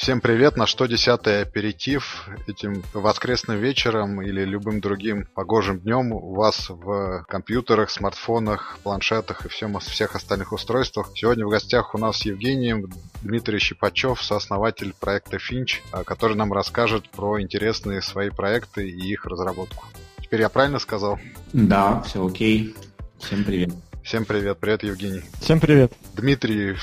Всем 0.00 0.22
привет, 0.22 0.56
на 0.56 0.66
что 0.66 0.86
десятый 0.86 1.42
аперитив 1.42 2.26
этим 2.46 2.82
воскресным 2.94 3.58
вечером 3.58 4.22
или 4.22 4.46
любым 4.46 4.80
другим 4.80 5.28
погожим 5.34 5.78
днем 5.78 6.12
у 6.12 6.34
вас 6.34 6.70
в 6.70 7.26
компьютерах, 7.28 7.90
смартфонах, 7.90 8.78
планшетах 8.82 9.44
и 9.44 9.50
всем, 9.50 9.78
всех 9.78 10.16
остальных 10.16 10.52
устройствах. 10.52 11.10
Сегодня 11.14 11.44
в 11.44 11.50
гостях 11.50 11.94
у 11.94 11.98
нас 11.98 12.16
с 12.16 12.22
Евгением 12.22 12.90
Дмитрий 13.20 13.58
Щипачев, 13.58 14.22
сооснователь 14.22 14.94
проекта 14.98 15.36
Finch, 15.36 15.80
а, 15.92 16.02
который 16.02 16.34
нам 16.34 16.54
расскажет 16.54 17.10
про 17.10 17.38
интересные 17.38 18.00
свои 18.00 18.30
проекты 18.30 18.88
и 18.88 19.12
их 19.12 19.26
разработку. 19.26 19.84
Теперь 20.22 20.40
я 20.40 20.48
правильно 20.48 20.78
сказал? 20.78 21.18
Да, 21.52 22.00
все 22.06 22.26
окей. 22.26 22.74
Всем 23.18 23.44
привет. 23.44 23.74
Всем 24.02 24.24
привет, 24.24 24.56
привет, 24.58 24.82
Евгений. 24.82 25.24
Всем 25.42 25.60
привет. 25.60 25.92
Дмитрий, 26.14 26.76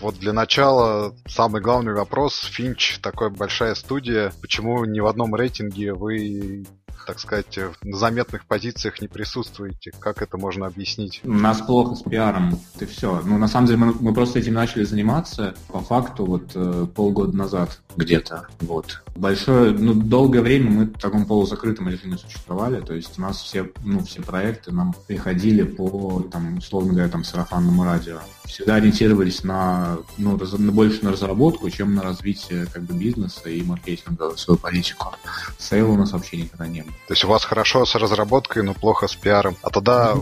вот 0.00 0.16
для 0.18 0.32
начала 0.32 1.14
самый 1.26 1.60
главный 1.60 1.94
вопрос. 1.94 2.40
Финч 2.40 2.98
такая 3.00 3.30
большая 3.30 3.74
студия. 3.74 4.32
Почему 4.40 4.84
ни 4.84 5.00
в 5.00 5.06
одном 5.06 5.34
рейтинге 5.34 5.94
вы 5.94 6.64
так 7.06 7.20
сказать, 7.20 7.58
на 7.82 7.96
заметных 7.96 8.46
позициях 8.46 9.00
не 9.00 9.08
присутствуете. 9.08 9.92
Как 9.98 10.22
это 10.22 10.38
можно 10.38 10.66
объяснить? 10.66 11.20
У 11.24 11.32
нас 11.32 11.60
плохо 11.60 11.94
с 11.94 12.02
пиаром, 12.02 12.58
это 12.74 12.86
все. 12.86 13.20
Ну, 13.24 13.38
на 13.38 13.48
самом 13.48 13.66
деле, 13.66 13.78
мы, 13.78 13.94
мы 14.00 14.14
просто 14.14 14.38
этим 14.38 14.54
начали 14.54 14.84
заниматься 14.84 15.54
по 15.68 15.80
факту 15.80 16.24
вот 16.24 16.52
э, 16.54 16.86
полгода 16.94 17.36
назад 17.36 17.80
где-то. 17.96 18.48
Вот. 18.60 19.02
Большое, 19.16 19.72
ну, 19.72 19.94
долгое 19.94 20.40
время 20.40 20.70
мы 20.70 20.84
в 20.86 20.98
таком 20.98 21.26
полузакрытом 21.26 21.88
режиме 21.88 22.18
существовали, 22.18 22.80
то 22.80 22.94
есть 22.94 23.18
у 23.18 23.22
нас 23.22 23.40
все, 23.40 23.70
ну, 23.84 24.00
все 24.00 24.22
проекты 24.22 24.72
нам 24.72 24.94
приходили 25.06 25.62
по, 25.62 26.22
там, 26.32 26.58
условно 26.58 26.92
говоря, 26.92 27.08
там, 27.08 27.24
сарафанному 27.24 27.84
радио. 27.84 28.20
Всегда 28.44 28.76
ориентировались 28.76 29.42
на, 29.42 29.98
ну, 30.18 30.38
раз, 30.38 30.52
больше 30.52 31.04
на 31.04 31.12
разработку, 31.12 31.68
чем 31.70 31.94
на 31.94 32.02
развитие 32.02 32.66
как 32.66 32.82
бы 32.82 32.94
бизнеса 32.94 33.48
и 33.48 33.62
маркетинга, 33.62 34.36
свою 34.36 34.58
политику. 34.58 35.14
Сейла 35.58 35.92
у 35.92 35.96
нас 35.96 36.12
вообще 36.12 36.36
никогда 36.36 36.66
не 36.66 36.82
было. 36.82 36.92
То 37.08 37.14
есть 37.14 37.24
у 37.24 37.28
вас 37.28 37.44
хорошо 37.44 37.84
с 37.84 37.94
разработкой, 37.94 38.62
но 38.62 38.74
плохо 38.74 39.08
с 39.08 39.14
пиаром. 39.16 39.56
А 39.62 39.70
тогда 39.70 40.16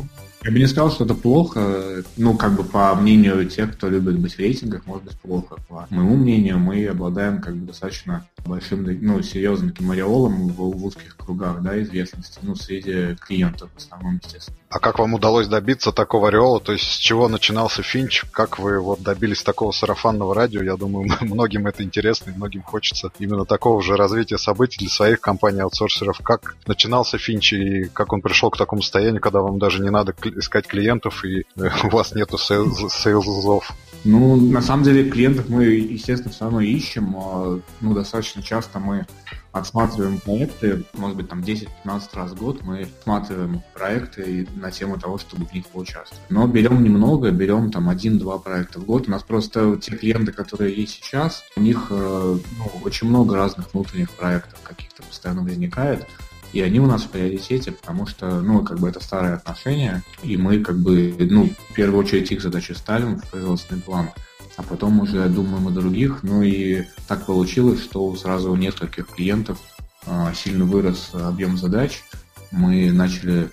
я 0.45 0.50
бы 0.50 0.59
не 0.59 0.67
сказал, 0.67 0.91
что 0.91 1.05
это 1.05 1.15
плохо. 1.15 2.03
Ну, 2.17 2.37
как 2.37 2.55
бы 2.55 2.65
по 2.65 2.95
мнению 2.97 3.48
тех, 3.48 3.77
кто 3.77 3.89
любит 3.89 4.19
быть 4.19 4.34
в 4.34 4.39
рейтингах, 4.41 4.87
может 4.87 5.05
быть 5.05 5.20
плохо. 5.20 5.56
По 5.69 5.87
моему 5.91 6.17
мнению, 6.17 6.59
мы 6.59 6.84
обладаем 6.87 7.41
как 7.41 7.56
бы 7.56 7.67
достаточно 7.67 8.27
большим, 8.45 8.84
ну, 9.03 9.23
серьезным 9.23 9.70
таким 9.70 9.93
ореолом 9.93 10.48
в, 10.48 10.56
в 10.56 10.84
узких 10.84 11.17
кругах, 11.17 11.62
да, 11.62 11.81
известности, 11.81 12.41
ну, 12.43 12.56
среди 12.56 13.15
клиентов 13.17 13.70
в 13.73 13.78
основном, 13.78 14.20
естественно. 14.23 14.59
А 14.73 14.78
как 14.78 14.98
вам 14.98 15.12
удалось 15.12 15.48
добиться 15.48 15.92
такого 15.92 16.28
ореола? 16.28 16.59
То 16.59 16.73
есть 16.73 16.84
с 16.84 16.97
чего 16.97 17.28
начинался 17.28 17.83
Финч? 17.83 18.25
Как 18.31 18.59
вы 18.59 18.81
вот 18.81 19.03
добились 19.03 19.42
такого 19.42 19.70
сарафанного 19.70 20.34
радио? 20.34 20.62
Я 20.62 20.77
думаю, 20.77 21.11
многим 21.20 21.67
это 21.67 21.83
интересно 21.83 22.31
и 22.31 22.34
многим 22.34 22.62
хочется 22.62 23.12
именно 23.19 23.45
такого 23.45 23.83
же 23.83 23.97
развития 23.97 24.39
событий 24.39 24.78
для 24.78 24.89
своих 24.89 25.20
компаний-аутсорсеров. 25.20 26.20
Как 26.23 26.56
начинался 26.67 27.19
Финч 27.19 27.53
и 27.53 27.84
как 27.84 28.15
он 28.15 28.23
пришел 28.23 28.48
к 28.48 28.56
такому 28.56 28.81
состоянию, 28.81 29.20
когда 29.20 29.43
вам 29.43 29.59
даже 29.59 29.83
не 29.83 29.91
надо 29.91 30.15
искать 30.37 30.67
клиентов, 30.67 31.23
и 31.23 31.41
э, 31.56 31.69
у 31.84 31.89
вас 31.91 32.15
нету 32.15 32.39
сейлзов? 32.39 33.70
Ну, 34.05 34.37
на 34.37 34.62
самом 34.62 34.84
деле, 34.84 35.11
клиентов 35.11 35.50
мы, 35.50 35.65
естественно, 35.65 36.33
все 36.33 36.45
равно 36.45 36.62
ищем. 36.62 37.15
А, 37.15 37.61
ну, 37.83 37.93
достаточно 37.93 38.43
часто 38.43 38.78
мы 38.78 39.06
отсматриваем 39.53 40.19
проекты, 40.19 40.84
может 40.95 41.17
быть, 41.17 41.28
там 41.28 41.41
10-15 41.41 41.69
раз 42.14 42.31
в 42.33 42.36
год 42.36 42.62
мы 42.62 42.83
отсматриваем 42.83 43.62
проекты 43.75 44.48
на 44.56 44.70
тему 44.70 44.98
того, 44.98 45.19
чтобы 45.19 45.47
в 45.47 45.53
них 45.53 45.67
поучаствовать. 45.67 46.22
Но 46.31 46.47
берем 46.47 46.83
немного, 46.83 47.31
берем 47.31 47.70
там 47.70 47.89
один-два 47.89 48.39
проекта 48.39 48.81
в 48.81 48.84
год. 48.84 49.09
У 49.09 49.11
нас 49.11 49.22
просто 49.22 49.77
те 49.77 49.97
клиенты, 49.97 50.33
которые 50.33 50.75
есть 50.75 50.94
сейчас, 50.94 51.44
у 51.56 51.61
них 51.61 51.89
э, 51.91 52.39
ну, 52.59 52.81
очень 52.83 53.09
много 53.09 53.36
разных 53.36 53.72
внутренних 53.72 54.11
проектов 54.11 54.59
каких-то 54.62 55.03
постоянно 55.03 55.43
возникает. 55.43 56.06
И 56.53 56.60
они 56.60 56.81
у 56.81 56.87
нас 56.87 57.03
в 57.04 57.09
приоритете, 57.09 57.72
потому 57.72 58.06
что, 58.06 58.41
ну, 58.43 58.62
как 58.62 58.78
бы 58.78 58.88
это 58.88 59.03
старые 59.03 59.34
отношения, 59.34 60.03
и 60.22 60.37
мы 60.37 60.60
как 60.60 60.78
бы, 60.78 61.15
ну, 61.19 61.48
в 61.71 61.75
первую 61.75 62.00
очередь 62.00 62.31
их 62.31 62.43
задачи 62.43 62.72
ставим 62.72 63.19
в 63.19 63.31
производственный 63.31 63.81
план, 63.81 64.10
а 64.57 64.63
потом 64.63 65.01
уже 65.01 65.29
думаем 65.29 65.69
о 65.69 65.71
других. 65.71 66.23
Ну 66.23 66.43
и 66.43 66.85
так 67.09 67.27
получилось, 67.27 67.83
что 67.83 68.15
сразу 68.17 68.53
у 68.53 68.57
нескольких 68.57 69.09
клиентов 69.09 69.59
а, 70.07 70.33
сильно 70.35 70.65
вырос 70.65 71.11
объем 71.15 71.57
задач. 71.57 72.03
Мы 72.51 72.93
начали 72.93 73.51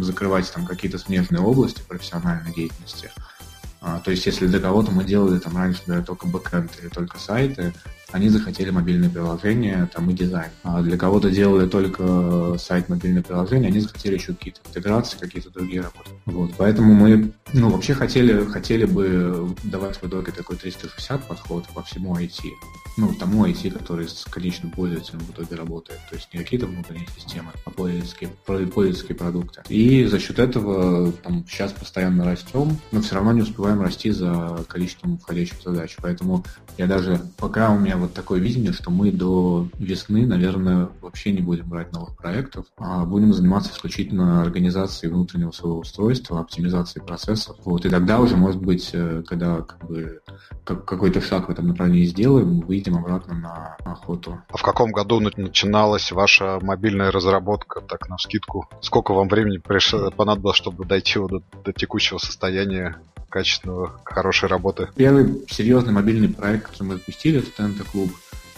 закрывать 0.00 0.50
там 0.52 0.66
какие-то 0.66 0.98
смежные 0.98 1.42
области 1.42 1.82
профессиональной 1.86 2.54
деятельности. 2.54 3.10
А, 3.82 3.98
то 4.00 4.10
есть, 4.10 4.26
если 4.26 4.46
для 4.46 4.60
кого-то 4.60 4.92
мы 4.92 5.04
делали 5.04 5.38
там 5.38 5.56
раньше 5.56 5.82
да, 5.86 6.02
только 6.02 6.26
бэкэнд 6.26 6.70
или 6.80 6.88
только 6.88 7.18
сайты, 7.18 7.72
они 8.12 8.28
захотели 8.28 8.70
мобильные 8.70 9.10
приложения 9.10 9.88
там, 9.94 10.10
и 10.10 10.14
дизайн. 10.14 10.50
А 10.62 10.82
для 10.82 10.96
кого-то 10.96 11.30
делали 11.30 11.68
только 11.68 12.56
сайт 12.58 12.88
мобильное 12.88 13.22
приложение, 13.22 13.68
они 13.68 13.80
захотели 13.80 14.14
еще 14.14 14.34
какие-то 14.34 14.60
интеграции, 14.68 15.18
какие-то 15.18 15.50
другие 15.50 15.82
работы. 15.82 16.10
Вот. 16.26 16.52
Поэтому 16.56 16.94
мы 16.94 17.32
ну, 17.52 17.70
вообще 17.70 17.94
хотели, 17.94 18.44
хотели 18.44 18.84
бы 18.84 19.54
давать 19.64 19.96
в 19.96 20.06
итоге 20.06 20.32
такой 20.32 20.56
360 20.56 21.26
подход 21.26 21.66
по 21.74 21.82
всему 21.82 22.16
IT. 22.16 22.40
Ну, 22.96 23.14
тому 23.14 23.46
IT, 23.46 23.70
который 23.70 24.08
с 24.08 24.24
конечным 24.24 24.72
пользователем 24.72 25.20
в 25.20 25.30
итоге 25.30 25.56
работает. 25.56 26.00
То 26.10 26.16
есть 26.16 26.32
не 26.32 26.40
какие-то 26.40 26.66
внутренние 26.66 27.06
системы, 27.16 27.52
а 27.64 27.70
пользовательские, 27.70 28.30
пользовательские 28.44 29.16
продукты. 29.16 29.62
И 29.68 30.04
за 30.04 30.18
счет 30.18 30.38
этого 30.38 31.12
там, 31.12 31.44
сейчас 31.48 31.72
постоянно 31.72 32.24
растем, 32.24 32.78
но 32.92 33.00
все 33.00 33.14
равно 33.14 33.32
не 33.32 33.42
успеваем 33.42 33.80
расти 33.80 34.10
за 34.10 34.64
количеством 34.68 35.18
входящих 35.18 35.62
задач. 35.62 35.96
Поэтому 36.00 36.44
я 36.78 36.86
даже, 36.86 37.20
пока 37.36 37.70
у 37.70 37.78
меня 37.78 37.96
вот 38.00 38.14
такое 38.14 38.40
видение, 38.40 38.72
что 38.72 38.90
мы 38.90 39.12
до 39.12 39.68
весны, 39.78 40.26
наверное, 40.26 40.88
вообще 41.00 41.32
не 41.32 41.40
будем 41.40 41.68
брать 41.68 41.92
новых 41.92 42.16
проектов, 42.16 42.66
а 42.76 43.04
будем 43.04 43.32
заниматься 43.32 43.72
исключительно 43.72 44.42
организацией 44.42 45.12
внутреннего 45.12 45.50
своего 45.50 45.78
устройства, 45.78 46.40
оптимизацией 46.40 47.04
процессов. 47.04 47.56
Вот, 47.64 47.84
и 47.84 47.90
тогда 47.90 48.20
уже, 48.20 48.36
может 48.36 48.60
быть, 48.60 48.90
э, 48.92 49.22
когда 49.26 49.62
как 49.62 49.86
бы, 49.86 50.20
какой-то 50.64 51.20
шаг 51.20 51.48
в 51.48 51.50
этом 51.50 51.68
направлении 51.68 52.04
сделаем, 52.04 52.60
выйдем 52.60 52.96
обратно 52.96 53.34
на 53.34 53.76
охоту. 53.92 54.40
А 54.50 54.56
в 54.56 54.62
каком 54.62 54.92
году 54.92 55.20
начиналась 55.20 56.12
ваша 56.12 56.58
мобильная 56.62 57.10
разработка, 57.10 57.80
так, 57.80 58.08
на 58.08 58.18
скидку? 58.18 58.68
Сколько 58.80 59.12
вам 59.12 59.28
времени 59.28 59.58
пришло, 59.58 60.10
понадобилось, 60.10 60.56
чтобы 60.56 60.84
дойти 60.84 61.18
до, 61.18 61.42
до 61.64 61.72
текущего 61.72 62.18
состояния 62.18 62.96
качественного, 63.30 63.92
хорошей 64.04 64.48
работы. 64.48 64.88
Первый 64.96 65.46
серьезный 65.48 65.92
мобильный 65.92 66.28
проект, 66.28 66.66
который 66.66 66.88
мы 66.88 66.94
запустили, 66.96 67.38
это 67.38 67.50
ТНТ 67.52 67.86
Клуб. 67.92 68.10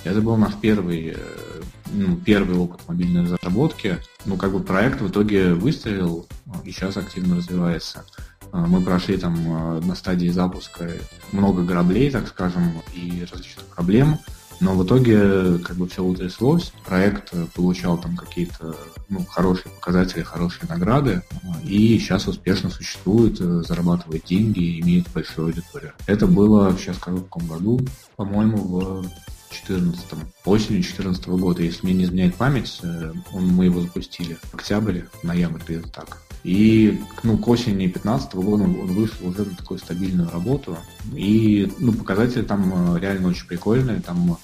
Это 0.05 0.21
был 0.21 0.37
наш 0.37 0.55
первый, 0.57 1.15
э, 1.17 1.63
ну, 1.93 2.17
первый 2.17 2.57
опыт 2.57 2.81
мобильной 2.89 3.23
разработки. 3.23 3.99
Ну, 4.25 4.37
как 4.37 4.53
бы 4.53 4.61
проект 4.61 5.01
в 5.01 5.09
итоге 5.09 5.55
выстрелил 5.55 6.27
и 6.65 6.73
сейчас 6.73 6.97
активно 6.97 7.37
развивается. 7.37 8.05
А, 8.51 8.67
мы 8.67 8.83
прошли 8.83 9.17
там 9.17 9.37
э, 9.37 9.81
на 9.81 9.95
стадии 9.95 10.29
запуска 10.29 10.91
много 11.31 11.63
граблей, 11.63 12.11
так 12.11 12.29
скажем, 12.29 12.83
и 12.95 13.27
различных 13.31 13.65
проблем. 13.67 14.19
Но 14.63 14.75
в 14.75 14.87
итоге 14.87 15.59
как 15.59 15.77
бы 15.77 15.89
все 15.89 16.05
утряслось, 16.05 16.73
проект 16.87 17.33
получал 17.55 17.99
там 17.99 18.17
какие-то 18.17 18.77
ну, 19.09 19.25
хорошие 19.25 19.73
показатели, 19.73 20.23
хорошие 20.23 20.69
награды, 20.69 21.23
и 21.65 21.99
сейчас 21.99 22.29
успешно 22.29 22.71
существует, 22.71 23.39
зарабатывает 23.39 24.25
деньги 24.25 24.81
имеет 24.81 25.11
большую 25.13 25.49
аудиторию. 25.49 25.93
Это 26.07 26.29
было, 26.29 26.77
сейчас 26.79 26.97
скажу, 26.97 27.19
в 27.19 27.25
каком 27.25 27.49
году, 27.49 27.81
по-моему, 28.17 28.57
в 28.57 29.05
14 29.51 29.99
осенью 30.45 30.81
2014 30.83 31.27
года, 31.29 31.63
если 31.63 31.85
мне 31.85 31.95
не 31.95 32.05
изменяет 32.05 32.37
память, 32.37 32.81
э, 32.83 33.13
мы 33.33 33.67
его 33.67 33.81
запустили. 33.81 34.39
Октябрь, 34.53 35.03
ноябрь, 35.23 35.61
где-то 35.67 35.89
так. 35.91 36.23
И 36.45 37.01
ну, 37.23 37.39
к 37.39 37.47
осени 37.49 37.87
2015 37.87 38.35
года 38.35 38.65
он 38.65 38.73
вышел 38.87 39.29
уже 39.29 39.45
на 39.45 39.55
такую 39.55 39.79
стабильную 39.79 40.31
работу. 40.31 40.77
И 41.15 41.71
ну, 41.79 41.93
показатели 41.93 42.43
там 42.43 42.97
э, 42.97 43.01
реально 43.01 43.29
очень 43.29 43.47
прикольные. 43.47 44.01
Там 44.01 44.33
э, 44.33 44.37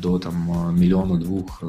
до 0.00 0.18
там, 0.18 0.74
миллиона-двух 0.78 1.62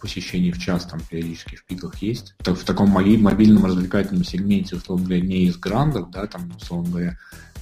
посещений 0.00 0.52
в 0.52 0.58
час 0.58 0.84
там 0.86 1.00
периодически 1.00 1.56
в 1.56 1.64
пиках 1.64 1.96
есть. 2.02 2.34
Так, 2.38 2.56
в 2.56 2.64
таком 2.64 2.88
мобильном 2.90 3.64
развлекательном 3.64 4.24
сегменте, 4.24 4.76
условно 4.76 5.06
говоря, 5.06 5.22
не 5.22 5.44
из 5.44 5.56
грандов, 5.56 6.10
да, 6.10 6.26
там, 6.26 6.52
условно 6.56 6.90
говоря, 6.90 7.18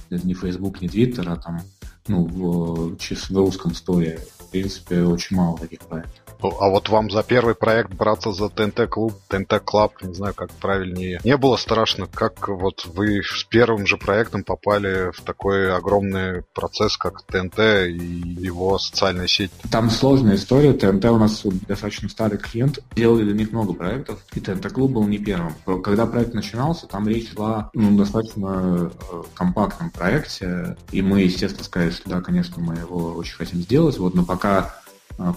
это 0.09 0.25
не 0.27 0.33
Facebook, 0.33 0.81
не 0.81 0.87
Twitter, 0.87 1.25
а 1.27 1.35
там 1.35 1.61
ну, 2.07 2.25
в, 2.25 2.97
в 2.97 3.41
узком 3.41 3.73
сторе. 3.73 4.19
В 4.39 4.51
принципе, 4.51 5.03
очень 5.03 5.37
мало 5.37 5.57
таких 5.57 5.79
проектов. 5.79 6.20
А 6.43 6.69
вот 6.69 6.89
вам 6.89 7.09
за 7.09 7.23
первый 7.23 7.55
проект 7.55 7.93
браться 7.93 8.31
за 8.31 8.49
ТНТ 8.49 8.89
клуб, 8.89 9.13
ТНТ 9.27 9.61
клаб, 9.63 10.01
не 10.01 10.13
знаю, 10.13 10.33
как 10.33 10.51
правильнее. 10.51 11.19
Не 11.23 11.37
было 11.37 11.57
страшно, 11.57 12.07
как 12.07 12.47
вот 12.47 12.85
вы 12.85 13.21
с 13.23 13.43
первым 13.43 13.85
же 13.85 13.97
проектом 13.97 14.43
попали 14.43 15.11
в 15.11 15.21
такой 15.21 15.73
огромный 15.73 16.43
процесс, 16.53 16.97
как 16.97 17.23
ТНТ 17.23 17.59
и 17.87 17.97
его 18.39 18.77
социальная 18.79 19.27
сеть? 19.27 19.51
Там 19.71 19.89
сложная 19.89 20.35
история. 20.35 20.73
ТНТ 20.73 21.05
у 21.05 21.17
нас 21.17 21.43
достаточно 21.67 22.09
старый 22.09 22.37
клиент. 22.37 22.79
Делали 22.95 23.23
для 23.23 23.33
них 23.33 23.51
много 23.51 23.73
проектов, 23.73 24.19
и 24.33 24.39
ТНТ 24.39 24.71
клуб 24.71 24.91
был 24.91 25.05
не 25.05 25.17
первым. 25.17 25.53
Когда 25.83 26.05
проект 26.05 26.33
начинался, 26.33 26.87
там 26.87 27.07
речь 27.07 27.31
шла 27.33 27.69
ну, 27.73 27.97
достаточно 27.97 28.91
э, 29.11 29.23
компактном 29.33 29.91
проекте, 29.91 30.77
и 30.91 31.01
мы, 31.01 31.21
естественно, 31.21 31.63
сказали, 31.63 31.91
что 31.91 32.09
да, 32.09 32.21
конечно, 32.21 32.61
мы 32.61 32.75
его 32.75 33.13
очень 33.13 33.35
хотим 33.35 33.59
сделать, 33.59 33.97
вот, 33.97 34.15
но 34.15 34.25
пока 34.25 34.80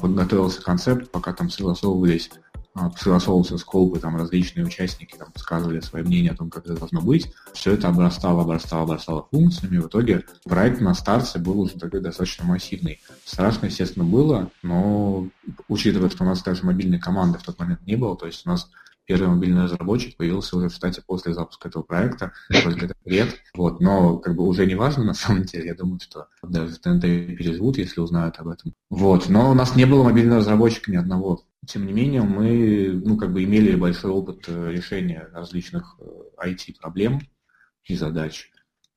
подготовился 0.00 0.62
концепт, 0.62 1.10
пока 1.10 1.32
там 1.32 1.50
согласовывались 1.50 2.30
а, 2.76 2.90
согласовывался 2.90 3.56
сколбы, 3.56 4.00
там 4.00 4.16
различные 4.16 4.66
участники 4.66 5.14
там 5.16 5.28
высказывали 5.32 5.78
свои 5.78 6.02
мнения 6.02 6.32
о 6.32 6.36
том, 6.36 6.50
как 6.50 6.64
это 6.64 6.76
должно 6.76 7.00
быть. 7.00 7.32
Все 7.52 7.72
это 7.72 7.88
обрастало, 7.88 8.42
обрастало, 8.42 8.82
обрастало 8.82 9.28
функциями. 9.30 9.78
В 9.78 9.86
итоге 9.86 10.24
проект 10.44 10.80
на 10.80 10.94
старте 10.94 11.38
был 11.38 11.60
уже 11.60 11.78
такой 11.78 12.00
достаточно 12.00 12.44
массивный. 12.44 13.00
Страшно, 13.24 13.66
естественно, 13.66 14.04
было, 14.04 14.50
но 14.62 15.28
учитывая, 15.68 16.10
что 16.10 16.24
у 16.24 16.26
нас 16.26 16.42
даже 16.42 16.64
мобильной 16.66 16.98
команды 16.98 17.38
в 17.38 17.44
тот 17.44 17.60
момент 17.60 17.80
не 17.86 17.94
было, 17.94 18.16
то 18.16 18.26
есть 18.26 18.44
у 18.44 18.50
нас 18.50 18.68
первый 19.06 19.28
мобильный 19.28 19.64
разработчик 19.64 20.16
появился 20.16 20.56
уже, 20.56 20.68
кстати, 20.68 21.02
после 21.06 21.34
запуска 21.34 21.68
этого 21.68 21.82
проекта. 21.82 22.32
Это 22.48 22.94
привет. 23.04 23.40
Вот, 23.54 23.80
но 23.80 24.18
как 24.18 24.36
бы 24.36 24.46
уже 24.46 24.66
не 24.66 24.74
важно 24.74 25.04
на 25.04 25.14
самом 25.14 25.44
деле. 25.44 25.66
Я 25.66 25.74
думаю, 25.74 26.00
что 26.00 26.28
даже 26.42 26.78
ТНТ 26.78 27.02
переживут, 27.02 27.78
если 27.78 28.00
узнают 28.00 28.38
об 28.38 28.48
этом. 28.48 28.74
Вот, 28.90 29.28
но 29.28 29.50
у 29.50 29.54
нас 29.54 29.76
не 29.76 29.84
было 29.84 30.02
мобильного 30.04 30.40
разработчика 30.40 30.90
ни 30.90 30.96
одного. 30.96 31.42
Тем 31.66 31.86
не 31.86 31.92
менее, 31.92 32.22
мы 32.22 33.00
ну, 33.04 33.16
как 33.16 33.32
бы 33.32 33.42
имели 33.44 33.74
большой 33.74 34.10
опыт 34.10 34.44
э, 34.48 34.70
решения 34.70 35.28
различных 35.32 35.98
IT-проблем 36.38 37.18
э, 37.18 37.20
и 37.86 37.96
задач. 37.96 38.50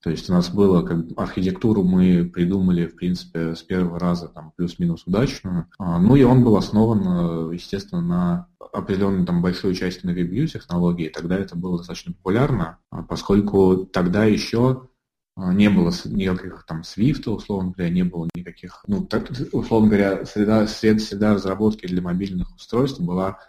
То 0.07 0.11
есть 0.11 0.29
у 0.29 0.33
нас 0.33 0.49
было, 0.49 0.83
как 0.83 0.99
архитектуру 1.17 1.83
мы 1.83 2.23
придумали, 2.23 2.85
в 2.85 2.95
принципе, 2.95 3.55
с 3.55 3.61
первого 3.61 3.99
раза 3.99 4.29
там 4.29 4.53
плюс-минус 4.55 5.03
удачную. 5.05 5.67
А, 5.77 5.99
ну 5.99 6.15
и 6.15 6.23
он 6.23 6.45
был 6.45 6.55
основан, 6.55 7.51
э, 7.51 7.55
естественно, 7.55 8.01
на 8.01 8.47
определенной 8.71 9.25
там 9.25 9.41
большой 9.41 9.75
части 9.75 10.05
на 10.05 10.11
WebView 10.11 10.47
технологии. 10.47 11.09
Тогда 11.09 11.37
это 11.37 11.57
было 11.57 11.79
достаточно 11.79 12.13
популярно, 12.13 12.77
а 12.89 13.03
поскольку 13.03 13.85
тогда 13.85 14.23
еще 14.23 14.87
а, 15.35 15.53
не 15.53 15.69
было 15.69 15.91
никаких 16.05 16.65
там 16.65 16.83
Swift, 16.83 17.29
условно 17.29 17.73
говоря, 17.75 17.91
не 17.91 18.03
было 18.03 18.29
никаких, 18.33 18.85
ну, 18.87 19.05
так, 19.05 19.29
условно 19.51 19.89
говоря, 19.89 20.25
среда, 20.25 20.67
среда, 20.67 20.99
среда 20.99 21.33
разработки 21.33 21.85
для 21.85 22.01
мобильных 22.01 22.55
устройств 22.55 23.01
была 23.01 23.39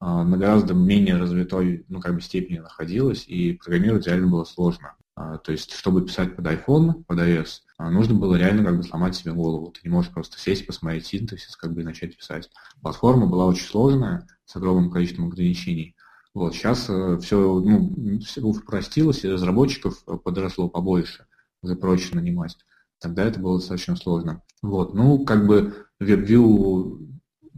на 0.00 0.36
гораздо 0.36 0.74
менее 0.74 1.16
развитой, 1.16 1.84
ну, 1.88 2.00
как 2.00 2.16
бы 2.16 2.20
степени 2.20 2.58
находилась, 2.58 3.24
и 3.28 3.52
программировать 3.52 4.08
реально 4.08 4.26
было 4.26 4.42
сложно. 4.42 4.94
А, 5.20 5.36
то 5.38 5.50
есть, 5.50 5.72
чтобы 5.72 6.06
писать 6.06 6.36
под 6.36 6.46
iPhone, 6.46 7.02
под 7.02 7.18
iOS, 7.18 7.62
а, 7.76 7.90
нужно 7.90 8.14
было 8.14 8.36
реально 8.36 8.64
как 8.64 8.76
бы 8.76 8.84
сломать 8.84 9.16
себе 9.16 9.32
голову. 9.32 9.72
Ты 9.72 9.80
не 9.82 9.90
можешь 9.90 10.12
просто 10.12 10.38
сесть, 10.38 10.64
посмотреть 10.64 11.06
синтезис, 11.06 11.56
как 11.56 11.74
бы 11.74 11.80
и 11.80 11.84
начать 11.84 12.16
писать. 12.16 12.48
Платформа 12.82 13.26
была 13.26 13.46
очень 13.46 13.66
сложная, 13.66 14.28
с 14.44 14.54
огромным 14.54 14.92
количеством 14.92 15.26
ограничений. 15.26 15.96
Вот, 16.34 16.54
сейчас 16.54 16.88
э, 16.88 17.18
все, 17.20 17.36
ну, 17.58 18.20
все 18.20 18.42
упростилось, 18.42 19.24
и 19.24 19.28
разработчиков 19.28 20.04
подросло 20.22 20.68
побольше 20.68 21.26
уже 21.62 21.74
проще 21.74 22.14
нанимать. 22.14 22.56
Тогда 23.00 23.24
это 23.24 23.40
было 23.40 23.58
достаточно 23.58 23.96
сложно. 23.96 24.44
Вот, 24.62 24.94
ну, 24.94 25.24
как 25.24 25.48
бы 25.48 25.84
WebView 26.00 27.08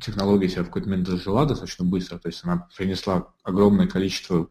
технология 0.01 0.49
себя 0.49 0.63
в 0.63 0.69
какой-то 0.69 0.89
момент 0.89 1.09
зажила 1.09 1.45
достаточно 1.45 1.85
быстро, 1.85 2.19
то 2.19 2.29
есть 2.29 2.43
она 2.43 2.69
принесла 2.75 3.35
огромное 3.43 3.87
количество 3.87 4.49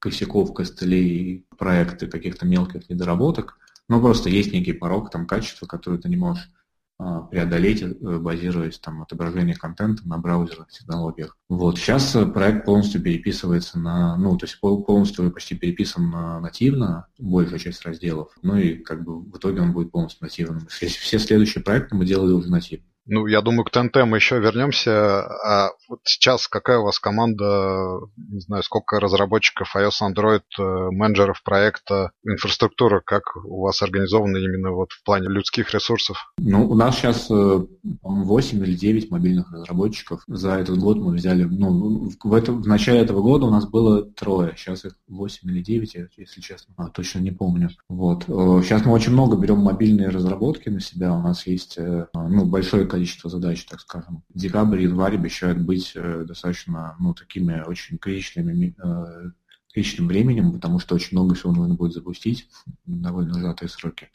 косяков, 0.00 0.52
костылей, 0.52 1.46
проекты, 1.56 2.08
каких-то 2.08 2.46
мелких 2.46 2.88
недоработок, 2.88 3.58
но 3.88 4.00
просто 4.00 4.28
есть 4.28 4.52
некий 4.52 4.72
порог 4.72 5.10
там 5.10 5.26
качества, 5.26 5.66
который 5.66 6.00
ты 6.00 6.08
не 6.08 6.16
можешь 6.16 6.50
а, 7.02 7.22
преодолеть, 7.22 7.82
э, 7.82 8.18
базируясь 8.18 8.78
там 8.78 9.00
отображение 9.00 9.56
контента 9.56 10.06
на 10.06 10.18
браузерных 10.18 10.68
технологиях. 10.68 11.34
Вот 11.48 11.78
сейчас 11.78 12.14
э, 12.14 12.26
проект 12.26 12.66
полностью 12.66 13.00
переписывается 13.00 13.78
на, 13.78 14.18
ну, 14.18 14.36
то 14.36 14.44
есть 14.44 14.60
полностью 14.60 15.30
почти 15.30 15.54
переписан 15.54 16.10
на 16.10 16.40
нативно, 16.40 17.06
большая 17.18 17.58
часть 17.58 17.82
разделов, 17.86 18.32
ну 18.42 18.56
и 18.56 18.74
как 18.74 19.02
бы 19.02 19.18
в 19.18 19.38
итоге 19.38 19.62
он 19.62 19.72
будет 19.72 19.92
полностью 19.92 20.18
нативным. 20.22 20.66
Все 20.68 21.18
следующие 21.18 21.64
проекты 21.64 21.94
мы 21.94 22.04
делали 22.04 22.32
уже 22.32 22.50
нативно. 22.50 22.89
Ну, 23.06 23.26
я 23.26 23.40
думаю, 23.40 23.64
к 23.64 23.70
ТНТ 23.70 23.96
мы 24.06 24.18
еще 24.18 24.38
вернемся. 24.38 25.22
А 25.22 25.70
вот 25.88 26.00
сейчас 26.04 26.46
какая 26.48 26.78
у 26.78 26.84
вас 26.84 26.98
команда, 26.98 28.00
не 28.16 28.40
знаю, 28.40 28.62
сколько 28.62 29.00
разработчиков 29.00 29.74
iOS, 29.74 30.02
Android, 30.02 30.42
э, 30.58 30.62
менеджеров 30.90 31.42
проекта, 31.42 32.12
инфраструктура, 32.24 33.02
как 33.04 33.22
у 33.44 33.62
вас 33.62 33.82
организована 33.82 34.36
именно 34.36 34.70
вот 34.70 34.92
в 34.92 35.02
плане 35.02 35.28
людских 35.28 35.72
ресурсов? 35.74 36.32
Ну, 36.38 36.68
у 36.68 36.74
нас 36.74 36.96
сейчас 36.96 37.28
8 37.30 38.64
или 38.64 38.74
9 38.74 39.10
мобильных 39.10 39.50
разработчиков. 39.52 40.22
За 40.26 40.52
этот 40.52 40.78
год 40.78 40.98
мы 40.98 41.14
взяли, 41.14 41.44
ну, 41.44 42.10
в, 42.22 42.34
этом, 42.34 42.62
в 42.62 42.66
начале 42.66 43.00
этого 43.00 43.22
года 43.22 43.46
у 43.46 43.50
нас 43.50 43.66
было 43.66 44.02
трое, 44.02 44.54
сейчас 44.56 44.84
их 44.84 44.92
8 45.08 45.50
или 45.50 45.62
9, 45.62 45.96
если 46.16 46.40
честно, 46.40 46.74
а, 46.76 46.88
точно 46.88 47.20
не 47.20 47.30
помню. 47.30 47.70
Вот. 47.88 48.24
Сейчас 48.24 48.82
э, 48.82 48.84
мы 48.86 48.92
очень 48.92 49.12
много 49.12 49.36
берем 49.36 49.58
мобильные 49.58 50.08
разработки 50.08 50.68
на 50.68 50.80
себя, 50.80 51.12
у 51.12 51.22
нас 51.22 51.46
есть 51.46 51.76
э, 51.78 52.06
ну, 52.14 52.44
большое 52.44 52.86
количество 52.86 52.99
задач, 53.28 53.64
так 53.64 53.80
скажем. 53.80 54.22
Декабрь, 54.28 54.82
январь 54.82 55.14
обещают 55.14 55.58
быть 55.58 55.92
э, 55.94 56.24
достаточно, 56.26 56.96
ну, 56.98 57.14
такими 57.14 57.62
очень 57.66 57.98
критичными, 57.98 58.74
э, 58.82 59.30
критичным 59.72 60.08
временем, 60.08 60.52
потому 60.52 60.78
что 60.78 60.94
очень 60.94 61.16
много 61.16 61.34
всего 61.34 61.52
нужно 61.52 61.74
будет 61.74 61.92
запустить, 61.92 62.48
довольно 62.86 63.38
сжатые 63.38 63.68
сроки. 63.68 64.08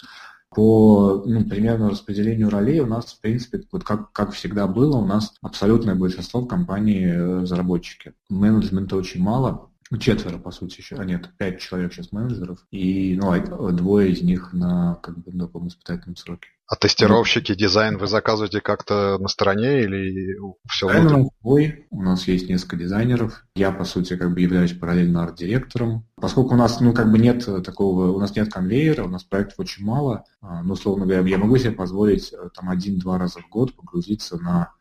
По 0.50 1.24
ну, 1.26 1.44
примерно 1.44 1.90
распределению 1.90 2.50
ролей 2.50 2.80
у 2.80 2.86
нас, 2.86 3.14
в 3.14 3.20
принципе, 3.20 3.64
вот 3.72 3.84
как, 3.84 4.14
как 4.14 4.32
всегда 4.32 4.68
было, 4.68 4.98
у 4.98 5.06
нас 5.06 5.34
абсолютное 5.42 5.96
большинство 5.96 6.42
в 6.42 6.48
компании 6.48 7.08
э, 7.08 7.42
разработчики. 7.42 8.14
Менеджмента 8.30 8.96
очень 8.96 9.22
мало, 9.22 9.70
четверо, 10.00 10.38
по 10.38 10.52
сути, 10.52 10.80
еще, 10.80 10.96
а 10.96 11.06
нет, 11.06 11.30
пять 11.38 11.60
человек 11.60 11.94
сейчас 11.94 12.12
менеджеров, 12.12 12.60
и 12.72 13.16
ну, 13.16 13.32
а 13.32 13.72
двое 13.72 14.12
из 14.12 14.22
них 14.22 14.54
на 14.54 14.96
как 14.96 15.18
бы 15.18 15.32
на 15.32 15.48
полном 15.48 15.70
испытательном 15.70 16.16
сроке. 16.16 16.50
А 16.68 16.76
тестировщики, 16.76 17.54
дизайн 17.54 18.00
вы 18.00 18.08
заказываете 18.08 18.60
как-то 18.60 19.20
на 19.20 19.28
стороне 19.28 19.84
или 19.84 20.36
все 20.68 20.88
внутри? 20.88 21.30
Бой. 21.42 21.86
У 21.92 22.02
нас 22.02 22.28
есть 22.28 22.50
несколько 22.50 22.76
дизайнеров. 22.76 23.46
Я, 23.56 23.72
по 23.72 23.84
сути, 23.84 24.16
как 24.16 24.34
бы 24.34 24.42
являюсь 24.42 24.74
параллельно 24.74 25.22
арт-директором. 25.24 26.08
Поскольку 26.16 26.56
у 26.56 26.58
нас, 26.58 26.80
ну, 26.80 26.92
как 26.92 27.12
бы 27.12 27.20
нет 27.20 27.46
такого, 27.64 28.12
у 28.12 28.20
нас 28.20 28.36
нет 28.36 28.52
конвейера, 28.52 29.04
у 29.04 29.10
нас 29.10 29.24
проектов 29.24 29.60
очень 29.60 29.86
мало, 29.86 30.24
а, 30.42 30.64
ну, 30.64 30.74
условно 30.74 31.06
говоря, 31.06 31.28
я 31.30 31.38
могу 31.38 31.56
себе 31.58 31.72
позволить 31.72 32.34
э, 32.34 32.50
там 32.56 32.70
один-два 32.70 33.20
раза 33.20 33.42
в 33.42 33.50
год 33.50 33.76
погрузиться 33.76 34.38
на 34.38 34.72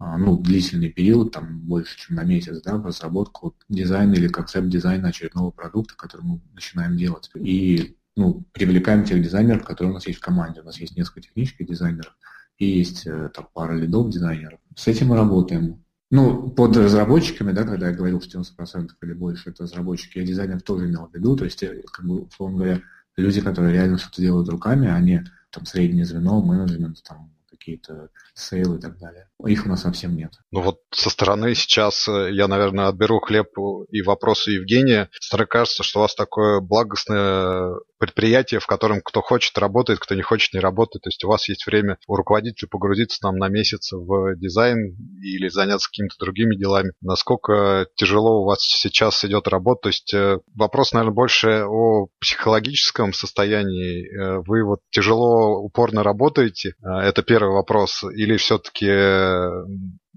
ну, 0.00 0.38
длительный 0.38 0.90
период, 0.90 1.32
там, 1.32 1.60
больше, 1.60 1.96
чем 1.98 2.16
на 2.16 2.24
месяц, 2.24 2.60
да, 2.62 2.80
разработку 2.82 3.56
дизайна 3.68 4.14
или 4.14 4.28
концепт 4.28 4.68
дизайна 4.68 5.08
очередного 5.08 5.50
продукта, 5.50 5.94
который 5.96 6.22
мы 6.22 6.40
начинаем 6.52 6.96
делать. 6.96 7.30
И 7.34 7.96
ну, 8.16 8.44
привлекаем 8.52 9.04
тех 9.04 9.22
дизайнеров, 9.22 9.64
которые 9.64 9.92
у 9.92 9.94
нас 9.94 10.06
есть 10.06 10.18
в 10.18 10.22
команде. 10.22 10.60
У 10.60 10.64
нас 10.64 10.78
есть 10.78 10.96
несколько 10.96 11.20
технических 11.22 11.66
дизайнеров 11.66 12.14
и 12.58 12.66
есть 12.66 13.06
э, 13.06 13.30
там, 13.34 13.48
пара 13.52 13.74
лидов 13.74 14.10
дизайнеров. 14.10 14.60
С 14.76 14.86
этим 14.86 15.08
мы 15.08 15.16
работаем. 15.16 15.84
Ну, 16.10 16.48
под 16.50 16.76
разработчиками, 16.76 17.52
да, 17.52 17.64
когда 17.64 17.88
я 17.88 17.96
говорил, 17.96 18.20
что 18.20 18.38
90% 18.40 18.90
или 19.02 19.12
больше 19.14 19.50
это 19.50 19.64
разработчики, 19.64 20.18
я 20.18 20.24
дизайнеров 20.24 20.62
тоже 20.62 20.86
имел 20.86 21.08
в 21.08 21.14
виду, 21.14 21.36
то 21.36 21.44
есть, 21.44 21.62
э, 21.62 21.82
как 21.92 22.06
бы, 22.06 22.22
условно 22.22 22.58
говоря, 22.58 22.80
люди, 23.16 23.40
которые 23.40 23.72
реально 23.72 23.98
что-то 23.98 24.22
делают 24.22 24.48
руками, 24.48 24.88
они 24.88 25.22
там 25.50 25.66
среднее 25.66 26.04
звено, 26.04 26.40
менеджмент, 26.40 27.02
там, 27.02 27.32
какие-то 27.64 28.10
сейлы 28.34 28.76
и 28.76 28.80
так 28.80 28.98
далее. 28.98 29.28
Их 29.46 29.64
у 29.64 29.68
нас 29.68 29.82
совсем 29.82 30.14
нет. 30.14 30.32
Ну 30.50 30.60
вот 30.60 30.80
со 30.90 31.08
стороны 31.08 31.54
сейчас 31.54 32.06
э, 32.08 32.30
я, 32.32 32.46
наверное, 32.46 32.88
отберу 32.88 33.20
хлеб 33.20 33.48
и 33.90 34.02
вопросы 34.02 34.52
Евгения. 34.52 35.08
С 35.18 35.30
стороны 35.30 35.46
кажется, 35.46 35.82
что 35.82 36.00
у 36.00 36.02
вас 36.02 36.14
такое 36.14 36.60
благостное 36.60 37.74
предприятие, 38.04 38.60
в 38.60 38.66
котором 38.66 39.00
кто 39.02 39.22
хочет 39.22 39.56
работает, 39.56 39.98
кто 39.98 40.14
не 40.14 40.20
хочет 40.20 40.52
не 40.52 40.60
работает. 40.60 41.02
То 41.04 41.08
есть 41.08 41.24
у 41.24 41.28
вас 41.28 41.48
есть 41.48 41.66
время 41.66 41.96
у 42.06 42.16
руководителя 42.16 42.68
погрузиться 42.68 43.18
там 43.20 43.36
на 43.36 43.48
месяц 43.48 43.92
в 43.92 44.36
дизайн 44.36 44.94
или 45.22 45.48
заняться 45.48 45.88
какими-то 45.88 46.16
другими 46.20 46.54
делами. 46.54 46.92
Насколько 47.00 47.86
тяжело 47.96 48.42
у 48.42 48.44
вас 48.44 48.58
сейчас 48.60 49.24
идет 49.24 49.48
работа? 49.48 49.80
То 49.84 49.88
есть 49.88 50.12
э, 50.12 50.38
вопрос, 50.54 50.92
наверное, 50.92 51.14
больше 51.14 51.64
о 51.64 52.08
психологическом 52.20 53.14
состоянии. 53.14 54.04
Э, 54.04 54.42
вы 54.46 54.64
вот 54.64 54.80
тяжело, 54.90 55.58
упорно 55.58 56.02
работаете? 56.02 56.74
Это 56.82 57.22
первый 57.22 57.54
вопрос. 57.54 58.04
Или 58.14 58.36
все-таки 58.36 58.86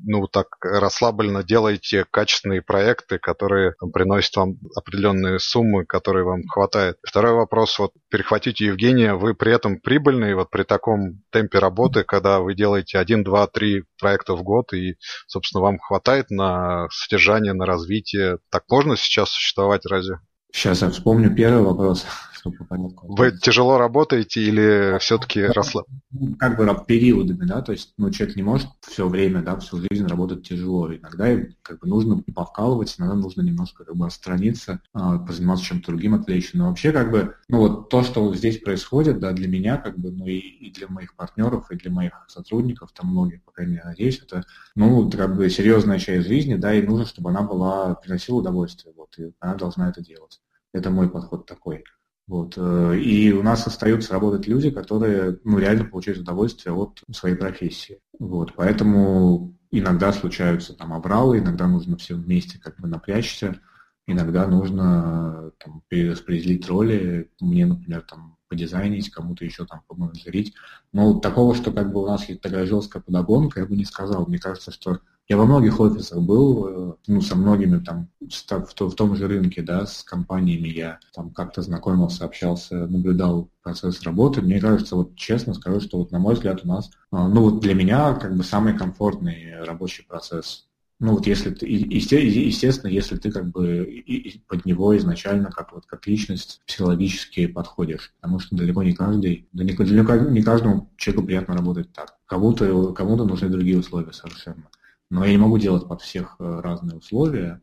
ну, 0.03 0.27
так 0.27 0.47
расслабленно 0.61 1.43
делаете 1.43 2.05
качественные 2.09 2.61
проекты, 2.61 3.17
которые 3.19 3.73
там, 3.79 3.91
приносят 3.91 4.35
вам 4.35 4.57
определенные 4.75 5.39
суммы, 5.39 5.85
которые 5.85 6.23
вам 6.23 6.43
хватает. 6.47 6.97
Второй 7.03 7.33
вопрос, 7.33 7.79
вот 7.79 7.91
перехватите 8.09 8.65
Евгения, 8.65 9.13
вы 9.13 9.33
при 9.33 9.53
этом 9.53 9.79
прибыльные 9.79 10.35
вот 10.35 10.49
при 10.49 10.63
таком 10.63 11.21
темпе 11.31 11.59
работы, 11.59 12.03
когда 12.03 12.39
вы 12.39 12.55
делаете 12.55 12.99
1, 12.99 13.23
2, 13.23 13.47
3 13.47 13.83
проекта 13.99 14.35
в 14.35 14.43
год, 14.43 14.73
и, 14.73 14.95
собственно, 15.27 15.61
вам 15.61 15.79
хватает 15.79 16.29
на 16.29 16.87
содержание, 16.91 17.53
на 17.53 17.65
развитие. 17.65 18.39
Так 18.51 18.63
можно 18.69 18.95
сейчас 18.95 19.29
существовать 19.29 19.85
разве? 19.85 20.19
Сейчас 20.51 20.81
я 20.81 20.89
вспомню 20.89 21.35
первый 21.35 21.63
вопрос, 21.63 22.05
чтобы 22.31 22.57
понять. 22.65 22.93
Вы 23.03 23.37
тяжело 23.37 23.77
работаете 23.77 24.41
или 24.41 24.97
все-таки 24.99 25.41
расслаб... 25.41 25.85
Ну, 26.11 26.35
как 26.35 26.57
бы 26.57 26.67
периодами, 26.85 27.45
да, 27.45 27.61
то 27.61 27.73
есть 27.73 27.93
ну, 27.97 28.09
человек 28.11 28.35
не 28.37 28.43
может 28.43 28.69
все 28.81 29.07
время, 29.07 29.41
да, 29.41 29.57
всю 29.57 29.77
жизнь 29.77 30.07
работать 30.07 30.47
тяжело. 30.47 30.93
Иногда 30.93 31.45
как 31.61 31.79
бы 31.79 31.87
нужно 31.87 32.23
повкалывать, 32.33 32.95
иногда 32.97 33.15
нужно 33.15 33.41
немножко 33.41 33.83
как 33.83 33.95
бы 33.95 34.05
отстраниться, 34.05 34.81
а, 34.93 35.19
позаниматься 35.19 35.65
чем-то 35.65 35.91
другим, 35.91 36.15
отвлечься. 36.15 36.57
Но 36.57 36.69
вообще 36.69 36.91
как 36.91 37.11
бы, 37.11 37.35
ну 37.49 37.59
вот 37.59 37.89
то, 37.89 38.03
что 38.03 38.33
здесь 38.33 38.59
происходит, 38.59 39.19
да, 39.19 39.33
для 39.33 39.47
меня 39.47 39.77
как 39.77 39.99
бы, 39.99 40.11
ну 40.11 40.25
и, 40.25 40.37
и 40.37 40.71
для 40.71 40.87
моих 40.87 41.15
партнеров, 41.15 41.69
и 41.71 41.75
для 41.75 41.91
моих 41.91 42.13
сотрудников, 42.29 42.93
там 42.93 43.11
многих, 43.11 43.43
по 43.43 43.51
крайней 43.51 43.73
мере, 43.73 43.85
надеюсь, 43.85 44.21
это, 44.23 44.45
ну, 44.75 45.09
как 45.11 45.35
бы 45.35 45.49
серьезная 45.49 45.99
часть 45.99 46.27
жизни, 46.27 46.55
да, 46.55 46.73
и 46.73 46.81
нужно, 46.81 47.05
чтобы 47.05 47.29
она 47.29 47.41
была, 47.41 47.95
приносила 47.95 48.37
удовольствие, 48.37 48.93
вот, 48.95 49.17
и 49.19 49.33
она 49.39 49.55
должна 49.55 49.89
это 49.89 50.01
делать. 50.01 50.39
Это 50.73 50.89
мой 50.89 51.09
подход 51.09 51.45
такой. 51.45 51.83
Вот. 52.27 52.55
Э, 52.57 52.97
и 52.97 53.31
у 53.31 53.41
нас 53.41 53.65
остаются 53.67 54.13
работать 54.13 54.47
люди, 54.47 54.69
которые 54.69 55.39
ну, 55.43 55.57
реально 55.59 55.85
получают 55.85 56.19
удовольствие 56.19 56.73
от 56.73 57.01
своей 57.11 57.35
профессии. 57.35 57.99
Вот. 58.19 58.53
Поэтому 58.55 59.55
иногда 59.71 60.11
случаются 60.11 60.73
там 60.73 60.93
обралы, 60.93 61.39
иногда 61.39 61.67
нужно 61.67 61.97
все 61.97 62.15
вместе 62.15 62.59
как 62.59 62.79
бы 62.79 62.87
напрячься, 62.87 63.59
иногда 64.07 64.47
нужно 64.47 65.51
там, 65.59 65.83
перераспределить 65.87 66.67
роли. 66.67 67.29
Мне, 67.39 67.65
например, 67.65 68.01
там 68.01 68.37
подизайнить, 68.49 69.11
кому-то 69.11 69.45
еще 69.45 69.65
там 69.65 69.81
поменеджерить. 69.87 70.53
Но 70.93 71.19
такого, 71.19 71.53
что 71.53 71.71
как 71.71 71.91
бы 71.91 72.01
у 72.01 72.07
нас 72.07 72.27
есть 72.29 72.41
такая 72.41 72.65
жесткая 72.65 73.03
подогонка, 73.03 73.59
я 73.59 73.65
бы 73.65 73.75
не 73.75 73.85
сказал. 73.85 74.25
Мне 74.25 74.39
кажется, 74.39 74.71
что 74.71 75.01
я 75.27 75.35
во 75.35 75.45
многих 75.45 75.79
офисах 75.81 76.21
был, 76.21 76.67
э, 76.67 76.93
ну, 77.07 77.21
со 77.21 77.35
многими 77.35 77.79
там, 77.79 78.09
в, 78.21 78.95
том 78.95 79.15
же 79.15 79.27
рынке, 79.27 79.61
да, 79.61 79.85
с 79.85 80.01
компаниями 80.03 80.69
я 80.69 80.99
там 81.13 81.31
как-то 81.31 81.61
знакомился, 81.61 82.23
общался, 82.23 82.87
наблюдал 82.87 83.49
процесс 83.61 84.01
работы. 84.03 84.41
Мне 84.41 84.61
кажется, 84.61 84.95
вот 84.95 85.17
честно 85.17 85.53
скажу, 85.53 85.81
что 85.81 85.97
вот 85.97 86.11
на 86.11 86.19
мой 86.19 86.35
взгляд 86.35 86.61
у 86.63 86.67
нас, 86.67 86.89
а, 87.11 87.27
ну, 87.27 87.41
вот 87.41 87.59
для 87.59 87.73
меня 87.73 88.13
как 88.13 88.37
бы 88.37 88.43
самый 88.43 88.77
комфортный 88.77 89.61
рабочий 89.65 90.05
процесс 90.05 90.66
ну 90.99 91.13
вот 91.13 91.27
если 91.27 91.51
ты, 91.51 91.67
естественно, 91.67 92.89
если 92.89 93.17
ты 93.17 93.31
как 93.31 93.51
бы 93.51 94.03
под 94.47 94.65
него 94.65 94.97
изначально 94.97 95.51
как 95.51 95.73
вот 95.73 95.85
как 95.85 96.07
личность 96.07 96.61
психологически 96.65 97.45
подходишь, 97.45 98.13
потому 98.19 98.39
что 98.39 98.55
далеко 98.55 98.81
не 98.81 98.93
каждый, 98.93 99.47
да 99.53 99.63
не, 99.63 99.73
далеко 99.73 100.15
не 100.15 100.41
каждому 100.41 100.91
человеку 100.97 101.27
приятно 101.27 101.55
работать 101.55 101.93
так. 101.93 102.17
Кому-то 102.25 102.93
кому 102.93 103.15
нужны 103.15 103.49
другие 103.49 103.77
условия 103.77 104.11
совершенно. 104.11 104.69
Но 105.11 105.23
я 105.23 105.31
не 105.31 105.37
могу 105.37 105.59
делать 105.59 105.87
под 105.87 106.01
всех 106.01 106.35
э, 106.39 106.61
разные 106.61 106.97
условия. 106.97 107.61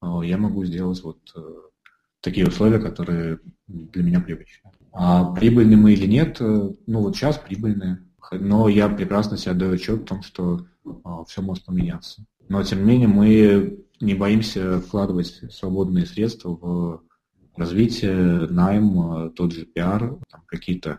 А 0.00 0.22
я 0.22 0.38
могу 0.38 0.64
сделать 0.64 1.02
вот 1.02 1.18
э, 1.36 1.40
такие 2.22 2.46
условия, 2.46 2.78
которые 2.78 3.40
для 3.68 4.02
меня 4.02 4.20
привычны. 4.20 4.72
А 4.92 5.32
прибыльны 5.32 5.76
мы 5.76 5.92
или 5.92 6.06
нет, 6.06 6.40
э, 6.40 6.70
ну 6.86 7.00
вот 7.00 7.14
сейчас 7.14 7.36
прибыльные. 7.38 8.06
Но 8.32 8.68
я 8.68 8.88
прекрасно 8.88 9.36
себе 9.36 9.52
отдаю 9.52 9.74
отчет 9.74 10.00
в 10.00 10.04
том, 10.04 10.22
что 10.22 10.66
все 11.26 11.42
может 11.42 11.64
поменяться. 11.64 12.24
Но 12.50 12.64
тем 12.64 12.80
не 12.80 12.84
менее 12.84 13.06
мы 13.06 13.86
не 14.00 14.14
боимся 14.14 14.80
вкладывать 14.80 15.40
свободные 15.52 16.04
средства 16.04 16.48
в 16.48 17.02
развитие, 17.56 18.48
найм, 18.48 19.30
тот 19.36 19.52
же 19.52 19.66
пиар, 19.66 20.18
какие-то 20.46 20.98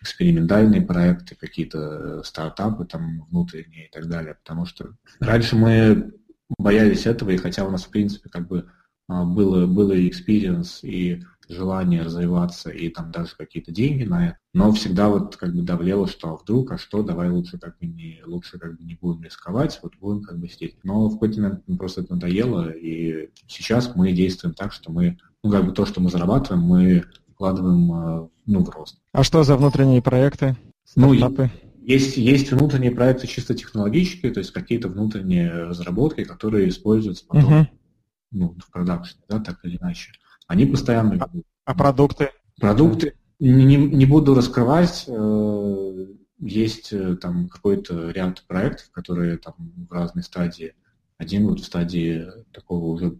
экспериментальные 0.00 0.82
проекты, 0.82 1.34
какие-то 1.34 2.22
стартапы 2.22 2.84
там 2.84 3.26
внутренние 3.28 3.88
и 3.88 3.90
так 3.90 4.08
далее. 4.08 4.36
Потому 4.36 4.66
что 4.66 4.96
раньше 5.18 5.56
мы 5.56 6.12
боялись 6.58 7.06
этого, 7.06 7.30
и 7.30 7.38
хотя 7.38 7.64
у 7.64 7.72
нас, 7.72 7.82
в 7.82 7.90
принципе, 7.90 8.30
как 8.30 8.46
бы 8.46 8.70
а, 9.08 9.24
было, 9.24 9.66
было 9.66 9.92
и 9.92 10.08
experience, 10.08 10.78
и 10.82 11.24
желание 11.48 12.02
развиваться, 12.02 12.70
и 12.70 12.88
там 12.88 13.10
даже 13.10 13.36
какие-то 13.36 13.72
деньги 13.72 14.04
на 14.04 14.28
это, 14.28 14.38
но 14.52 14.72
всегда 14.72 15.08
вот 15.08 15.36
как 15.36 15.54
бы 15.54 15.62
давлело, 15.62 16.06
что 16.06 16.30
а 16.30 16.36
вдруг, 16.36 16.72
а 16.72 16.78
что, 16.78 17.02
давай 17.02 17.30
лучше 17.30 17.58
как 17.58 17.78
бы 17.78 17.86
не, 17.86 18.20
лучше 18.24 18.58
как 18.58 18.76
бы 18.76 18.84
не 18.84 18.94
будем 18.94 19.22
рисковать, 19.22 19.78
вот 19.82 19.94
будем 20.00 20.22
как 20.22 20.38
бы 20.38 20.48
сидеть. 20.48 20.76
Но 20.82 21.08
в 21.08 21.14
какой-то 21.14 21.40
момент 21.40 21.62
просто 21.78 22.02
это 22.02 22.14
надоело, 22.14 22.70
и 22.70 23.30
сейчас 23.46 23.94
мы 23.94 24.12
действуем 24.12 24.54
так, 24.54 24.72
что 24.72 24.92
мы, 24.92 25.18
ну 25.42 25.50
как 25.50 25.66
бы 25.66 25.72
то, 25.72 25.86
что 25.86 26.00
мы 26.00 26.10
зарабатываем, 26.10 26.62
мы 26.62 27.04
вкладываем 27.34 27.92
а, 27.92 28.28
ну, 28.46 28.64
в 28.64 28.70
рост. 28.70 29.00
А 29.12 29.22
что 29.22 29.42
за 29.42 29.56
внутренние 29.56 30.02
проекты? 30.02 30.56
Ну, 30.96 31.14
стартапы? 31.14 31.50
Ну, 31.52 31.64
есть, 31.86 32.16
есть 32.16 32.50
внутренние 32.50 32.92
проекты 32.92 33.26
чисто 33.26 33.54
технологические, 33.54 34.32
то 34.32 34.40
есть 34.40 34.52
какие-то 34.52 34.88
внутренние 34.88 35.50
разработки, 35.50 36.24
которые 36.24 36.68
используются 36.68 37.26
потом 37.26 37.60
угу. 37.60 37.68
ну, 38.30 38.56
в 38.58 38.70
продакшене, 38.70 39.22
да, 39.28 39.40
так 39.40 39.58
или 39.64 39.76
иначе. 39.76 40.12
Они 40.46 40.66
постоянно... 40.66 41.22
А, 41.22 41.30
а 41.64 41.74
продукты? 41.74 42.30
Продукты 42.60 43.14
не, 43.40 43.76
не 43.76 44.06
буду 44.06 44.34
раскрывать. 44.34 45.04
Э, 45.08 46.06
есть 46.38 46.92
э, 46.92 47.16
там 47.16 47.48
какой-то 47.48 48.10
ряд 48.10 48.44
проектов, 48.46 48.90
которые 48.90 49.38
там 49.38 49.54
в 49.58 49.92
разной 49.92 50.22
стадии. 50.22 50.74
Один 51.18 51.46
вот 51.46 51.60
в 51.60 51.64
стадии 51.64 52.26
такого 52.52 52.86
уже 52.86 53.18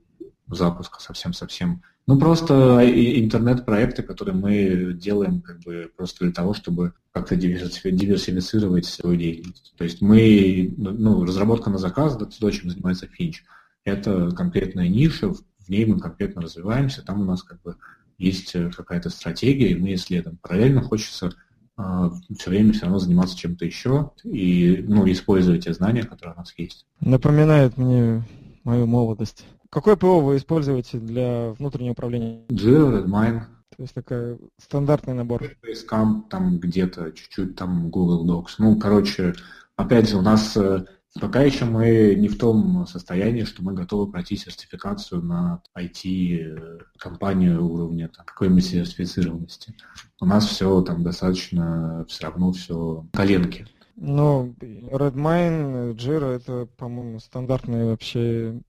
запуска 0.49 1.01
совсем-совсем 1.01 1.83
ну, 2.07 2.19
просто 2.19 2.81
интернет-проекты, 2.85 4.03
которые 4.03 4.35
мы 4.35 4.93
делаем 4.93 5.41
как 5.41 5.61
бы 5.61 5.91
просто 5.97 6.25
для 6.25 6.35
того, 6.35 6.53
чтобы 6.53 6.93
как-то 7.13 7.35
диверсифицировать 7.35 8.85
свою 8.85 9.17
деятельность. 9.17 9.73
То 9.79 9.85
есть 9.85 10.03
мы, 10.03 10.75
ну, 10.77 11.25
разработка 11.25 11.71
на 11.71 11.79
заказ, 11.79 12.17
это 12.17 12.27
то, 12.27 12.51
чем 12.51 12.69
занимается 12.69 13.07
Финч. 13.07 13.45
Это 13.85 14.31
конкретная 14.33 14.89
ниша, 14.89 15.33
в 15.65 15.69
ней 15.69 15.85
мы 15.87 15.99
конкретно 15.99 16.43
развиваемся, 16.43 17.05
там 17.05 17.21
у 17.21 17.25
нас 17.25 17.43
как 17.43 17.61
бы 17.63 17.77
есть 18.19 18.53
какая-то 18.77 19.11
стратегия, 19.11 19.71
и 19.71 19.79
мы 19.79 19.95
исследуем. 19.95 20.39
Параллельно 20.41 20.83
хочется 20.83 21.33
э, 21.77 22.11
все 22.39 22.51
время 22.51 22.73
все 22.73 22.83
равно 22.83 22.99
заниматься 22.99 23.37
чем-то 23.37 23.65
еще 23.65 24.13
и 24.23 24.85
ну, 24.87 25.11
использовать 25.11 25.65
те 25.65 25.73
знания, 25.73 26.05
которые 26.05 26.35
у 26.35 26.39
нас 26.39 26.55
есть. 26.57 26.87
Напоминает 27.01 27.77
мне 27.77 28.23
мою 28.63 28.87
молодость. 28.87 29.45
Какое 29.71 29.97
ПО 29.97 30.21
вы 30.21 30.37
используете 30.37 30.99
для 30.99 31.51
внутреннего 31.59 31.93
управления? 31.93 32.45
Jira, 32.49 33.05
Redmine. 33.05 33.41
То 33.77 33.83
есть 33.83 33.95
такой 33.95 34.39
стандартный 34.59 35.15
набор. 35.15 35.43
Basecamp, 35.43 36.29
там 36.31 36.59
где-то 36.59 37.11
чуть-чуть 37.11 37.57
там 37.57 37.91
Google 37.91 38.25
Docs. 38.25 38.55
Ну, 38.59 38.79
короче, 38.79 39.35
опять 39.75 40.09
же, 40.09 40.17
у 40.17 40.23
нас 40.23 40.57
э, 40.57 40.85
пока 41.21 41.43
еще 41.43 41.65
мы 41.65 42.15
не 42.17 42.29
в 42.29 42.39
том 42.39 42.87
состоянии, 42.87 43.45
что 43.45 43.63
мы 43.63 43.73
готовы 43.73 44.11
пройти 44.11 44.37
сертификацию 44.37 45.23
на 45.23 45.63
IT-компанию 45.77 47.59
э, 47.59 47.63
уровня 47.63 48.09
какой-нибудь 48.09 48.65
сертифицированности. 48.65 49.75
У 50.21 50.27
нас 50.27 50.47
все 50.47 50.81
там 50.83 51.03
достаточно 51.03 52.05
все 52.09 52.25
равно 52.25 52.53
все 52.53 53.07
коленки. 53.13 53.67
Ну, 53.97 54.55
Redmine, 54.61 55.95
Jira 55.95 56.33
это, 56.33 56.67
по-моему, 56.77 57.21
стандартные 57.21 57.87
вообще 57.87 58.61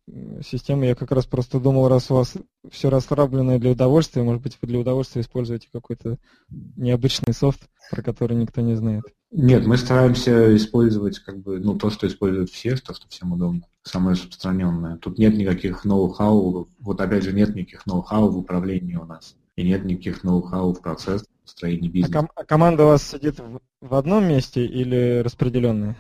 системы. 0.48 0.86
Я 0.86 0.94
как 0.94 1.12
раз 1.12 1.26
просто 1.26 1.60
думал, 1.60 1.88
раз 1.88 2.12
у 2.12 2.16
вас 2.16 2.36
все 2.70 2.92
расслабленное 2.92 3.58
для 3.58 3.72
удовольствия, 3.72 4.22
может 4.22 4.44
быть, 4.44 4.58
вы 4.62 4.68
для 4.68 4.80
удовольствия 4.80 5.22
используете 5.22 5.68
какой-то 5.74 6.18
необычный 6.50 7.34
софт, 7.34 7.62
про 7.90 8.04
который 8.04 8.38
никто 8.38 8.62
не 8.62 8.76
знает. 8.76 9.04
Нет, 9.38 9.66
мы 9.66 9.76
стараемся 9.76 10.56
использовать 10.56 11.20
как 11.20 11.40
бы, 11.40 11.60
ну, 11.60 11.76
то, 11.76 11.90
что 11.90 12.08
используют 12.08 12.50
все, 12.50 12.78
то, 12.78 12.94
что 12.94 13.10
всем 13.10 13.34
удобно, 13.34 13.64
самое 13.84 14.16
распространенное. 14.16 14.96
Тут 14.98 15.18
нет 15.18 15.36
никаких 15.36 15.84
ноу-хау, 15.84 16.70
вот 16.80 17.02
опять 17.02 17.24
же 17.24 17.34
нет 17.34 17.54
никаких 17.54 17.86
ноу-хау 17.86 18.30
в 18.30 18.38
управлении 18.38 18.96
у 18.96 19.04
нас. 19.04 19.36
И 19.58 19.64
нет 19.64 19.84
никаких 19.84 20.24
ноу-хау 20.24 20.74
в 20.74 20.82
процессе 20.82 21.26
строения 21.44 21.90
бизнеса. 21.90 22.20
А, 22.20 22.22
ком- 22.22 22.32
а 22.34 22.46
команда 22.46 22.84
у 22.86 22.88
вас 22.88 23.06
сидит 23.06 23.38
в, 23.40 23.60
в 23.82 23.94
одном 23.94 24.26
месте 24.26 24.66
или 24.66 25.22
распределенная? 25.22 25.98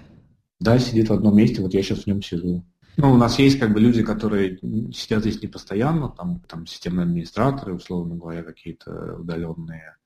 Да, 0.61 0.79
сидит 0.79 1.09
в 1.09 1.13
одном 1.13 1.35
месте, 1.35 1.61
вот 1.61 1.73
я 1.73 1.83
сейчас 1.83 2.03
в 2.03 2.07
нем 2.07 2.21
сижу. 2.21 2.63
Ну, 2.95 3.11
у 3.11 3.17
нас 3.17 3.37
есть 3.37 3.59
как 3.59 3.73
бы 3.73 3.81
люди, 3.81 4.01
которые 4.01 4.59
сидят 4.93 5.21
здесь 5.21 5.41
не 5.41 5.49
постоянно, 5.49 6.07
там, 6.07 6.39
там 6.47 6.65
системные 6.65 7.03
администраторы, 7.03 7.73
условно 7.73 8.15
говоря, 8.15 8.43
какие-то 8.43 9.17
удаленные 9.19 9.97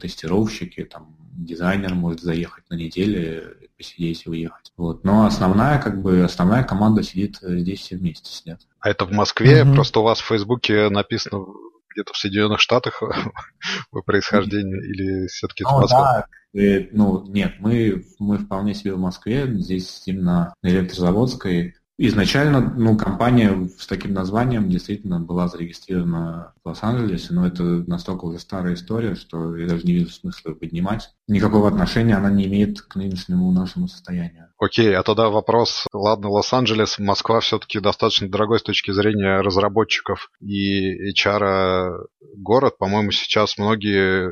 тестировщики, 0.00 0.84
там 0.84 1.16
дизайнер 1.36 1.94
может 1.94 2.20
заехать 2.20 2.64
на 2.70 2.74
неделю, 2.74 3.56
посидеть 3.76 4.26
и 4.26 4.30
уехать. 4.30 4.72
Вот. 4.76 5.04
Но 5.04 5.26
основная, 5.26 5.80
как 5.80 6.02
бы, 6.02 6.24
основная 6.24 6.64
команда 6.64 7.02
сидит 7.02 7.38
э, 7.42 7.58
здесь 7.58 7.80
все 7.80 7.96
вместе 7.96 8.30
сидят. 8.30 8.60
А 8.80 8.90
это 8.90 9.04
в 9.04 9.12
Москве? 9.12 9.62
Mm-hmm. 9.62 9.74
Просто 9.74 10.00
у 10.00 10.02
вас 10.02 10.18
в 10.18 10.26
Фейсбуке 10.26 10.88
написано 10.88 11.44
где-то 11.90 12.12
в 12.12 12.16
Соединенных 12.16 12.60
Штатах 12.60 13.02
по 13.90 14.02
происхождению 14.02 14.82
или 14.82 15.26
все-таки 15.28 15.64
ну, 15.64 15.80
Москва? 15.80 16.26
Да. 16.52 16.60
И, 16.60 16.88
ну, 16.92 17.24
нет, 17.26 17.56
мы, 17.58 18.04
мы 18.18 18.38
вполне 18.38 18.74
себе 18.74 18.94
в 18.94 18.98
Москве, 18.98 19.46
здесь 19.46 20.02
именно 20.06 20.54
на 20.62 20.68
электрозаводской, 20.68 21.74
Изначально, 21.98 22.60
ну, 22.60 22.94
компания 22.96 23.70
с 23.78 23.86
таким 23.86 24.12
названием 24.12 24.68
действительно 24.68 25.18
была 25.18 25.48
зарегистрирована 25.48 26.52
в 26.62 26.68
Лос-Анджелесе, 26.68 27.32
но 27.32 27.46
это 27.46 27.62
настолько 27.62 28.26
уже 28.26 28.38
старая 28.38 28.74
история, 28.74 29.14
что 29.14 29.56
я 29.56 29.66
даже 29.66 29.84
не 29.84 29.94
вижу 29.94 30.10
смысла 30.10 30.52
поднимать. 30.52 31.10
Никакого 31.26 31.68
отношения 31.68 32.16
она 32.16 32.30
не 32.30 32.46
имеет 32.46 32.82
к 32.82 32.96
нынешнему 32.96 33.50
нашему 33.50 33.88
состоянию. 33.88 34.48
Окей, 34.58 34.94
а 34.94 35.02
тогда 35.02 35.30
вопрос, 35.30 35.86
ладно, 35.94 36.28
Лос-Анджелес, 36.28 36.98
Москва 36.98 37.40
все-таки 37.40 37.80
достаточно 37.80 38.28
дорогой 38.28 38.58
с 38.58 38.62
точки 38.62 38.90
зрения 38.90 39.40
разработчиков 39.40 40.30
и 40.40 41.12
HR 41.12 42.08
город. 42.36 42.76
По-моему, 42.76 43.10
сейчас 43.10 43.56
многие 43.56 44.30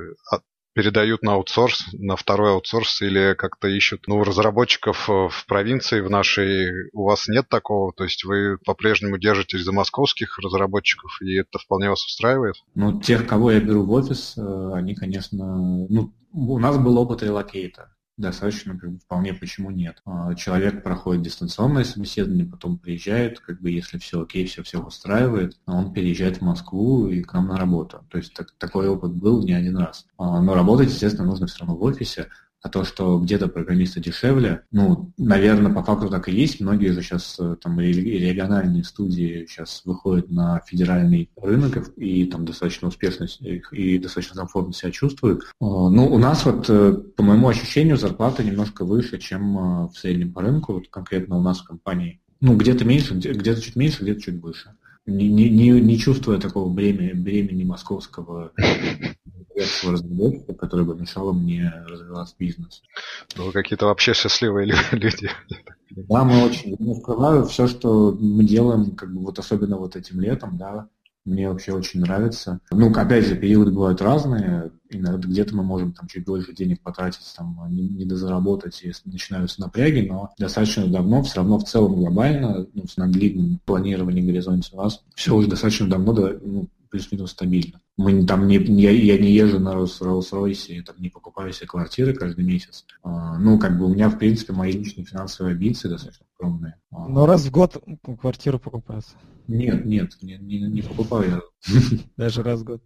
передают 0.74 1.22
на 1.22 1.34
аутсорс, 1.34 1.86
на 1.92 2.16
второй 2.16 2.52
аутсорс 2.52 3.00
или 3.02 3.34
как-то 3.34 3.68
ищут 3.68 4.06
ну, 4.06 4.22
разработчиков 4.22 5.08
э, 5.08 5.28
в 5.30 5.46
провинции 5.46 6.00
в 6.00 6.10
нашей. 6.10 6.90
У 6.92 7.04
вас 7.04 7.28
нет 7.28 7.48
такого? 7.48 7.92
То 7.92 8.04
есть 8.04 8.24
вы 8.24 8.58
по-прежнему 8.58 9.16
держитесь 9.18 9.62
за 9.62 9.72
московских 9.72 10.38
разработчиков, 10.38 11.16
и 11.22 11.36
это 11.36 11.58
вполне 11.58 11.88
вас 11.88 12.04
устраивает? 12.04 12.56
Ну, 12.74 13.00
тех, 13.00 13.26
кого 13.26 13.52
я 13.52 13.60
беру 13.60 13.84
в 13.84 13.92
офис, 13.92 14.34
э, 14.36 14.70
они, 14.74 14.94
конечно... 14.94 15.56
Ну, 15.88 16.12
у 16.32 16.58
нас 16.58 16.76
был 16.76 16.98
опыт 16.98 17.22
релокейта 17.22 17.94
достаточно 18.16 18.78
вполне 19.02 19.34
почему 19.34 19.70
нет. 19.70 20.00
А, 20.04 20.34
человек 20.34 20.82
проходит 20.82 21.22
дистанционное 21.22 21.84
собеседование, 21.84 22.46
потом 22.46 22.78
приезжает, 22.78 23.40
как 23.40 23.60
бы 23.60 23.70
если 23.70 23.98
все 23.98 24.22
окей, 24.22 24.46
все 24.46 24.62
все 24.62 24.80
устраивает, 24.80 25.58
он 25.66 25.92
переезжает 25.92 26.38
в 26.38 26.42
Москву 26.42 27.08
и 27.08 27.22
к 27.22 27.32
нам 27.32 27.48
на 27.48 27.56
работу. 27.56 28.06
То 28.10 28.18
есть 28.18 28.34
так, 28.34 28.52
такой 28.58 28.88
опыт 28.88 29.12
был 29.12 29.42
не 29.44 29.52
один 29.52 29.76
раз. 29.76 30.06
А, 30.16 30.40
но 30.40 30.54
работать, 30.54 30.90
естественно, 30.90 31.26
нужно 31.26 31.46
все 31.46 31.60
равно 31.60 31.76
в 31.76 31.82
офисе, 31.82 32.28
а 32.64 32.70
то, 32.70 32.82
что 32.82 33.18
где-то 33.18 33.48
программисты 33.48 34.00
дешевле, 34.00 34.62
ну, 34.72 35.12
наверное, 35.18 35.70
по 35.70 35.84
факту 35.84 36.08
так 36.08 36.30
и 36.30 36.32
есть. 36.32 36.60
Многие 36.60 36.92
же 36.92 37.02
сейчас 37.02 37.36
э, 37.38 37.56
там 37.62 37.78
региональные 37.78 38.84
студии 38.84 39.44
сейчас 39.46 39.82
выходят 39.84 40.30
на 40.30 40.62
федеральный 40.66 41.28
рынок 41.36 41.90
и 41.98 42.24
там 42.24 42.46
достаточно 42.46 42.88
успешно 42.88 43.26
и 43.70 43.98
достаточно 43.98 44.36
комфортно 44.36 44.72
себя 44.72 44.90
чувствуют. 44.92 45.42
Э, 45.42 45.44
ну, 45.60 46.06
у 46.06 46.16
нас 46.16 46.46
вот, 46.46 46.64
э, 46.70 46.94
по 47.14 47.22
моему 47.22 47.48
ощущению, 47.48 47.98
зарплата 47.98 48.42
немножко 48.42 48.86
выше, 48.86 49.18
чем 49.18 49.88
в 49.88 49.92
среднем 49.94 50.32
по 50.32 50.40
рынку, 50.40 50.72
вот 50.72 50.88
конкретно 50.88 51.36
у 51.36 51.42
нас 51.42 51.58
в 51.58 51.64
компании. 51.64 52.22
Ну, 52.40 52.56
где-то 52.56 52.86
меньше, 52.86 53.12
где-то 53.12 53.60
чуть 53.60 53.76
меньше, 53.76 54.04
где-то 54.04 54.22
чуть 54.22 54.40
выше. 54.40 54.70
Не, 55.04 55.28
не, 55.28 55.68
не 55.68 55.98
чувствуя 55.98 56.38
такого 56.38 56.72
бремени, 56.72 57.12
бремени 57.12 57.64
московского 57.64 58.52
разработчика, 59.56 60.54
которое 60.54 60.84
бы 60.84 60.96
мешало 60.96 61.32
мне 61.32 61.72
развиваться 61.86 62.34
бизнес. 62.38 62.82
Ну, 63.36 63.46
вы 63.46 63.52
какие-то 63.52 63.86
вообще 63.86 64.14
счастливые 64.14 64.72
люди. 64.92 65.30
Да, 65.90 66.24
мы 66.24 66.44
очень, 66.44 66.76
не 66.78 66.94
скрываю, 67.00 67.44
все, 67.46 67.66
что 67.66 68.16
мы 68.18 68.44
делаем, 68.44 68.96
как 68.96 69.12
бы 69.12 69.20
вот 69.20 69.38
особенно 69.38 69.76
вот 69.76 69.96
этим 69.96 70.20
летом, 70.20 70.56
да, 70.56 70.88
мне 71.24 71.48
вообще 71.48 71.72
очень 71.72 72.00
нравится. 72.00 72.60
Ну, 72.70 72.92
опять 72.92 73.26
же, 73.26 73.36
периоды 73.36 73.70
бывают 73.70 74.02
разные. 74.02 74.70
Иногда 74.90 75.26
где-то 75.26 75.56
мы 75.56 75.62
можем 75.62 75.92
там 75.92 76.06
чуть 76.06 76.24
больше 76.24 76.52
денег 76.52 76.82
потратить, 76.82 77.32
там, 77.36 77.58
не, 77.70 77.88
не 77.88 78.04
дозаработать, 78.04 78.82
если 78.82 79.08
начинаются 79.08 79.60
напряги, 79.60 80.06
но 80.06 80.34
достаточно 80.38 80.86
давно, 80.86 81.22
все 81.22 81.36
равно 81.36 81.58
в 81.58 81.64
целом 81.64 81.96
глобально, 81.96 82.66
ну, 82.74 82.84
на 82.96 83.08
длинном 83.08 83.58
планировании 83.64 84.20
горизонте 84.20 84.70
у 84.74 84.82
нас 84.82 85.02
все 85.14 85.34
уже 85.34 85.48
достаточно 85.48 85.88
давно 85.88 86.12
ну, 86.12 86.68
плюс-минус 86.90 87.30
стабильно. 87.30 87.80
Мы 87.96 88.26
там 88.26 88.48
не, 88.48 88.56
я, 88.56 88.90
я 88.90 89.18
не 89.18 89.30
езжу 89.30 89.60
на 89.60 89.74
Rolls-Royce 89.74 90.82
там 90.82 90.96
не 90.98 91.10
покупаю 91.10 91.52
себе 91.52 91.68
квартиры 91.68 92.12
каждый 92.12 92.44
месяц. 92.44 92.84
А, 93.04 93.38
ну, 93.38 93.58
как 93.58 93.78
бы 93.78 93.86
у 93.86 93.88
меня, 93.88 94.08
в 94.08 94.18
принципе, 94.18 94.52
мои 94.52 94.72
личные 94.72 95.04
финансовые 95.04 95.52
амбиции 95.52 95.88
достаточно 95.88 96.26
скромные. 96.34 96.74
А, 96.90 97.06
Но 97.06 97.24
раз 97.24 97.44
в 97.44 97.50
год 97.52 97.82
квартиру 98.20 98.58
покупается? 98.58 99.12
Нет, 99.46 99.84
нет, 99.84 100.16
не, 100.22 100.36
не, 100.38 100.60
не 100.62 100.82
покупаю. 100.82 101.42
Даже 102.16 102.42
раз 102.42 102.60
в 102.60 102.64
год. 102.64 102.82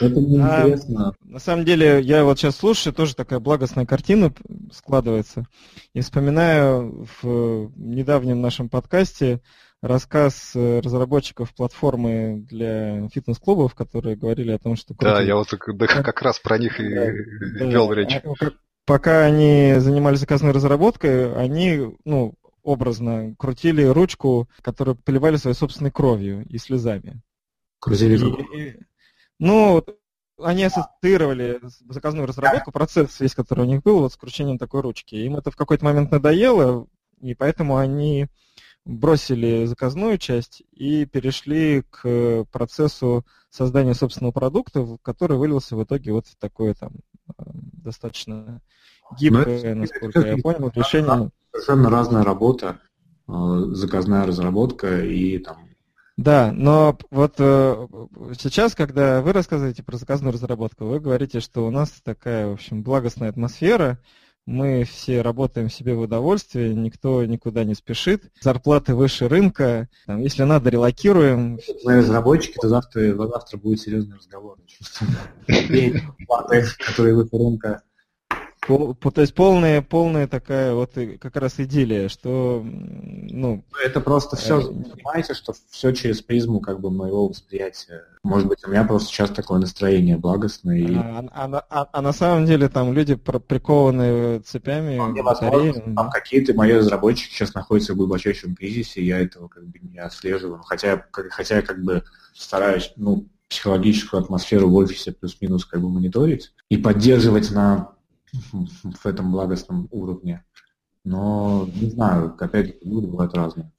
Это 0.00 0.20
неинтересно. 0.20 1.08
А, 1.08 1.12
на 1.24 1.38
самом 1.38 1.66
деле, 1.66 2.00
я 2.00 2.24
вот 2.24 2.38
сейчас 2.38 2.56
слушаю, 2.56 2.94
тоже 2.94 3.14
такая 3.14 3.38
благостная 3.38 3.84
картина 3.84 4.32
складывается. 4.72 5.46
И 5.92 6.00
вспоминаю 6.00 7.06
в 7.20 7.70
недавнем 7.76 8.40
нашем 8.40 8.70
подкасте 8.70 9.42
рассказ 9.82 10.52
э, 10.54 10.80
разработчиков 10.80 11.52
платформы 11.54 12.46
для 12.48 13.08
фитнес-клубов, 13.08 13.74
которые 13.74 14.16
говорили 14.16 14.52
о 14.52 14.58
том, 14.58 14.76
что... 14.76 14.94
Да, 14.94 15.20
я 15.20 15.34
вот 15.34 15.52
да, 15.66 15.86
как 15.86 16.22
раз 16.22 16.38
про 16.38 16.56
них 16.56 16.80
и 16.80 16.94
да, 16.94 17.10
вел 17.66 17.88
да, 17.88 17.94
речь. 17.96 18.22
Пока 18.86 19.24
они 19.24 19.74
занимались 19.78 20.20
заказной 20.20 20.52
разработкой, 20.52 21.34
они, 21.34 21.96
ну, 22.04 22.34
образно 22.62 23.34
крутили 23.38 23.82
ручку, 23.84 24.48
которую 24.62 24.96
поливали 24.96 25.36
своей 25.36 25.56
собственной 25.56 25.90
кровью 25.90 26.44
и 26.48 26.58
слезами. 26.58 27.20
Крузевик. 27.80 28.22
Ну, 29.38 29.84
они 30.40 30.64
ассоциировали 30.64 31.60
заказную 31.88 32.26
разработку, 32.26 32.70
процесс 32.70 33.18
весь, 33.18 33.34
который 33.34 33.62
у 33.62 33.68
них 33.68 33.82
был, 33.82 33.98
вот 33.98 34.12
с 34.12 34.16
кручением 34.16 34.58
такой 34.58 34.80
ручки. 34.80 35.16
Им 35.16 35.36
это 35.36 35.50
в 35.50 35.56
какой-то 35.56 35.84
момент 35.84 36.12
надоело, 36.12 36.86
и 37.20 37.34
поэтому 37.34 37.76
они 37.76 38.28
бросили 38.84 39.64
заказную 39.66 40.18
часть 40.18 40.62
и 40.72 41.06
перешли 41.06 41.82
к 41.90 42.44
процессу 42.50 43.24
создания 43.50 43.94
собственного 43.94 44.32
продукта, 44.32 44.86
который 45.02 45.36
вылился 45.36 45.76
в 45.76 45.84
итоге 45.84 46.12
вот 46.12 46.26
в 46.26 46.36
такое 46.36 46.74
там 46.74 46.92
э, 47.38 47.42
достаточно 47.44 48.60
гибкое, 49.18 49.58
это, 49.58 49.74
насколько 49.74 50.20
я 50.20 50.36
понял, 50.38 50.72
решение. 50.74 51.30
Совершенно 51.52 51.90
разная 51.90 52.24
работа, 52.24 52.78
э, 53.28 53.32
заказная 53.72 54.26
разработка 54.26 55.02
и 55.02 55.38
там 55.38 55.68
да, 56.18 56.52
но 56.52 56.98
вот 57.10 57.36
э, 57.38 57.86
сейчас, 58.38 58.74
когда 58.74 59.22
вы 59.22 59.32
рассказываете 59.32 59.82
про 59.82 59.96
заказную 59.96 60.32
разработку, 60.32 60.84
вы 60.84 61.00
говорите, 61.00 61.40
что 61.40 61.66
у 61.66 61.70
нас 61.70 61.90
такая, 62.04 62.48
в 62.48 62.52
общем, 62.52 62.82
благостная 62.82 63.30
атмосфера, 63.30 63.98
мы 64.46 64.84
все 64.84 65.22
работаем 65.22 65.70
себе 65.70 65.94
в 65.94 66.00
удовольствие, 66.00 66.74
никто 66.74 67.24
никуда 67.24 67.64
не 67.64 67.74
спешит, 67.74 68.24
зарплаты 68.40 68.94
выше 68.94 69.28
рынка, 69.28 69.88
там, 70.06 70.20
если 70.20 70.42
надо, 70.42 70.70
релокируем. 70.70 71.58
Мы 71.84 71.98
разработчики, 71.98 72.56
то 72.60 72.68
завтра, 72.68 73.14
завтра 73.16 73.58
будет 73.58 73.80
серьезный 73.80 74.16
разговор. 74.16 74.58
Которые 75.46 77.14
выше 77.14 77.36
рынка 77.36 77.82
Пол, 78.64 78.94
то 78.94 79.20
есть 79.20 79.34
полная, 79.34 79.82
полная 79.82 80.28
такая 80.28 80.72
вот 80.72 80.92
как 81.20 81.34
раз 81.34 81.58
идиллия, 81.58 82.08
что, 82.08 82.64
ну... 82.64 83.64
Это 83.84 84.00
просто 84.00 84.36
все, 84.36 84.60
э, 84.60 84.64
понимаете, 84.64 85.34
что 85.34 85.52
все 85.70 85.90
через 85.90 86.22
призму 86.22 86.60
как 86.60 86.80
бы 86.80 86.92
моего 86.92 87.26
восприятия. 87.26 88.04
Может 88.22 88.46
быть, 88.46 88.64
у 88.64 88.70
меня 88.70 88.84
просто 88.84 89.08
сейчас 89.08 89.30
такое 89.30 89.58
настроение 89.58 90.16
благостное. 90.16 90.78
И... 90.78 90.94
А, 90.94 91.24
а, 91.32 91.64
а, 91.70 91.88
а 91.90 92.02
на 92.02 92.12
самом 92.12 92.46
деле 92.46 92.68
там 92.68 92.92
люди 92.92 93.16
прикованные 93.16 94.38
цепями, 94.40 94.96
батареи. 95.20 95.72
Там 95.72 95.94
да? 95.96 96.08
какие-то 96.08 96.54
мои 96.54 96.72
разработчики 96.72 97.34
сейчас 97.34 97.54
находятся 97.54 97.94
в 97.94 97.96
глубочайшем 97.96 98.54
кризисе, 98.54 99.02
я 99.02 99.18
этого 99.18 99.48
как 99.48 99.64
бы 99.64 99.80
не 99.80 99.98
отслеживаю. 99.98 100.62
Хотя, 100.62 101.04
хотя 101.10 101.56
я 101.56 101.62
как 101.62 101.82
бы 101.82 102.04
стараюсь, 102.32 102.92
ну, 102.94 103.26
психологическую 103.48 104.22
атмосферу 104.22 104.70
в 104.70 104.74
офисе 104.76 105.10
плюс-минус 105.10 105.64
как 105.64 105.80
бы 105.80 105.88
мониторить 105.88 106.52
и 106.68 106.76
поддерживать 106.76 107.50
на 107.50 107.90
в 108.52 109.06
этом 109.06 109.32
благостном 109.32 109.88
уровне. 109.90 110.44
Но 111.04 111.68
не 111.74 111.90
знаю, 111.90 112.36
опять 112.38 112.82
люди 112.84 113.06
бывают 113.06 113.34
разные. 113.34 113.70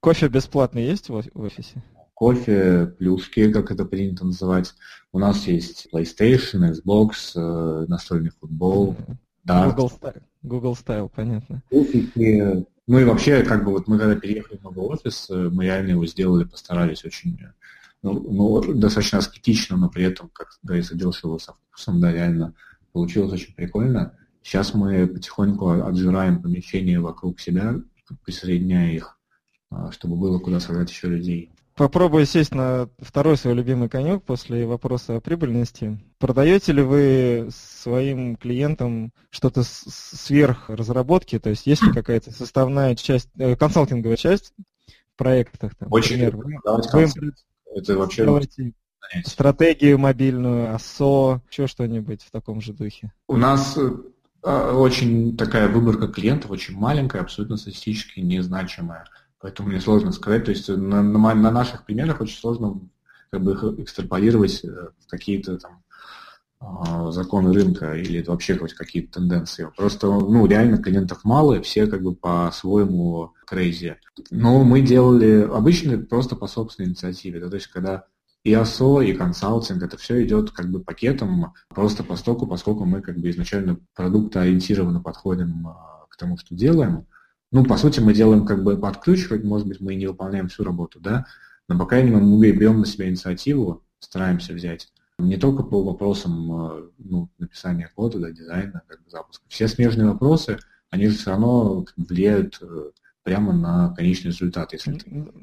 Кофе 0.00 0.28
бесплатный 0.28 0.84
есть 0.84 1.08
в 1.08 1.14
офисе? 1.34 1.82
Кофе, 2.14 2.86
плюшки, 2.98 3.52
как 3.52 3.70
это 3.70 3.84
принято 3.84 4.24
называть. 4.24 4.74
У 5.12 5.18
нас 5.18 5.46
есть 5.46 5.88
PlayStation, 5.92 6.72
Xbox, 6.72 7.32
э, 7.34 7.86
настольный 7.88 8.30
футбол, 8.30 8.96
Dart. 9.46 9.70
Google 9.70 9.92
Style, 10.00 10.22
Google 10.42 10.72
Style, 10.72 11.10
понятно. 11.14 11.62
Ну 12.88 13.00
и 13.00 13.04
вообще, 13.04 13.42
как 13.42 13.64
бы 13.64 13.72
вот 13.72 13.88
мы 13.88 13.98
когда 13.98 14.14
переехали 14.14 14.58
в 14.58 14.62
новый 14.62 14.86
офис, 14.86 15.28
э, 15.28 15.50
мы 15.52 15.64
реально 15.64 15.90
его 15.90 16.06
сделали, 16.06 16.44
постарались 16.44 17.04
очень 17.04 17.38
ну, 18.02 18.12
ну, 18.12 18.74
достаточно 18.74 19.18
аскетично, 19.18 19.76
но 19.76 19.88
при 19.88 20.04
этом, 20.04 20.30
как 20.32 20.58
говорится, 20.62 20.94
дешево 20.94 21.38
со 21.38 21.54
вкусом, 21.54 22.00
да, 22.00 22.12
реально 22.12 22.54
Получилось 22.96 23.34
очень 23.34 23.54
прикольно. 23.54 24.16
Сейчас 24.42 24.72
мы 24.72 25.06
потихоньку 25.06 25.68
отжираем 25.68 26.40
помещения 26.40 26.98
вокруг 26.98 27.40
себя, 27.40 27.74
присоединяя 28.24 28.90
их, 28.90 29.18
а, 29.70 29.92
чтобы 29.92 30.16
было 30.16 30.38
куда 30.38 30.60
собрать 30.60 30.88
еще 30.88 31.08
людей. 31.08 31.50
Попробую 31.74 32.24
сесть 32.24 32.54
на 32.54 32.88
второй 32.98 33.36
свой 33.36 33.52
любимый 33.52 33.90
конек 33.90 34.22
после 34.22 34.64
вопроса 34.64 35.16
о 35.16 35.20
прибыльности. 35.20 36.00
Продаете 36.18 36.72
ли 36.72 36.80
вы 36.80 37.50
своим 37.50 38.36
клиентам 38.36 39.12
что-то 39.28 39.62
сверх 39.62 40.70
разработки? 40.70 41.38
То 41.38 41.50
есть 41.50 41.66
есть 41.66 41.82
ли 41.82 41.92
какая-то 41.92 42.30
составная 42.30 42.94
часть, 42.94 43.28
э, 43.36 43.56
консалтинговая 43.56 44.16
часть 44.16 44.54
в 45.12 45.18
проектах? 45.18 45.74
Там, 45.74 45.92
Очень 45.92 46.24
например, 46.24 46.62
вы, 46.64 46.80
вы 46.94 47.32
Это 47.74 47.98
вообще 47.98 48.24
делаете 48.24 48.72
Стратегию 49.24 49.98
мобильную, 49.98 50.74
АСО, 50.74 51.42
еще 51.50 51.66
что-нибудь 51.66 52.22
в 52.22 52.30
таком 52.30 52.60
же 52.60 52.72
духе? 52.72 53.12
У 53.28 53.36
нас 53.36 53.76
э, 53.76 53.90
а, 54.42 54.74
очень 54.74 55.36
такая 55.36 55.68
выборка 55.68 56.08
клиентов, 56.08 56.50
очень 56.50 56.76
маленькая, 56.76 57.22
абсолютно 57.22 57.56
статистически 57.56 58.20
незначимая. 58.20 59.04
Поэтому 59.40 59.68
мне 59.68 59.80
сложно 59.80 60.12
сказать. 60.12 60.44
То 60.44 60.50
есть 60.50 60.68
на, 60.68 61.02
на, 61.02 61.34
на 61.34 61.50
наших 61.50 61.84
примерах 61.84 62.20
очень 62.20 62.38
сложно 62.38 62.80
как 63.30 63.42
бы 63.42 63.52
их 63.52 63.64
экстраполировать 63.80 64.64
э, 64.64 64.68
в 64.68 65.10
какие-то 65.10 65.58
там 65.58 65.82
а, 66.58 67.10
законы 67.12 67.52
рынка 67.52 67.94
или 67.94 68.20
это 68.20 68.30
вообще 68.30 68.56
хоть 68.56 68.74
какие-то 68.74 69.20
тенденции. 69.20 69.68
Просто, 69.76 70.06
ну, 70.06 70.46
реально 70.46 70.78
клиентов 70.78 71.20
мало, 71.24 71.54
и 71.54 71.62
все 71.62 71.86
как 71.86 72.02
бы 72.02 72.14
по-своему 72.14 73.34
крейзи. 73.46 73.96
Но 74.30 74.64
мы 74.64 74.80
делали 74.80 75.42
обычно 75.42 75.98
просто 75.98 76.34
по 76.34 76.46
собственной 76.46 76.88
инициативе. 76.88 77.40
Да, 77.40 77.50
то 77.50 77.56
есть, 77.56 77.66
когда 77.66 78.06
и 78.46 78.52
АСО, 78.54 79.00
и 79.00 79.12
консалтинг, 79.12 79.82
это 79.82 79.96
все 79.96 80.22
идет 80.24 80.52
как 80.52 80.70
бы 80.70 80.78
пакетом, 80.78 81.52
просто 81.68 82.04
постоку, 82.04 82.46
поскольку 82.46 82.84
мы 82.84 83.02
как 83.02 83.18
бы 83.18 83.28
изначально 83.30 83.80
продуктоориентированно 83.96 85.00
подходим 85.00 85.66
а, 85.66 86.06
к 86.08 86.16
тому, 86.16 86.38
что 86.38 86.54
делаем. 86.54 87.06
Ну, 87.50 87.64
по 87.64 87.76
сути, 87.76 87.98
мы 87.98 88.14
делаем 88.14 88.46
как 88.46 88.62
бы 88.62 88.76
под 88.76 88.98
ключ, 88.98 89.26
хоть, 89.26 89.42
может 89.42 89.66
быть, 89.66 89.80
мы 89.80 89.94
и 89.94 89.96
не 89.96 90.06
выполняем 90.06 90.46
всю 90.46 90.62
работу, 90.62 91.00
да, 91.00 91.26
но, 91.66 91.76
по 91.76 91.86
крайней 91.86 92.10
мере, 92.10 92.22
мы 92.22 92.52
берем 92.52 92.78
на 92.78 92.86
себя 92.86 93.08
инициативу, 93.08 93.82
стараемся 93.98 94.52
взять 94.52 94.92
не 95.18 95.38
только 95.38 95.64
по 95.64 95.82
вопросам 95.82 96.52
а, 96.52 96.88
ну, 96.98 97.28
написания 97.38 97.90
кода, 97.96 98.20
да, 98.20 98.30
дизайна, 98.30 98.82
как 98.86 99.02
бы 99.02 99.10
запуска. 99.10 99.44
Все 99.48 99.66
смежные 99.66 100.08
вопросы, 100.08 100.58
они 100.90 101.08
же 101.08 101.18
все 101.18 101.30
равно 101.30 101.84
влияют 101.96 102.58
э, 102.62 102.90
прямо 103.26 103.52
на 103.52 103.92
конечный 103.96 104.30
результат. 104.30 104.72
Если 104.72 105.00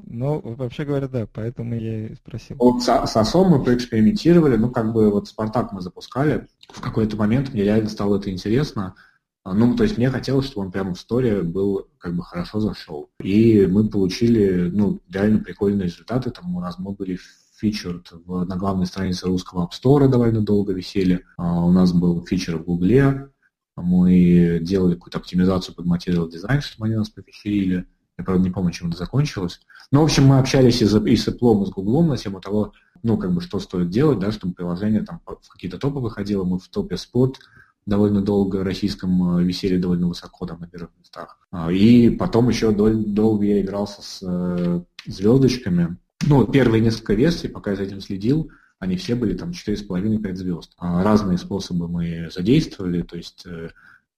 ну, 0.07 0.39
вообще 0.41 0.85
говоря, 0.85 1.09
да, 1.09 1.27
поэтому 1.31 1.75
я 1.75 2.07
и 2.07 2.15
спросил. 2.15 2.55
Вот 2.57 2.81
с, 2.81 2.85
с 2.85 3.17
ОСО 3.17 3.43
мы 3.43 3.61
поэкспериментировали, 3.61 4.55
ну, 4.55 4.71
как 4.71 4.93
бы 4.93 5.11
вот 5.11 5.27
Спартак 5.27 5.73
мы 5.73 5.81
запускали, 5.81 6.47
в 6.69 6.79
какой-то 6.79 7.17
момент 7.17 7.53
мне 7.53 7.63
реально 7.63 7.89
стало 7.89 8.19
это 8.19 8.31
интересно, 8.31 8.95
ну, 9.43 9.75
то 9.75 9.83
есть 9.83 9.97
мне 9.97 10.09
хотелось, 10.09 10.45
чтобы 10.45 10.67
он 10.67 10.71
прямо 10.71 10.93
в 10.93 10.99
сторе 10.99 11.41
был, 11.41 11.89
как 11.97 12.15
бы 12.15 12.23
хорошо 12.23 12.61
зашел. 12.61 13.09
И 13.19 13.65
мы 13.65 13.89
получили, 13.89 14.69
ну, 14.71 15.01
реально 15.11 15.39
прикольные 15.39 15.87
результаты. 15.87 16.31
Там 16.31 16.55
у 16.55 16.61
нас 16.61 16.79
мы 16.79 16.93
были 16.93 17.19
фичерд 17.57 18.13
на 18.25 18.55
главной 18.55 18.85
странице 18.85 19.27
русского 19.27 19.65
App 19.65 19.71
Store 19.71 20.07
довольно 20.07 20.41
долго 20.41 20.71
висели. 20.71 21.25
А 21.35 21.65
у 21.65 21.73
нас 21.73 21.91
был 21.91 22.25
фичер 22.25 22.57
в 22.57 22.63
Гугле, 22.63 23.32
мы 23.75 24.59
делали 24.61 24.95
какую-то 24.95 25.17
оптимизацию 25.17 25.75
под 25.75 25.85
материал 25.85 26.27
дизайн, 26.27 26.61
чтобы 26.61 26.85
они 26.85 26.95
нас 26.95 27.09
пофичерили. 27.09 27.87
Я, 28.17 28.23
правда, 28.23 28.43
не 28.43 28.51
помню, 28.51 28.71
чем 28.71 28.89
это 28.89 28.97
закончилось. 28.97 29.59
Но, 29.91 30.01
в 30.01 30.03
общем, 30.05 30.25
мы 30.25 30.39
общались 30.39 30.81
и, 30.81 30.85
и 30.85 31.15
с 31.15 31.27
Apple, 31.27 31.63
и 31.63 31.65
с 31.65 31.69
Google 31.69 32.03
на 32.03 32.17
тему 32.17 32.39
того, 32.39 32.73
ну, 33.01 33.17
как 33.17 33.33
бы, 33.33 33.41
что 33.41 33.59
стоит 33.59 33.89
делать, 33.89 34.19
да, 34.19 34.31
чтобы 34.31 34.53
приложение 34.53 35.03
там 35.03 35.21
в 35.25 35.49
какие-то 35.49 35.77
топы 35.77 35.99
выходило. 35.99 36.43
Мы 36.43 36.59
в 36.59 36.67
топе 36.69 36.97
спот 36.97 37.39
довольно 37.85 38.21
долго 38.21 38.63
российском 38.63 39.37
э, 39.37 39.43
висели 39.43 39.77
довольно 39.77 40.07
высоко 40.07 40.45
там 40.45 40.59
на 40.59 40.67
первых 40.67 40.91
местах. 40.99 41.37
А, 41.51 41.71
и 41.71 42.09
потом 42.09 42.49
еще 42.49 42.71
дол- 42.71 43.03
долго 43.05 43.45
я 43.45 43.61
игрался 43.61 44.01
с 44.01 44.19
э, 44.21 44.81
звездочками. 45.05 45.97
Ну, 46.25 46.47
первые 46.47 46.81
несколько 46.81 47.13
версий, 47.13 47.49
пока 47.49 47.71
я 47.71 47.77
за 47.77 47.83
этим 47.83 47.99
следил, 47.99 48.49
они 48.83 48.97
все 48.97 49.15
были 49.15 49.33
там 49.33 49.51
4,5-5 49.51 50.35
звезд. 50.35 50.73
А 50.77 51.03
разные 51.03 51.37
способы 51.37 51.87
мы 51.87 52.29
задействовали, 52.33 53.01
то 53.01 53.15
есть 53.15 53.45
э, 53.45 53.69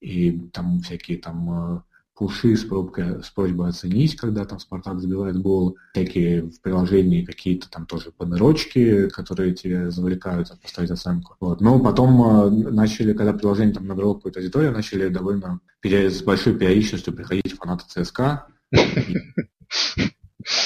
и 0.01 0.39
там 0.51 0.79
всякие 0.81 1.19
там 1.19 1.77
э, 1.77 1.81
пуши 2.15 2.55
с, 2.55 2.63
пробкой, 2.63 3.23
с 3.23 3.29
просьбой 3.29 3.69
оценить, 3.69 4.15
когда 4.15 4.45
там 4.45 4.59
Спартак 4.59 4.99
забивает 4.99 5.37
гол, 5.37 5.77
всякие 5.93 6.43
в 6.43 6.61
приложении 6.61 7.23
какие-то 7.23 7.69
там 7.69 7.85
тоже 7.85 8.11
панерочки, 8.11 9.09
которые 9.09 9.53
тебе 9.53 9.91
завлекают 9.91 10.51
поставить 10.61 10.91
оценку. 10.91 11.35
Вот. 11.39 11.61
Но 11.61 11.79
потом 11.79 12.21
э, 12.21 12.71
начали, 12.71 13.13
когда 13.13 13.33
приложение 13.33 13.75
там 13.75 13.85
набрало 13.85 14.15
какую-то 14.15 14.39
аудиторию, 14.39 14.71
начали 14.71 15.09
довольно 15.09 15.59
с 15.83 16.23
большой 16.23 16.57
периодичностью 16.57 17.13
приходить 17.13 17.53
фанаты 17.53 17.85
ЦСКА 17.87 18.47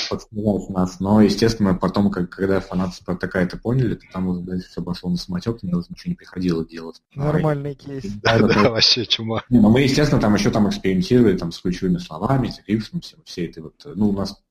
подсмеялись 0.09 0.69
нас. 0.69 0.99
Но, 0.99 1.21
естественно, 1.21 1.75
потом, 1.75 2.11
как, 2.11 2.29
когда 2.29 2.59
фанаты 2.59 2.95
Спартака 2.95 3.41
это 3.41 3.57
поняли, 3.57 3.95
то 3.95 4.05
там 4.11 4.27
уже 4.27 4.41
дальше 4.41 4.69
все 4.69 4.81
пошло 4.81 5.09
на 5.09 5.17
самотек, 5.17 5.61
мне 5.63 5.75
уже 5.75 5.87
ничего 5.89 6.11
не 6.11 6.15
приходило 6.15 6.65
делать. 6.65 7.01
Нормальный 7.15 7.75
кейс. 7.75 8.03
Да, 8.23 8.39
да, 8.39 8.47
да, 8.47 8.69
вообще 8.71 9.05
чума. 9.05 9.43
Но 9.49 9.69
мы, 9.69 9.81
естественно, 9.81 10.21
там 10.21 10.33
еще 10.35 10.51
там 10.51 10.67
экспериментировали 10.69 11.37
там, 11.37 11.51
с 11.51 11.59
ключевыми 11.59 11.97
словами, 11.97 12.49
с 12.49 12.61
рифмом, 12.67 13.01
все 13.25 13.45
это 13.45 13.61
вот, 13.61 13.75
ну, 13.85 14.09
у 14.09 14.13
нас 14.13 14.41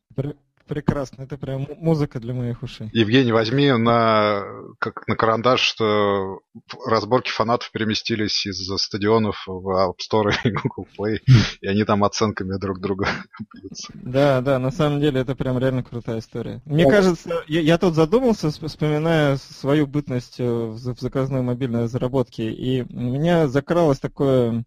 Прекрасно, 0.69 1.23
это 1.23 1.39
прям 1.39 1.67
музыка 1.79 2.21
для 2.21 2.35
моих 2.35 2.63
ушей. 2.63 2.91
Евгений, 2.93 3.33
возьми 3.33 3.73
на, 3.73 4.45
как 4.79 5.09
на 5.09 5.17
карандаш, 5.17 5.61
что 5.61 6.41
разборки 6.87 7.31
фанатов 7.31 7.71
переместились 7.73 8.47
из 8.47 8.69
стадионов 8.79 9.45
в 9.47 9.69
App 9.69 9.97
Store 9.99 10.33
и 10.45 10.51
Google 10.51 10.87
Play, 10.99 11.19
и 11.61 11.67
они 11.67 11.85
там 11.85 12.05
оценками 12.05 12.59
друг 12.59 12.81
друга. 12.81 13.09
Да, 13.95 14.41
да, 14.41 14.59
на 14.59 14.71
самом 14.71 15.01
деле 15.01 15.21
это 15.21 15.35
прям 15.35 15.59
реально 15.59 15.83
крутая 15.83 16.19
история. 16.19 16.61
Мне 16.65 16.89
кажется, 16.89 17.43
я, 17.47 17.61
я 17.61 17.79
тут 17.79 17.95
задумался, 17.95 18.51
вспоминая 18.51 19.37
свою 19.37 19.87
бытность 19.87 20.39
в 20.39 20.79
заказной 20.79 21.43
мобильной 21.43 21.85
разработке, 21.85 22.51
и 22.51 22.83
у 22.83 23.01
меня 23.01 23.49
закралось 23.49 23.99
такое 23.99 24.65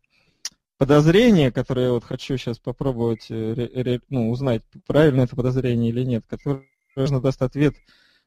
подозрение, 0.81 1.51
которое 1.51 1.85
я 1.85 1.91
вот 1.91 2.03
хочу 2.03 2.37
сейчас 2.37 2.57
попробовать 2.57 3.27
э, 3.29 3.99
ну, 4.09 4.31
узнать, 4.31 4.63
правильно 4.87 5.21
это 5.21 5.35
подозрение 5.35 5.91
или 5.91 6.03
нет, 6.03 6.23
которое 6.27 6.63
нужно 6.95 7.21
даст 7.21 7.43
ответ 7.43 7.75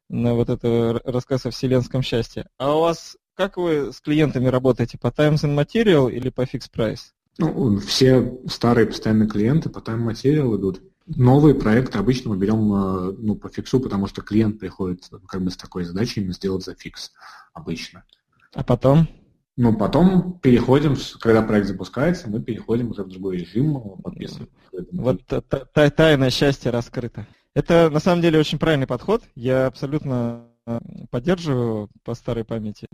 на 0.08 0.34
вот 0.34 0.48
это 0.48 1.02
рассказ 1.04 1.46
о 1.46 1.50
вселенском 1.50 2.02
счастье. 2.02 2.48
А 2.56 2.76
у 2.76 2.82
вас 2.82 3.16
как 3.34 3.56
вы 3.56 3.92
с 3.92 4.00
клиентами 4.00 4.46
работаете, 4.46 4.98
по 4.98 5.10
Times 5.10 5.42
and 5.42 5.58
Material 5.58 6.08
или 6.12 6.28
по 6.28 6.42
Fix 6.42 6.70
Price? 6.72 7.00
Ну, 7.38 7.76
все 7.78 8.38
старые 8.46 8.86
постоянные 8.86 9.28
клиенты 9.28 9.68
по 9.68 9.80
Time 9.80 10.08
Material 10.08 10.56
идут. 10.56 10.80
Новые 11.06 11.56
проекты 11.56 11.98
обычно 11.98 12.30
мы 12.30 12.36
берем 12.36 12.72
э, 12.72 13.16
ну, 13.18 13.34
по 13.34 13.48
фиксу, 13.48 13.80
потому 13.80 14.06
что 14.06 14.22
клиент 14.22 14.60
приходит 14.60 15.10
как 15.26 15.42
бы 15.42 15.50
с 15.50 15.56
такой 15.56 15.82
задачей 15.82 16.20
именно 16.20 16.34
сделать 16.34 16.64
за 16.64 16.76
фикс 16.76 17.10
обычно. 17.52 18.04
А 18.52 18.62
потом? 18.62 19.08
Ну, 19.56 19.76
потом 19.76 20.38
переходим, 20.40 20.96
когда 21.20 21.42
проект 21.42 21.68
запускается, 21.68 22.28
мы 22.28 22.42
переходим 22.42 22.90
уже 22.90 23.04
в 23.04 23.08
другой 23.08 23.38
режим, 23.38 23.80
подписываем. 24.02 24.48
Вот 24.92 25.20
тайное 25.94 26.30
счастье 26.30 26.72
раскрыто. 26.72 27.26
Это 27.54 27.88
на 27.88 28.00
самом 28.00 28.20
деле 28.20 28.40
очень 28.40 28.58
правильный 28.58 28.88
подход. 28.88 29.22
Я 29.36 29.66
абсолютно 29.66 30.48
э, 30.66 30.80
поддерживаю 31.10 31.88
по 32.02 32.14
старой 32.14 32.44
памяти. 32.44 32.88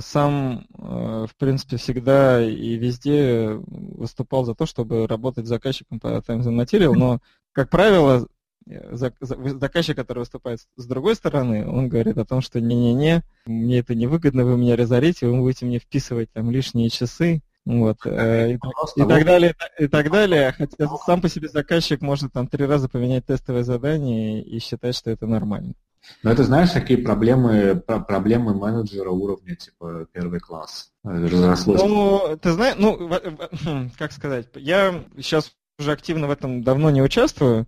Сам, 0.00 0.66
э, 0.72 1.26
в 1.28 1.36
принципе, 1.36 1.76
всегда 1.76 2.42
и 2.42 2.76
везде 2.76 3.50
выступал 3.66 4.46
за 4.46 4.54
то, 4.54 4.64
чтобы 4.64 5.06
работать 5.06 5.44
с 5.44 5.50
заказчиком 5.50 6.00
по 6.00 6.22
Times 6.22 6.46
and 6.46 6.58
Material, 6.58 6.94
но, 6.94 7.20
как 7.52 7.68
правило, 7.68 8.26
заказчик, 9.20 9.96
который 9.96 10.20
выступает 10.20 10.60
с 10.76 10.86
другой 10.86 11.14
стороны, 11.14 11.66
он 11.68 11.88
говорит 11.88 12.18
о 12.18 12.24
том, 12.24 12.40
что 12.40 12.60
не-не-не, 12.60 13.22
мне 13.46 13.78
это 13.78 13.94
невыгодно, 13.94 14.44
вы 14.44 14.56
меня 14.56 14.76
разорите, 14.76 15.26
вы 15.26 15.38
будете 15.38 15.66
мне 15.66 15.78
вписывать 15.78 16.30
там 16.32 16.50
лишние 16.50 16.90
часы, 16.90 17.42
вот, 17.64 17.98
э, 18.04 18.52
и, 18.52 18.54
и, 18.54 19.06
так 19.06 19.24
далее, 19.24 19.54
и 19.78 19.88
так 19.88 20.10
далее. 20.10 20.52
Хотя 20.52 20.88
сам 21.04 21.20
по 21.20 21.28
себе 21.28 21.48
заказчик 21.48 22.00
может 22.00 22.32
там 22.32 22.46
три 22.46 22.64
раза 22.64 22.88
поменять 22.88 23.26
тестовое 23.26 23.62
задание 23.62 24.42
и 24.42 24.58
считать, 24.58 24.96
что 24.96 25.10
это 25.10 25.26
нормально. 25.26 25.74
Но 26.22 26.30
это 26.30 26.44
знаешь, 26.44 26.70
какие 26.70 26.96
проблемы, 26.96 27.76
проблемы 27.86 28.54
менеджера 28.54 29.10
уровня, 29.10 29.54
типа, 29.56 30.06
первый 30.12 30.40
класс? 30.40 30.90
Ну, 31.02 32.38
ты 32.40 32.52
знаешь, 32.52 32.76
ну, 32.78 33.10
как 33.98 34.12
сказать, 34.12 34.46
я 34.54 35.04
сейчас 35.16 35.52
уже 35.78 35.92
активно 35.92 36.26
в 36.26 36.30
этом 36.30 36.62
давно 36.62 36.90
не 36.90 37.02
участвую, 37.02 37.66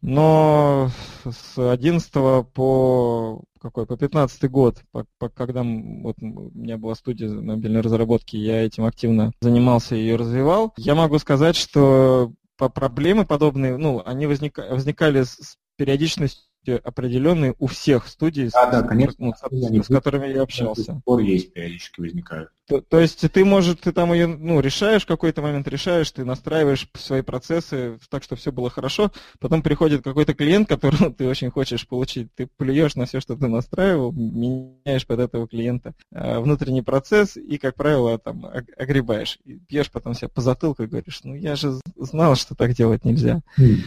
но 0.00 0.90
с 1.24 1.58
11 1.58 2.12
по 2.12 3.42
какой, 3.60 3.86
по 3.86 3.96
15 3.96 4.50
год, 4.50 4.82
по, 4.92 5.04
по, 5.18 5.28
когда 5.28 5.62
вот, 5.62 6.16
у 6.20 6.50
меня 6.54 6.78
была 6.78 6.94
студия 6.94 7.28
мобильной 7.28 7.80
разработки, 7.80 8.36
я 8.36 8.64
этим 8.64 8.84
активно 8.84 9.32
занимался 9.40 9.96
и 9.96 10.00
ее 10.00 10.16
развивал, 10.16 10.72
я 10.76 10.94
могу 10.94 11.18
сказать, 11.18 11.56
что 11.56 12.32
по 12.56 12.68
проблемы 12.68 13.24
подобные, 13.24 13.76
ну, 13.76 14.02
они 14.04 14.26
возника, 14.26 14.66
возникали 14.70 15.22
с 15.22 15.56
периодичностью 15.76 16.47
определенные 16.76 17.54
у 17.58 17.66
всех 17.66 18.06
студий, 18.08 18.50
да, 18.52 18.70
да, 18.70 18.82
конечно, 18.82 19.26
ну, 19.26 19.32
с, 19.34 19.84
с 19.84 19.88
которыми 19.88 20.28
я 20.28 20.42
общался. 20.42 20.92
До 20.94 21.00
пор 21.00 21.20
есть, 21.20 21.52
периодически 21.52 22.00
возникают. 22.00 22.50
То, 22.68 22.82
то 22.82 23.00
есть 23.00 23.20
ты, 23.32 23.44
может, 23.46 23.80
ты 23.80 23.92
там 23.92 24.12
ее, 24.12 24.26
ну, 24.26 24.60
решаешь 24.60 25.04
в 25.04 25.06
какой-то 25.06 25.40
момент, 25.40 25.66
решаешь, 25.68 26.10
ты 26.10 26.24
настраиваешь 26.24 26.86
свои 26.94 27.22
процессы 27.22 27.98
так, 28.10 28.22
что 28.22 28.36
все 28.36 28.52
было 28.52 28.68
хорошо, 28.68 29.10
потом 29.40 29.62
приходит 29.62 30.04
какой-то 30.04 30.34
клиент, 30.34 30.68
которого 30.68 31.10
ты 31.18 31.26
очень 31.26 31.50
хочешь 31.50 31.88
получить, 31.88 32.28
ты 32.34 32.46
плюешь 32.58 32.94
на 32.94 33.06
все, 33.06 33.20
что 33.20 33.36
ты 33.36 33.48
настраивал, 33.48 34.12
меняешь 34.12 35.06
под 35.06 35.20
этого 35.20 35.48
клиента 35.48 35.94
э, 36.12 36.38
внутренний 36.40 36.82
процесс 36.82 37.38
и, 37.38 37.56
как 37.56 37.74
правило, 37.74 38.18
там 38.18 38.44
огребаешь. 38.76 39.38
И 39.44 39.54
пьешь 39.54 39.90
потом 39.90 40.12
себя 40.12 40.28
по 40.28 40.42
затылку 40.42 40.82
и 40.82 40.86
говоришь, 40.86 41.20
ну 41.24 41.34
я 41.34 41.56
же 41.56 41.80
знал, 41.96 42.36
что 42.36 42.54
так 42.54 42.74
делать 42.74 43.04
нельзя. 43.04 43.40
Mm. 43.58 43.78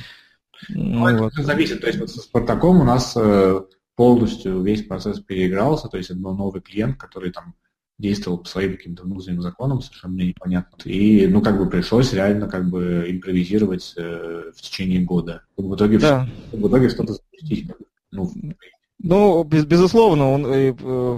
Ну, 0.69 1.09
ну, 1.09 1.17
вот. 1.17 1.33
Это 1.33 1.43
зависит. 1.43 1.81
То 1.81 1.87
есть 1.87 1.99
вот 1.99 2.09
со 2.09 2.19
Спартаком 2.19 2.81
у 2.81 2.83
нас 2.83 3.13
э, 3.15 3.61
полностью 3.95 4.61
весь 4.61 4.83
процесс 4.83 5.19
переигрался, 5.19 5.87
то 5.87 5.97
есть 5.97 6.09
это 6.09 6.19
был 6.19 6.35
новый 6.35 6.61
клиент, 6.61 6.97
который 6.97 7.31
там 7.31 7.55
действовал 8.01 8.39
по 8.39 8.47
своим 8.47 8.75
каким-то 8.75 9.03
внутренним 9.03 9.41
законам, 9.41 9.81
совершенно 9.81 10.13
мне 10.13 10.27
непонятно. 10.29 10.75
И, 10.89 11.27
ну, 11.27 11.41
как 11.41 11.57
бы 11.57 11.69
пришлось 11.69 12.13
реально 12.13 12.47
как 12.47 12.69
бы 12.69 13.05
импровизировать 13.07 13.93
э, 13.95 14.51
в 14.55 14.61
течение 14.61 15.01
года. 15.01 15.43
В 15.55 15.75
итоге, 15.75 15.99
да. 15.99 16.27
в 16.51 16.67
итоге 16.67 16.89
что-то 16.89 17.13
запустить. 17.13 17.69
Ну, 18.11 18.31
ну 18.99 19.43
без, 19.43 19.65
безусловно, 19.65 20.31
он, 20.31 20.45
э, 20.47 20.75
э, 20.77 21.17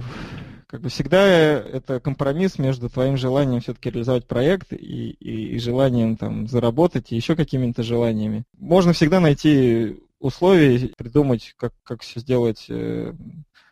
как 0.74 0.80
бы 0.80 0.88
всегда 0.88 1.24
это 1.24 2.00
компромисс 2.00 2.58
между 2.58 2.90
твоим 2.90 3.16
желанием 3.16 3.60
все-таки 3.60 3.90
реализовать 3.90 4.26
проект 4.26 4.72
и, 4.72 5.10
и, 5.10 5.54
и 5.54 5.58
желанием 5.60 6.16
там 6.16 6.48
заработать, 6.48 7.12
и 7.12 7.14
еще 7.14 7.36
какими-то 7.36 7.84
желаниями. 7.84 8.42
Можно 8.58 8.92
всегда 8.92 9.20
найти 9.20 10.00
условия, 10.18 10.88
придумать, 10.96 11.54
как, 11.58 11.74
как 11.84 12.02
все 12.02 12.18
сделать 12.18 12.66
э, 12.70 13.14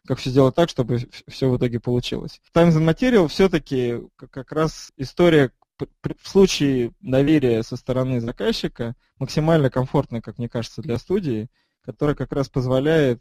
как 0.07 0.21
все 0.21 0.31
сделать 0.31 0.55
так, 0.55 0.69
чтобы 0.69 1.01
все 1.27 1.51
в 1.51 1.57
итоге 1.57 1.81
получилось. 1.81 2.41
Times 2.53 2.77
and 2.77 2.89
Material 2.89 3.27
все-таки 3.27 4.01
как 4.31 4.53
раз 4.53 4.93
история 4.97 5.51
в 5.81 6.29
случае 6.29 6.93
доверия 7.01 7.65
со 7.65 7.75
стороны 7.75 8.21
заказчика 8.21 8.95
максимально 9.19 9.71
комфортная, 9.71 10.21
как 10.21 10.39
мне 10.39 10.49
кажется, 10.49 10.83
для 10.83 10.99
студии, 10.99 11.49
которая 11.81 12.15
как 12.15 12.31
раз 12.31 12.49
позволяет 12.49 13.21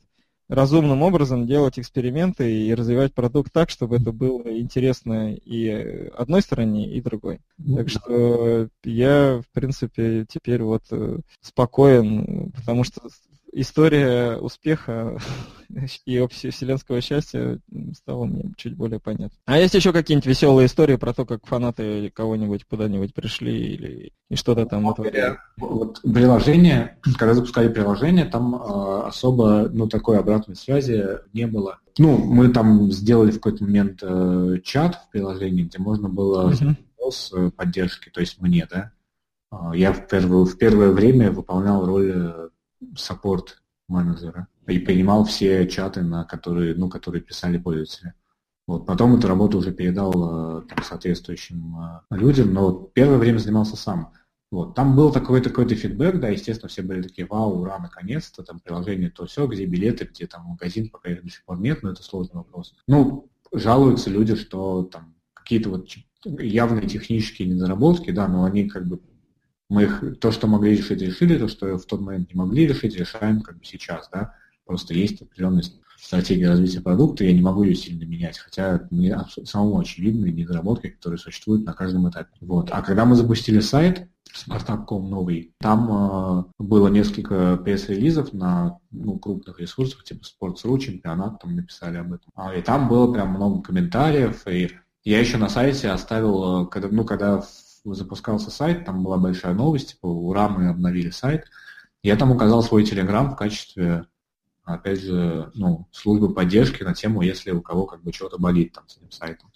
разумным 0.51 1.01
образом 1.01 1.47
делать 1.47 1.79
эксперименты 1.79 2.51
и 2.51 2.75
развивать 2.75 3.13
продукт 3.13 3.53
так, 3.53 3.69
чтобы 3.69 3.95
это 3.95 4.11
было 4.11 4.59
интересно 4.59 5.33
и 5.33 5.69
одной 6.13 6.41
стороне, 6.41 6.91
и 6.91 7.01
другой. 7.01 7.39
Ну, 7.57 7.77
так 7.77 7.89
что 7.89 8.67
я, 8.83 9.41
в 9.41 9.53
принципе, 9.53 10.25
теперь 10.27 10.61
вот 10.61 10.83
э, 10.91 11.19
спокоен, 11.39 12.51
потому 12.51 12.83
что 12.83 13.01
история 13.51 14.37
успеха 14.37 15.17
и 16.05 16.27
вселенского 16.27 17.01
счастья 17.01 17.59
стала 17.95 18.25
мне 18.25 18.53
чуть 18.57 18.75
более 18.75 18.99
понятна. 18.99 19.37
А 19.45 19.59
есть 19.59 19.73
еще 19.73 19.93
какие-нибудь 19.93 20.27
веселые 20.27 20.67
истории 20.67 20.95
про 20.95 21.13
то, 21.13 21.25
как 21.25 21.45
фанаты 21.45 22.11
кого-нибудь 22.11 22.65
куда-нибудь 22.65 23.13
пришли 23.13 23.73
или 23.73 24.13
и 24.29 24.35
что-то 24.35 24.65
там 24.65 24.83
натворили? 24.83 25.37
Вот 25.57 26.01
приложение, 26.01 26.97
когда 27.17 27.33
запускали 27.33 27.67
приложение, 27.67 28.25
там 28.25 28.55
э, 28.55 29.01
особо 29.07 29.69
ну, 29.69 29.87
такой 29.87 30.19
обратной 30.19 30.55
связи 30.55 31.05
не 31.33 31.47
было. 31.47 31.79
Ну, 31.97 32.17
мы 32.17 32.49
там 32.49 32.91
сделали 32.91 33.31
в 33.31 33.35
какой-то 33.35 33.65
момент 33.65 33.99
э, 34.01 34.57
чат 34.63 34.95
в 34.95 35.11
приложении, 35.11 35.63
где 35.63 35.79
можно 35.79 36.07
было 36.07 36.51
uh-huh. 36.51 36.75
вопрос 36.97 37.33
поддержки, 37.57 38.09
то 38.09 38.21
есть 38.21 38.39
мне, 38.39 38.67
да. 38.71 38.91
А, 39.51 39.75
я 39.75 39.91
в 39.91 40.07
первое, 40.07 40.45
в 40.45 40.57
первое 40.57 40.91
время 40.91 41.31
выполнял 41.31 41.85
роль 41.85 42.11
э, 42.15 42.49
саппорт 42.95 43.61
менеджера 43.87 44.47
и 44.67 44.79
принимал 44.79 45.25
все 45.25 45.67
чаты, 45.67 46.01
на 46.01 46.23
которые, 46.23 46.75
ну, 46.75 46.89
которые 46.89 47.21
писали 47.21 47.57
пользователи. 47.57 48.13
Вот. 48.67 48.85
Потом 48.85 49.15
эту 49.15 49.27
работу 49.27 49.57
уже 49.57 49.71
передал 49.71 50.59
э, 50.59 50.61
там, 50.67 50.83
соответствующим 50.83 51.75
э, 52.09 52.15
людям, 52.15 52.53
но 52.53 52.71
первое 52.71 53.17
время 53.17 53.39
занимался 53.39 53.75
сам. 53.75 54.13
Вот. 54.51 54.75
Там 54.75 54.95
был 54.95 55.11
такой 55.11 55.41
такой-то 55.41 55.75
фидбэк, 55.75 56.19
да, 56.19 56.29
естественно, 56.29 56.69
все 56.69 56.81
были 56.81 57.01
такие, 57.01 57.25
вау, 57.25 57.59
ура, 57.61 57.79
наконец-то, 57.79 58.43
там 58.43 58.59
приложение 58.59 59.09
то 59.09 59.25
все, 59.25 59.47
где 59.47 59.65
билеты, 59.65 60.05
где 60.05 60.27
там 60.27 60.45
магазин, 60.45 60.89
пока 60.89 61.09
их 61.09 61.23
до 61.23 61.29
сих 61.29 61.43
пор 61.45 61.59
нет, 61.59 61.83
но 61.83 61.91
это 61.91 62.03
сложный 62.03 62.37
вопрос. 62.37 62.75
Ну, 62.87 63.29
жалуются 63.53 64.09
люди, 64.09 64.35
что 64.35 64.83
там 64.83 65.15
какие-то 65.33 65.69
вот 65.69 65.87
явные 66.23 66.87
технические 66.87 67.47
недоработки, 67.47 68.11
да, 68.11 68.27
но 68.27 68.43
они 68.43 68.69
как 68.69 68.87
бы 68.87 68.99
мы 69.71 69.83
их, 69.83 70.03
то, 70.19 70.31
что 70.31 70.47
могли 70.47 70.75
решить, 70.75 71.01
решили, 71.01 71.37
то, 71.37 71.47
что 71.47 71.77
в 71.77 71.85
тот 71.85 72.01
момент 72.01 72.33
не 72.33 72.37
могли 72.37 72.67
решить, 72.67 72.93
решаем 72.97 73.39
как 73.39 73.57
бы 73.57 73.63
сейчас, 73.63 74.09
да. 74.11 74.35
Просто 74.65 74.93
есть 74.93 75.21
определенная 75.21 75.63
стратегия 75.97 76.49
развития 76.49 76.81
продукта, 76.81 77.23
я 77.23 77.31
не 77.31 77.41
могу 77.41 77.63
ее 77.63 77.75
сильно 77.75 78.03
менять, 78.03 78.37
хотя 78.37 78.85
мне 78.91 79.17
самому 79.45 79.79
очевидны 79.79 80.25
недоработки, 80.25 80.89
которые 80.89 81.19
существуют 81.19 81.65
на 81.65 81.73
каждом 81.73 82.09
этапе. 82.09 82.31
Вот. 82.41 82.69
А 82.71 82.81
когда 82.81 83.05
мы 83.05 83.15
запустили 83.15 83.61
сайт, 83.61 84.09
Spartak.com 84.33 85.09
новый, 85.09 85.53
там 85.59 85.89
э, 85.89 86.43
было 86.59 86.89
несколько 86.89 87.55
пресс-релизов 87.57 88.33
на 88.33 88.77
ну, 88.91 89.19
крупных 89.19 89.59
ресурсах, 89.59 90.03
типа 90.03 90.23
Sports.ru, 90.23 90.79
чемпионат, 90.79 91.41
там 91.41 91.55
написали 91.55 91.97
об 91.97 92.13
этом. 92.13 92.29
А, 92.35 92.53
и 92.55 92.61
там 92.61 92.89
было 92.89 93.11
прям 93.11 93.29
много 93.29 93.61
комментариев, 93.61 94.45
и 94.47 94.71
я 95.03 95.19
еще 95.19 95.37
на 95.37 95.49
сайте 95.49 95.89
оставил, 95.89 96.65
э, 96.65 96.67
когда, 96.67 96.89
ну, 96.89 97.05
когда 97.05 97.41
запускался 97.83 98.51
сайт, 98.51 98.85
там 98.85 99.03
была 99.03 99.17
большая 99.17 99.53
новость, 99.53 99.93
типа, 99.93 100.07
ура, 100.07 100.49
мы 100.49 100.69
обновили 100.69 101.09
сайт. 101.09 101.45
Я 102.03 102.15
там 102.15 102.31
указал 102.31 102.63
свой 102.63 102.83
телеграм 102.83 103.31
в 103.31 103.35
качестве, 103.35 104.05
опять 104.63 105.01
же, 105.01 105.51
ну, 105.53 105.87
службы 105.91 106.33
поддержки 106.33 106.83
на 106.83 106.93
тему, 106.93 107.21
если 107.21 107.51
у 107.51 107.61
кого 107.61 107.85
как 107.85 108.03
бы 108.03 108.11
что-то 108.13 108.37
болит 108.37 108.73
там 108.73 108.87
с 108.87 108.97
этим 108.97 109.11
сайтом. 109.11 109.51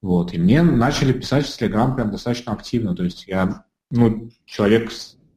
Вот. 0.00 0.34
И 0.34 0.38
мне 0.38 0.62
начали 0.62 1.12
писать 1.12 1.46
в 1.46 1.56
Телеграм 1.56 1.94
прям 1.94 2.10
достаточно 2.10 2.52
активно. 2.52 2.94
То 2.94 3.04
есть 3.04 3.26
я, 3.28 3.64
ну, 3.90 4.30
человек 4.44 4.90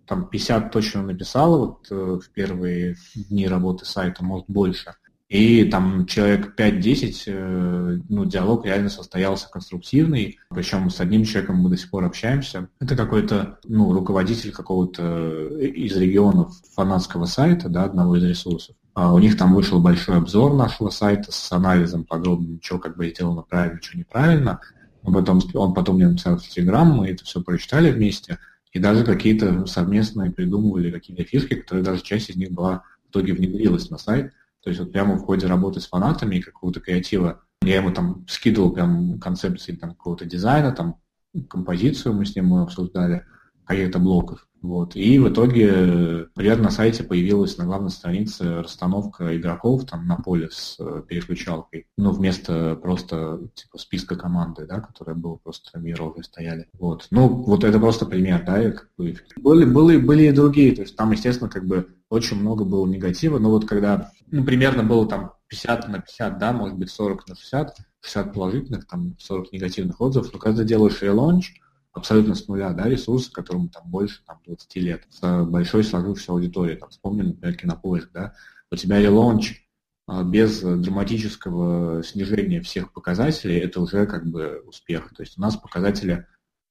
там 0.07 0.27
50 0.27 0.71
точно 0.71 1.03
написал 1.03 1.59
вот 1.59 1.91
э, 1.91 1.95
в 1.95 2.29
первые 2.31 2.95
дни 3.13 3.47
работы 3.47 3.85
сайта, 3.85 4.23
может 4.23 4.47
больше. 4.47 4.95
И 5.27 5.65
там 5.65 6.05
человек 6.05 6.53
5-10, 6.55 7.23
э, 7.25 7.99
ну, 8.09 8.25
диалог 8.25 8.63
реально 8.65 8.89
состоялся 8.89 9.49
конструктивный, 9.49 10.37
причем 10.49 10.91
с 10.91 10.99
одним 10.99 11.23
человеком 11.23 11.57
мы 11.57 11.71
до 11.71 11.77
сих 11.77 11.89
пор 11.89 12.05
общаемся. 12.05 12.69
Это 12.79 12.95
какой-то, 12.95 13.57
ну, 13.63 13.91
руководитель 13.91 14.51
какого-то 14.51 15.01
э, 15.03 15.65
из 15.65 15.97
регионов 15.97 16.53
фанатского 16.75 17.25
сайта, 17.25 17.69
да, 17.69 17.85
одного 17.85 18.17
из 18.17 18.23
ресурсов. 18.23 18.75
А 18.93 19.13
у 19.13 19.19
них 19.19 19.35
там 19.35 19.55
вышел 19.55 19.81
большой 19.81 20.17
обзор 20.17 20.53
нашего 20.53 20.89
сайта 20.89 21.31
с 21.31 21.51
анализом 21.51 22.05
подробным, 22.05 22.59
что 22.61 22.77
как 22.77 22.95
бы 22.95 23.09
сделано 23.09 23.41
правильно, 23.41 23.81
что 23.81 23.97
неправильно. 23.97 24.61
Он 25.03 25.13
потом, 25.13 25.41
он 25.55 25.73
потом 25.73 25.95
мне 25.95 26.07
написал 26.07 26.37
в 26.37 26.47
Телеграм, 26.47 26.87
мы 26.87 27.09
это 27.09 27.25
все 27.25 27.41
прочитали 27.41 27.91
вместе, 27.91 28.37
и 28.73 28.79
даже 28.79 29.03
какие-то 29.03 29.65
совместные 29.65 30.31
придумывали 30.31 30.91
какие-то 30.91 31.23
фишки, 31.23 31.55
которые 31.55 31.83
даже 31.83 32.03
часть 32.03 32.29
из 32.29 32.35
них 32.35 32.51
была 32.51 32.83
в 33.07 33.11
итоге 33.11 33.33
внедрилась 33.33 33.89
на 33.89 33.97
сайт. 33.97 34.33
То 34.65 34.69
есть 34.69 34.81
вот 34.81 34.91
прямо 34.91 35.15
в 35.15 35.23
ходе 35.23 35.45
работы 35.45 35.79
с 35.79 35.87
фанатами 35.87 36.37
и 36.37 36.41
какого-то 36.41 36.79
креатива 36.79 37.43
я 37.61 37.75
ему 37.75 37.91
там 37.91 38.25
скидывал 38.27 38.73
прям 38.73 39.19
концепции 39.19 39.75
там 39.75 39.91
какого-то 39.91 40.25
дизайна, 40.25 40.71
там 40.71 40.99
композицию 41.47 42.15
мы 42.15 42.25
с 42.25 42.35
ним 42.35 42.55
обсуждали, 42.55 43.27
каких-то 43.63 43.99
блоков. 43.99 44.47
Вот. 44.65 44.95
И 44.95 45.19
в 45.19 45.29
итоге, 45.29 46.27
например, 46.35 46.59
на 46.59 46.71
сайте 46.71 47.03
появилась 47.03 47.57
на 47.57 47.65
главной 47.65 47.91
странице 47.91 48.61
расстановка 48.61 49.37
игроков 49.37 49.85
там 49.85 50.07
на 50.07 50.15
поле 50.15 50.49
с 50.51 50.77
э, 50.79 51.03
переключалкой. 51.07 51.87
Ну, 51.97 52.11
вместо 52.11 52.75
просто 52.75 53.47
типа 53.53 53.77
списка 53.77 54.15
команды, 54.15 54.65
да, 54.65 54.79
которая 54.79 55.15
была 55.15 55.37
просто 55.37 55.77
мира 55.77 56.03
уже 56.03 56.23
стояли. 56.23 56.67
Вот. 56.73 57.07
Ну, 57.11 57.27
вот 57.27 57.63
это 57.63 57.79
просто 57.79 58.07
пример, 58.07 58.43
да, 58.43 58.61
и 58.61 58.71
как 58.71 58.89
бы 58.97 59.15
были, 59.37 59.65
были, 59.65 59.97
были 59.97 60.23
и 60.23 60.31
другие. 60.31 60.75
То 60.75 60.81
есть 60.81 60.95
там, 60.95 61.11
естественно, 61.11 61.49
как 61.49 61.65
бы 61.65 61.87
очень 62.09 62.39
много 62.39 62.65
было 62.65 62.87
негатива, 62.87 63.37
но 63.37 63.51
вот 63.51 63.67
когда, 63.67 64.11
ну, 64.31 64.43
примерно 64.43 64.83
было 64.83 65.07
там 65.07 65.33
50 65.49 65.89
на 65.89 65.99
50, 65.99 66.39
да, 66.39 66.53
может 66.53 66.77
быть 66.77 66.89
40 66.89 67.27
на 67.27 67.35
60, 67.35 67.77
60 68.01 68.33
положительных, 68.33 68.87
там 68.87 69.15
40 69.19 69.51
негативных 69.51 70.01
отзывов, 70.01 70.33
но 70.33 70.39
когда 70.39 70.63
делаешь 70.63 71.01
релонч, 71.03 71.53
абсолютно 71.95 72.35
с 72.35 72.47
нуля, 72.47 72.73
да, 72.73 72.87
ресурсы, 72.87 73.31
которым 73.31 73.69
там 73.69 73.89
больше 73.89 74.21
там, 74.25 74.39
20 74.45 74.75
лет, 74.75 75.07
с 75.09 75.45
большой 75.45 75.83
сложившейся 75.83 76.33
аудиторией. 76.33 76.77
Там, 76.77 76.89
вспомни, 76.89 77.23
например, 77.23 77.55
кинопоиск, 77.55 78.11
да, 78.11 78.33
у 78.71 78.75
тебя 78.75 78.99
релонч 78.99 79.65
а, 80.07 80.23
без 80.23 80.61
драматического 80.61 82.03
снижения 82.03 82.61
всех 82.61 82.91
показателей, 82.91 83.57
это 83.57 83.81
уже 83.81 84.05
как 84.05 84.25
бы 84.25 84.61
успех. 84.65 85.13
То 85.15 85.23
есть 85.23 85.37
у 85.37 85.41
нас 85.41 85.55
показатели 85.55 86.27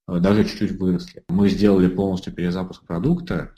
а, 0.07 0.19
даже 0.19 0.45
чуть-чуть 0.45 0.79
выросли. 0.79 1.23
Мы 1.27 1.49
сделали 1.49 1.87
полностью 1.87 2.31
перезапуск 2.33 2.85
продукта, 2.85 3.55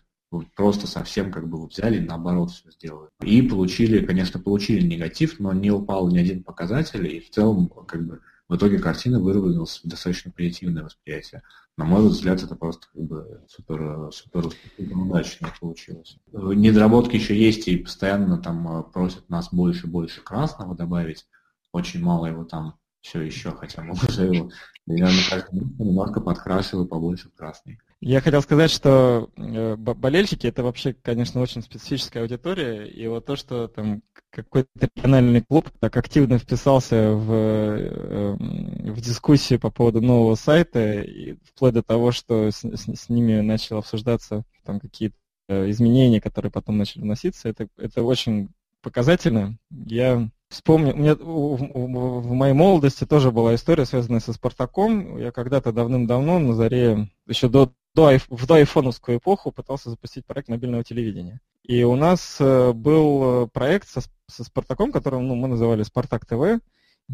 просто 0.56 0.88
совсем 0.88 1.32
как 1.32 1.48
бы 1.48 1.66
взяли 1.68 2.00
наоборот 2.00 2.52
все 2.52 2.72
сделали. 2.72 3.10
И 3.22 3.42
получили, 3.42 4.06
конечно, 4.06 4.40
получили 4.40 4.86
негатив, 4.86 5.40
но 5.40 5.54
не 5.54 5.72
упал 5.72 6.10
ни 6.10 6.18
один 6.18 6.44
показатель, 6.44 7.06
и 7.08 7.20
в 7.20 7.30
целом 7.30 7.68
как 7.68 8.06
бы 8.06 8.22
в 8.48 8.56
итоге 8.56 8.80
картина 8.80 9.20
выработалась 9.20 9.82
достаточно 9.84 10.32
позитивное 10.32 10.84
восприятие. 10.84 11.44
На 11.76 11.86
мой 11.86 12.08
взгляд, 12.08 12.42
это 12.42 12.56
просто 12.56 12.88
как 12.94 13.04
бы 13.04 13.42
супер, 13.50 14.12
супер, 14.12 14.50
удачно 14.78 15.54
получилось. 15.60 16.18
Недоработки 16.32 17.16
еще 17.16 17.38
есть, 17.38 17.68
и 17.68 17.78
постоянно 17.78 18.38
там 18.38 18.80
э, 18.80 18.84
просят 18.84 19.30
нас 19.30 19.50
больше 19.52 19.86
и 19.86 19.90
больше 19.90 20.22
красного 20.22 20.76
добавить. 20.76 21.28
Очень 21.72 22.02
мало 22.02 22.26
его 22.26 22.46
там 22.46 22.80
все 23.02 23.22
еще, 23.22 23.52
хотя 23.52 23.84
мы 23.84 23.94
уже 23.94 24.26
его 24.26 24.50
я 24.88 25.08
на 25.08 25.22
каждом 25.30 25.76
немножко 25.78 26.22
подкрашиваю 26.22 26.88
побольше 26.88 27.30
красный. 27.36 27.80
Я 28.00 28.22
хотел 28.22 28.44
сказать, 28.44 28.70
что 28.70 29.32
э, 29.36 29.76
болельщики 29.76 30.46
это 30.46 30.62
вообще, 30.62 30.94
конечно, 30.94 31.42
очень 31.42 31.64
специфическая 31.64 32.22
аудитория, 32.22 32.86
и 32.88 33.08
вот 33.08 33.26
то, 33.26 33.36
что 33.36 33.68
там 33.68 34.04
какой-то 34.30 34.70
региональный 34.80 35.42
клуб 35.42 35.72
так 35.80 35.98
активно 35.98 36.38
вписался 36.38 37.14
в, 37.14 37.32
эм, 37.34 38.94
в 38.94 39.02
дискуссии 39.02 39.58
по 39.58 39.72
поводу 39.72 40.02
нового 40.02 40.36
сайта, 40.36 41.02
и 41.02 41.38
вплоть 41.44 41.74
до 41.74 41.82
того, 41.82 42.12
что 42.12 42.52
с, 42.52 42.64
с, 42.64 42.86
с 42.88 43.10
ними 43.10 43.42
начало 43.42 43.80
обсуждаться 43.80 44.44
там 44.64 44.80
какие-то 44.80 45.18
изменения, 45.50 46.22
которые 46.22 46.52
потом 46.52 46.78
начали 46.78 47.02
вноситься, 47.02 47.50
это, 47.50 47.68
это 47.78 48.04
очень 48.04 48.50
показательно. 48.84 49.58
Я 49.72 50.30
вспомню, 50.50 50.94
у 50.94 50.98
меня 50.98 51.16
в, 51.16 52.22
в 52.22 52.32
моей 52.34 52.54
молодости 52.54 53.06
тоже 53.06 53.32
была 53.32 53.56
история, 53.56 53.86
связанная 53.86 54.20
со 54.20 54.34
Спартаком. 54.34 55.18
Я 55.18 55.32
когда-то 55.32 55.72
давным-давно 55.72 56.40
на 56.40 56.54
заре, 56.56 57.10
еще 57.28 57.50
до, 57.50 57.72
до, 57.94 58.18
в 58.30 58.46
доайфоновскую 58.46 59.18
эпоху 59.18 59.52
пытался 59.52 59.90
запустить 59.90 60.26
проект 60.26 60.50
мобильного 60.50 60.84
телевидения. 60.84 61.40
И 61.64 61.84
у 61.84 61.96
нас 61.96 62.38
э, 62.40 62.72
был 62.72 63.48
проект 63.48 63.90
со, 63.90 64.02
со 64.28 64.44
Спартаком, 64.44 64.92
который 64.92 65.20
ну, 65.20 65.36
мы 65.36 65.48
называли 65.48 65.84
Спартак 65.84 66.26
ТВ. 66.26 66.62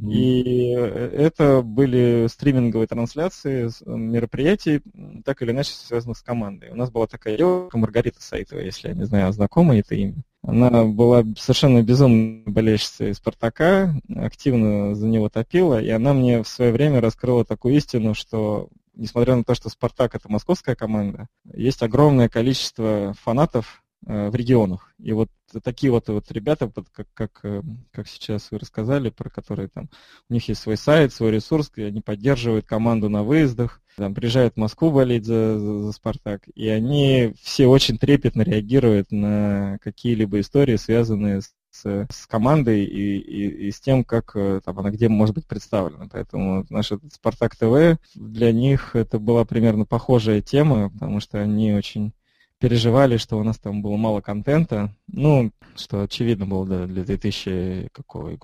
И 0.02 0.74
э, 0.76 1.10
это 1.16 1.62
были 1.62 2.28
стриминговые 2.28 2.88
трансляции 2.88 3.70
мероприятий, 3.86 4.82
так 5.24 5.42
или 5.42 5.52
иначе 5.52 5.72
связанных 5.74 6.18
с 6.18 6.24
командой. 6.24 6.72
У 6.72 6.76
нас 6.76 6.90
была 6.90 7.06
такая 7.06 7.38
девушка, 7.38 7.78
Маргарита 7.78 8.22
Сайтова, 8.22 8.60
если 8.60 8.90
я 8.90 8.96
не 8.96 9.06
знаю, 9.06 9.32
знакома 9.34 9.78
это 9.78 9.94
имя. 9.96 10.24
Она 10.44 10.84
была 10.84 11.24
совершенно 11.38 11.82
безумной 11.82 12.44
болельщицей 12.46 13.14
Спартака, 13.14 13.96
активно 14.16 14.94
за 14.94 15.08
него 15.08 15.30
топила, 15.30 15.82
и 15.82 15.90
она 15.90 16.14
мне 16.14 16.44
в 16.44 16.48
свое 16.48 16.72
время 16.72 17.02
раскрыла 17.02 17.46
такую 17.46 17.76
истину, 17.76 18.14
что 18.14 18.68
несмотря 18.94 19.36
на 19.36 19.44
то, 19.44 19.56
что 19.56 19.70
Спартак 19.70 20.16
это 20.16 20.30
московская 20.30 20.76
команда, 20.76 21.28
есть 21.54 21.82
огромное 21.82 22.30
количество 22.30 23.16
фанатов 23.22 23.84
Э, 24.06 24.30
в 24.30 24.36
регионах. 24.36 24.94
И 25.00 25.14
вот 25.14 25.30
такие 25.64 25.90
вот, 25.90 26.10
вот 26.10 26.30
ребята, 26.32 26.70
как, 26.92 27.08
как, 27.14 27.40
э, 27.44 27.62
как 27.92 28.08
сейчас 28.10 28.52
вы 28.52 28.60
рассказали, 28.60 29.10
про 29.10 29.30
которые 29.30 29.70
там, 29.70 29.90
у 30.30 30.34
них 30.34 30.50
есть 30.50 30.62
свой 30.62 30.76
сайт, 30.76 31.14
свой 31.14 31.32
ресурс, 31.32 31.72
где 31.74 31.86
они 31.86 32.02
поддерживают 32.02 32.66
команду 32.66 33.08
на 33.08 33.24
выездах, 33.24 33.82
там, 33.98 34.14
приезжают 34.14 34.56
в 34.56 34.60
Москву 34.60 34.92
болеть 34.92 35.26
за, 35.26 35.60
за, 35.60 35.92
«Спартак», 35.92 36.44
и 36.56 36.68
они 36.68 37.34
все 37.42 37.68
очень 37.68 37.98
трепетно 37.98 38.42
реагируют 38.42 39.12
на 39.12 39.78
какие-либо 39.84 40.40
истории, 40.40 40.76
связанные 40.76 41.42
с 41.42 41.54
с 41.76 42.28
командой 42.28 42.86
и, 42.86 43.18
и, 43.18 43.68
и 43.68 43.72
с 43.72 43.80
тем, 43.80 44.04
как 44.04 44.36
э, 44.36 44.62
там, 44.64 44.78
она 44.78 44.92
где 44.92 45.10
может 45.10 45.34
быть 45.34 45.48
представлена. 45.48 46.08
Поэтому 46.12 46.66
наша 46.70 47.00
Спартак 47.12 47.56
ТВ 47.56 48.00
для 48.14 48.52
них 48.52 48.96
это 48.96 49.18
была 49.18 49.44
примерно 49.44 49.86
похожая 49.86 50.42
тема, 50.42 50.92
потому 50.92 51.20
что 51.20 51.42
они 51.42 51.74
очень 51.74 52.14
переживали, 52.60 53.18
что 53.18 53.38
у 53.38 53.44
нас 53.44 53.58
там 53.58 53.82
было 53.82 53.98
мало 53.98 54.22
контента. 54.22 54.96
Ну, 55.08 55.52
что 55.76 56.04
очевидно 56.04 56.46
было 56.46 56.66
для 56.88 57.04
2000, 57.04 57.90
какого, 57.92 58.38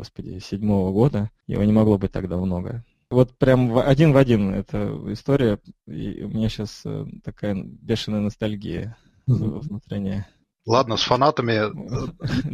года. 0.91 1.29
Его 1.47 1.63
не 1.63 1.71
могло 1.71 1.97
быть 1.97 2.11
тогда 2.11 2.35
много. 2.37 2.83
Вот 3.09 3.37
прям 3.37 3.77
один 3.77 4.13
в 4.13 4.17
один 4.17 4.53
эта 4.53 4.95
история. 5.11 5.59
И 5.87 6.23
у 6.23 6.29
меня 6.29 6.47
сейчас 6.49 6.81
э, 6.85 7.05
такая 7.23 7.55
бешеная 7.55 8.21
ностальгия 8.21 8.97
внутренняя. 9.25 10.27
Ладно, 10.69 10.97
с 10.97 11.01
фанатами... 11.01 11.63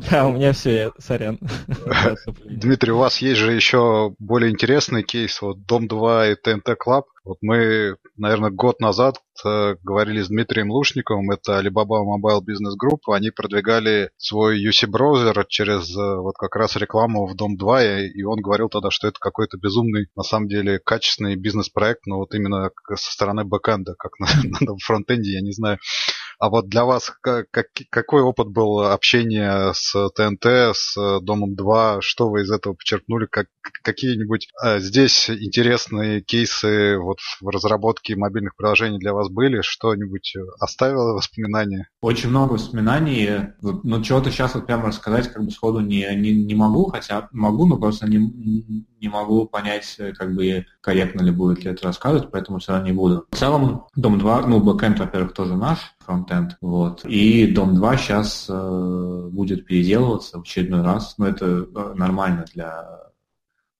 Да, 0.10 0.28
у 0.28 0.32
меня 0.32 0.54
все, 0.54 0.94
сорян. 0.98 1.38
Дмитрий, 2.46 2.94
у 2.94 2.98
вас 2.98 3.18
есть 3.18 3.42
же 3.42 3.52
еще 3.52 4.16
более 4.20 4.52
интересный 4.52 5.04
кейс, 5.04 5.42
вот 5.42 5.66
Дом 5.66 5.90
2 5.90 6.28
и 6.30 6.36
ТНТ 6.36 6.78
Club. 6.80 7.08
Вот 7.26 7.40
мы, 7.42 7.98
наверное, 8.16 8.52
год 8.52 8.80
назад 8.80 9.18
э, 9.44 9.76
говорили 9.84 10.22
с 10.22 10.30
Дмитрием 10.30 10.72
Лушниковым, 10.72 11.32
это 11.32 11.60
Alibaba 11.60 12.04
Mobile 12.06 12.40
Business 12.40 12.76
Group, 12.82 13.14
они 13.14 13.32
продвигали 13.32 14.12
свой 14.16 14.66
UC-браузер 14.66 15.44
через 15.50 15.94
э, 15.98 16.16
вот 16.16 16.36
как 16.38 16.56
раз 16.56 16.78
рекламу 16.78 17.26
в 17.26 17.36
Дом 17.36 17.58
2, 17.58 17.84
и, 17.84 18.08
и 18.10 18.24
он 18.24 18.40
говорил 18.40 18.70
тогда, 18.70 18.92
что 18.92 19.08
это 19.08 19.18
какой-то 19.20 19.58
безумный, 19.58 20.08
на 20.16 20.24
самом 20.24 20.48
деле, 20.48 20.80
качественный 20.80 21.36
бизнес-проект, 21.36 22.06
но 22.06 22.20
вот 22.20 22.34
именно 22.34 22.70
со 22.94 23.12
стороны 23.12 23.44
бэкэнда, 23.44 23.96
как 23.98 24.20
на, 24.20 24.28
на 24.62 24.78
фронтенде, 24.78 25.34
я 25.34 25.42
не 25.42 25.52
знаю. 25.52 25.80
А 26.46 26.50
вот 26.50 26.70
для 26.70 26.86
вас 26.86 27.12
как, 27.22 27.48
какой 27.90 28.22
опыт 28.22 28.50
был 28.50 28.82
общения 28.82 29.74
с 29.74 29.96
ТНТ, 30.12 30.46
с 30.76 31.20
Домом 31.22 31.56
2? 31.56 32.02
Что 32.02 32.30
вы 32.30 32.44
из 32.44 32.52
этого 32.52 32.76
почерпнули? 32.76 33.26
Как, 33.26 33.48
какие-нибудь 33.82 34.50
э, 34.64 34.78
здесь 34.78 35.28
интересные 35.28 36.22
кейсы 36.22 37.00
вот 37.00 37.18
в 37.42 37.48
разработке 37.48 38.16
мобильных 38.16 38.56
приложений 38.56 39.00
для 39.00 39.14
вас 39.14 39.30
были? 39.30 39.62
Что-нибудь 39.62 40.36
оставило 40.60 41.14
воспоминания? 41.14 41.90
Очень 42.02 42.30
много 42.30 42.54
воспоминаний. 42.54 43.56
Ну, 43.62 44.04
чего-то 44.04 44.30
сейчас 44.30 44.54
вот 44.54 44.68
прямо 44.68 44.90
рассказать 44.90 45.34
как 45.34 45.44
бы 45.44 45.50
сходу 45.50 45.80
не, 45.80 46.08
не, 46.16 46.32
не 46.32 46.54
могу, 46.54 46.92
хотя 46.92 47.28
могу, 47.32 47.66
но 47.66 47.78
просто 47.78 48.08
не, 48.08 48.20
не 49.02 49.10
могу 49.10 49.48
понять, 49.48 49.98
как 50.16 50.36
бы 50.36 50.66
корректно 50.82 51.22
ли 51.22 51.32
будет 51.32 51.64
ли 51.64 51.72
это 51.72 51.88
рассказывать, 51.88 52.30
поэтому 52.32 52.60
все 52.60 52.74
равно 52.74 52.88
не 52.88 52.94
буду. 52.94 53.26
В 53.32 53.36
целом, 53.36 53.86
Дом 53.96 54.20
2, 54.20 54.46
ну, 54.48 54.60
бэкэнд, 54.60 55.00
во-первых, 55.00 55.34
тоже 55.34 55.56
наш, 55.56 55.96
фронтенд, 56.06 56.35
вот. 56.62 57.06
И 57.06 57.48
Дом 57.48 57.76
2 57.76 57.98
сейчас 57.98 58.48
э, 58.50 59.30
будет 59.32 59.66
переделываться 59.66 60.38
в 60.38 60.42
очередной 60.42 60.82
раз, 60.82 61.18
но 61.18 61.28
это 61.28 61.46
э, 61.46 61.94
нормально 61.96 62.46
для 62.54 63.12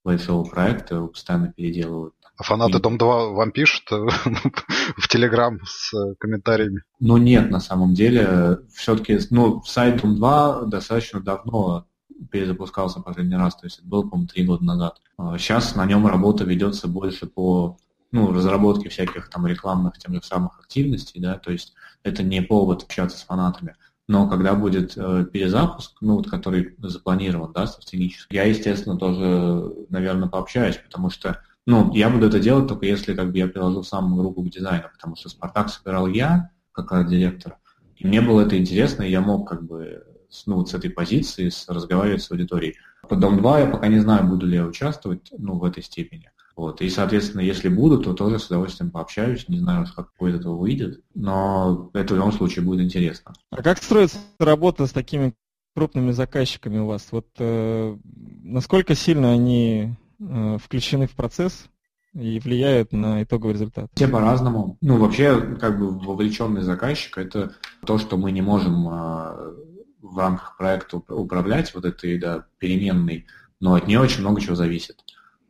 большого 0.04 0.44
проекта, 0.44 0.96
его 0.96 1.08
постоянно 1.08 1.52
переделывают. 1.52 2.14
А 2.36 2.42
фанаты 2.42 2.78
и... 2.78 2.80
Дом 2.80 2.98
2 2.98 3.28
вам 3.30 3.50
пишут 3.52 3.90
э, 3.90 3.96
в 4.96 5.08
Телеграм 5.08 5.58
с 5.64 6.14
комментариями? 6.18 6.82
Ну 7.00 7.16
нет, 7.16 7.50
на 7.50 7.60
самом 7.60 7.94
деле, 7.94 8.58
все-таки, 8.74 9.18
ну, 9.30 9.62
сайт 9.62 10.02
Дом 10.02 10.16
2 10.16 10.64
достаточно 10.66 11.20
давно 11.20 11.86
перезапускался 12.30 13.00
последний 13.00 13.36
раз, 13.36 13.56
то 13.56 13.66
есть 13.66 13.78
это 13.78 13.88
было, 13.88 14.02
по-моему, 14.02 14.28
три 14.28 14.44
года 14.44 14.64
назад. 14.64 15.00
Сейчас 15.38 15.74
а 15.74 15.78
на 15.78 15.86
нем 15.86 16.06
работа 16.06 16.44
ведется 16.44 16.88
больше 16.88 17.26
по 17.26 17.78
ну, 18.12 18.32
разработке 18.32 18.88
всяких 18.88 19.28
там 19.28 19.46
рекламных 19.46 19.98
тем 19.98 20.14
же 20.14 20.22
самых 20.22 20.58
активностей, 20.60 21.20
да, 21.20 21.38
то 21.38 21.50
есть 21.50 21.74
это 22.02 22.22
не 22.22 22.42
повод 22.42 22.84
общаться 22.84 23.18
с 23.18 23.22
фанатами. 23.22 23.76
Но 24.08 24.28
когда 24.28 24.54
будет 24.54 24.96
э, 24.96 25.26
перезапуск, 25.32 25.96
ну, 26.00 26.16
вот, 26.16 26.30
который 26.30 26.76
запланирован, 26.78 27.52
да, 27.52 27.66
стратегически, 27.66 28.34
я, 28.34 28.44
естественно, 28.44 28.96
тоже, 28.96 29.72
наверное, 29.88 30.28
пообщаюсь, 30.28 30.76
потому 30.76 31.10
что, 31.10 31.42
ну, 31.66 31.92
я 31.92 32.08
буду 32.08 32.26
это 32.28 32.38
делать 32.38 32.68
только 32.68 32.86
если, 32.86 33.14
как 33.14 33.32
бы, 33.32 33.38
я 33.38 33.48
приложу 33.48 33.82
самую 33.82 34.22
руку 34.22 34.42
к 34.42 34.48
дизайну, 34.48 34.88
потому 34.92 35.16
что 35.16 35.28
«Спартак» 35.28 35.70
собирал 35.70 36.06
я, 36.06 36.50
как 36.70 37.08
директор, 37.08 37.58
и 37.96 38.06
мне 38.06 38.20
было 38.20 38.42
это 38.42 38.58
интересно, 38.58 39.02
и 39.02 39.10
я 39.10 39.20
мог, 39.20 39.48
как 39.48 39.64
бы, 39.64 40.04
ну, 40.44 40.56
вот 40.56 40.68
с 40.68 40.74
этой 40.74 40.90
позиции 40.90 41.48
с, 41.48 41.68
разговаривать 41.68 42.22
с 42.22 42.30
аудиторией. 42.30 42.76
По 43.08 43.16
Дом 43.16 43.38
2 43.38 43.60
я 43.60 43.66
пока 43.66 43.88
не 43.88 43.98
знаю, 44.00 44.28
буду 44.28 44.46
ли 44.46 44.56
я 44.56 44.64
участвовать, 44.64 45.32
ну, 45.36 45.58
в 45.58 45.64
этой 45.64 45.82
степени. 45.82 46.30
Вот. 46.56 46.80
И, 46.80 46.88
соответственно, 46.88 47.42
если 47.42 47.68
буду, 47.68 47.98
то 47.98 48.14
тоже 48.14 48.38
с 48.38 48.46
удовольствием 48.46 48.90
пообщаюсь. 48.90 49.46
Не 49.48 49.58
знаю, 49.58 49.86
как 49.94 50.08
из 50.20 50.34
этого 50.36 50.56
выйдет, 50.56 51.02
но 51.14 51.90
это 51.92 52.14
в 52.14 52.16
любом 52.16 52.32
случае 52.32 52.64
будет 52.64 52.80
интересно. 52.80 53.34
А 53.50 53.62
как 53.62 53.82
строится 53.82 54.18
работа 54.38 54.86
с 54.86 54.92
такими 54.92 55.34
крупными 55.74 56.12
заказчиками 56.12 56.78
у 56.78 56.86
вас? 56.86 57.08
Вот 57.10 57.26
э, 57.38 57.96
насколько 58.42 58.94
сильно 58.94 59.32
они 59.32 59.94
э, 60.18 60.58
включены 60.62 61.06
в 61.06 61.12
процесс 61.12 61.66
и 62.14 62.40
влияют 62.40 62.92
на 62.92 63.22
итоговый 63.22 63.52
результат? 63.52 63.90
Все 63.94 64.08
по-разному. 64.08 64.78
Ну, 64.80 64.96
вообще, 64.96 65.38
как 65.60 65.78
бы 65.78 65.90
вовлеченный 65.90 66.62
заказчик– 66.62 67.18
это 67.18 67.52
то, 67.84 67.98
что 67.98 68.16
мы 68.16 68.32
не 68.32 68.40
можем 68.40 68.88
э, 68.88 69.52
в 70.00 70.16
рамках 70.16 70.56
проекта 70.56 70.96
управлять, 70.96 71.74
вот 71.74 71.84
этой 71.84 72.18
да, 72.18 72.46
переменной, 72.56 73.26
но 73.60 73.74
от 73.74 73.86
нее 73.86 74.00
очень 74.00 74.20
много 74.20 74.40
чего 74.40 74.54
зависит. 74.54 75.04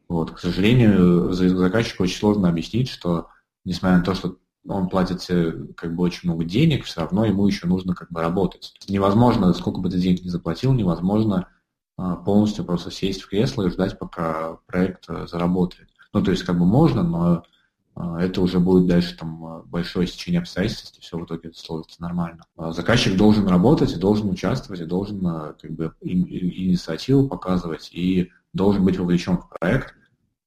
Вот, 0.09 0.31
к 0.33 0.39
сожалению, 0.39 1.33
заказчику 1.33 2.05
очень 2.05 2.19
сложно 2.19 2.49
объяснить, 2.49 2.89
что 2.89 3.29
несмотря 3.65 3.99
на 3.99 4.05
то, 4.05 4.15
что 4.15 4.37
он 4.69 4.89
платит 4.89 5.27
как 5.77 5.95
бы 5.95 6.05
очень 6.05 6.29
много 6.29 6.45
денег, 6.45 6.85
все 6.85 7.01
равно 7.01 7.25
ему 7.25 7.47
еще 7.47 7.67
нужно 7.67 7.95
как 7.95 8.11
бы 8.11 8.21
работать. 8.21 8.75
Невозможно, 8.89 9.53
сколько 9.53 9.81
бы 9.81 9.91
ты 9.91 9.99
денег 9.99 10.23
не 10.23 10.31
заплатил, 10.31 10.73
невозможно 10.73 11.49
а, 11.97 12.17
полностью 12.17 12.65
просто 12.65 12.91
сесть 12.91 13.23
в 13.23 13.29
кресло 13.29 13.67
и 13.67 13.71
ждать, 13.71 13.99
пока 13.99 14.59
проект 14.67 15.09
э, 15.09 15.27
заработает. 15.27 15.89
Ну, 16.13 16.23
то 16.23 16.31
есть 16.31 16.43
как 16.43 16.59
бы 16.59 16.67
можно, 16.67 17.03
но 17.03 17.45
а, 17.95 18.21
это 18.21 18.43
уже 18.43 18.61
будет 18.61 18.87
дальше 18.87 19.17
там 19.17 19.63
большое 19.67 20.07
сечение 20.07 20.41
обстоятельств, 20.41 20.99
и 20.99 21.01
все 21.01 21.17
в 21.17 21.25
итоге 21.25 21.53
сложится 21.55 22.03
нормально. 22.03 22.45
А 22.57 22.73
заказчик 22.73 23.17
должен 23.17 23.49
работать 23.49 23.93
и 23.93 23.99
должен 23.99 24.29
участвовать, 24.29 24.81
и 24.81 24.85
должен 24.85 25.21
как 25.21 25.71
бы 25.71 25.95
инициативу 26.03 27.29
показывать, 27.29 27.89
и 27.93 28.31
должен 28.57 28.85
быть 28.85 28.99
вовлечен 28.99 29.39
в 29.39 29.49
проект. 29.49 29.95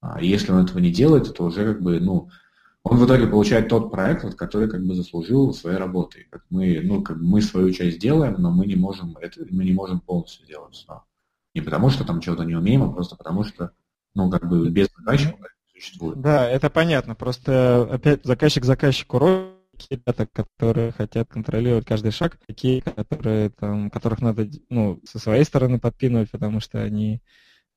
А 0.02 0.22
если 0.22 0.52
он 0.52 0.66
этого 0.66 0.80
не 0.80 0.92
делает, 0.92 1.34
то 1.34 1.46
уже 1.46 1.74
как 1.74 1.82
бы, 1.82 2.00
ну, 2.00 2.30
он 2.84 2.98
в 2.98 3.06
итоге 3.06 3.28
получает 3.28 3.68
тот 3.68 3.92
проект, 3.92 4.36
который 4.36 4.70
как 4.70 4.86
бы 4.86 4.96
заслужил 4.96 5.54
своей 5.54 5.78
работой. 5.78 6.28
Как 6.30 6.44
мы, 6.50 6.80
ну, 6.84 7.02
как 7.02 7.18
мы 7.18 7.42
свою 7.42 7.72
часть 7.72 8.00
делаем, 8.00 8.36
но 8.40 8.52
мы 8.52 8.66
не 8.66 8.76
можем 8.76 9.18
это, 9.18 9.46
мы 9.50 9.64
не 9.64 9.74
можем 9.74 10.00
полностью 10.00 10.46
сделать 10.46 10.74
все. 10.74 11.04
Не 11.54 11.62
потому, 11.62 11.90
что 11.90 12.06
там 12.06 12.22
чего-то 12.22 12.44
не 12.44 12.56
умеем, 12.56 12.84
а 12.84 12.92
просто 12.92 13.16
потому, 13.16 13.44
что, 13.44 13.72
ну, 14.16 14.30
как 14.30 14.48
бы 14.48 14.70
без 14.70 14.88
заказчика 14.96 15.50
существует. 15.74 16.22
Да, 16.22 16.50
это 16.50 16.70
понятно. 16.70 17.16
Просто 17.16 17.88
опять 17.92 18.24
заказчик 18.24 18.64
заказчику 18.66 19.20
роль 19.20 19.60
ребята, 19.90 20.28
которые 20.28 20.92
хотят 20.92 21.30
контролировать 21.30 21.86
каждый 21.86 22.12
шаг, 22.12 22.38
такие, 22.46 22.82
которые 22.82 23.50
там, 23.50 23.90
которых 23.90 24.22
надо 24.22 24.50
ну, 24.70 25.00
со 25.06 25.20
своей 25.20 25.44
стороны 25.44 25.80
подпинывать, 25.80 26.32
потому 26.32 26.60
что 26.60 26.82
они 26.82 27.22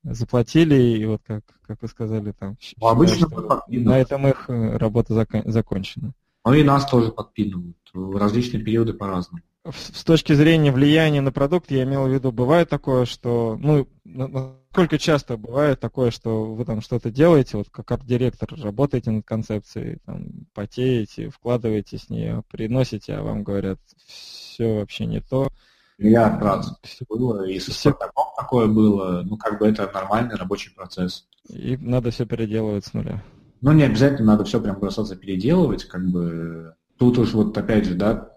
заплатили, 0.03 0.75
и 0.75 1.05
вот 1.05 1.21
как, 1.27 1.45
как 1.67 1.83
вы 1.83 1.89
сказали, 1.89 2.33
там, 2.33 2.57
ну, 2.81 2.87
обычно 2.89 3.29
на 3.69 3.99
этом 3.99 4.27
их 4.27 4.49
э, 4.49 4.77
работа 4.77 5.15
закон, 5.15 5.43
закончена. 5.47 6.13
Ну 6.45 6.55
и 6.55 6.65
нас 6.65 6.89
тоже 6.89 7.13
подпинывают 7.13 7.77
в 7.93 8.17
различные 8.17 8.63
периоды 8.63 8.95
по-разному. 8.95 9.43
С 9.65 10.03
точки 10.03 10.33
зрения 10.33 10.73
влияния 10.73 11.21
на 11.21 11.31
продукт, 11.31 11.71
я 11.71 11.85
имел 11.85 12.07
в 12.07 12.13
виду, 12.13 12.33
бывает 12.33 12.69
такое, 12.69 13.05
что, 13.05 13.57
ну, 13.61 13.87
на, 14.05 14.27
на 14.27 14.57
насколько 14.73 14.99
часто 14.99 15.37
бывает 15.37 15.81
такое, 15.81 16.11
что 16.11 16.55
вы 16.55 16.65
там 16.65 16.81
что-то 16.81 17.11
делаете, 17.11 17.59
вот 17.59 17.69
как 17.71 17.91
арт-директор, 17.93 18.49
работаете 18.59 19.11
над 19.11 19.27
концепцией, 19.27 19.99
там, 20.07 20.47
потеете, 20.55 21.29
вкладываете 21.29 21.99
с 21.99 22.09
нее, 22.09 22.43
приносите, 22.51 23.15
а 23.15 23.23
вам 23.23 23.43
говорят, 23.43 23.79
все 24.07 24.77
вообще 24.77 25.05
не 25.05 25.21
то. 25.21 25.51
Миллиард 25.99 26.43
раз 26.43 26.79
было, 27.09 27.47
и 27.47 27.59
со 27.61 27.71
все... 27.71 27.97
такое 28.37 28.67
было, 28.67 29.23
ну, 29.25 29.37
как 29.37 29.59
бы 29.59 29.67
это 29.67 29.91
нормальный 29.93 30.37
рабочий 30.37 30.75
процесс. 30.75 31.29
И 31.49 31.77
надо 31.77 32.11
все 32.11 32.27
переделывать 32.27 32.87
с 32.87 32.95
нуля. 32.95 33.23
Ну, 33.61 33.73
не 33.73 33.85
обязательно 33.85 34.33
надо 34.33 34.45
все 34.45 34.61
прям 34.61 34.81
бросаться 34.81 35.15
переделывать, 35.17 35.85
как 35.85 36.05
бы 36.11 36.75
тут 36.99 37.19
уж 37.19 37.33
вот 37.33 37.57
опять 37.57 37.85
же, 37.85 37.95
да, 37.95 38.35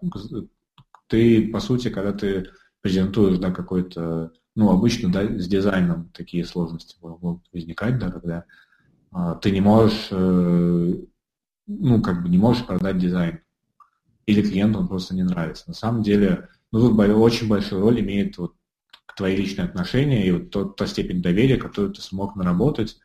ты, 1.07 1.47
по 1.49 1.59
сути, 1.59 1.89
когда 1.89 2.13
ты 2.13 2.49
презентуешь, 2.81 3.39
да, 3.39 3.51
какой-то, 3.51 4.31
ну, 4.55 4.69
обычно, 4.69 5.11
да, 5.11 5.23
с 5.23 5.47
дизайном 5.47 6.09
такие 6.09 6.45
сложности 6.45 6.95
могут 7.01 7.43
возникать, 7.51 7.97
да, 7.97 8.11
когда 8.11 8.45
а, 9.11 9.35
ты 9.35 9.51
не 9.51 9.61
можешь, 9.61 10.09
э, 10.11 10.93
ну, 11.67 12.01
как 12.01 12.21
бы 12.21 12.29
не 12.29 12.37
можешь 12.37 12.65
продать 12.65 12.97
дизайн. 12.97 13.39
Или 14.25 14.41
клиенту 14.41 14.79
он 14.79 14.87
просто 14.87 15.15
не 15.15 15.23
нравится. 15.23 15.63
На 15.67 15.73
самом 15.73 16.03
деле, 16.03 16.49
ну, 16.76 16.89
тут 16.89 16.99
очень 16.99 17.47
большую 17.47 17.82
роль 17.82 18.01
имеет 18.01 18.38
вот 18.38 18.53
твои 19.15 19.36
личные 19.36 19.65
отношения 19.65 20.28
и 20.28 20.32
вот 20.32 20.49
тот, 20.49 20.76
та 20.76 20.88
степень 20.88 21.21
доверия, 21.21 21.55
которую 21.55 21.93
ты 21.93 22.01
смог 22.01 22.36
наработать, 22.36 22.97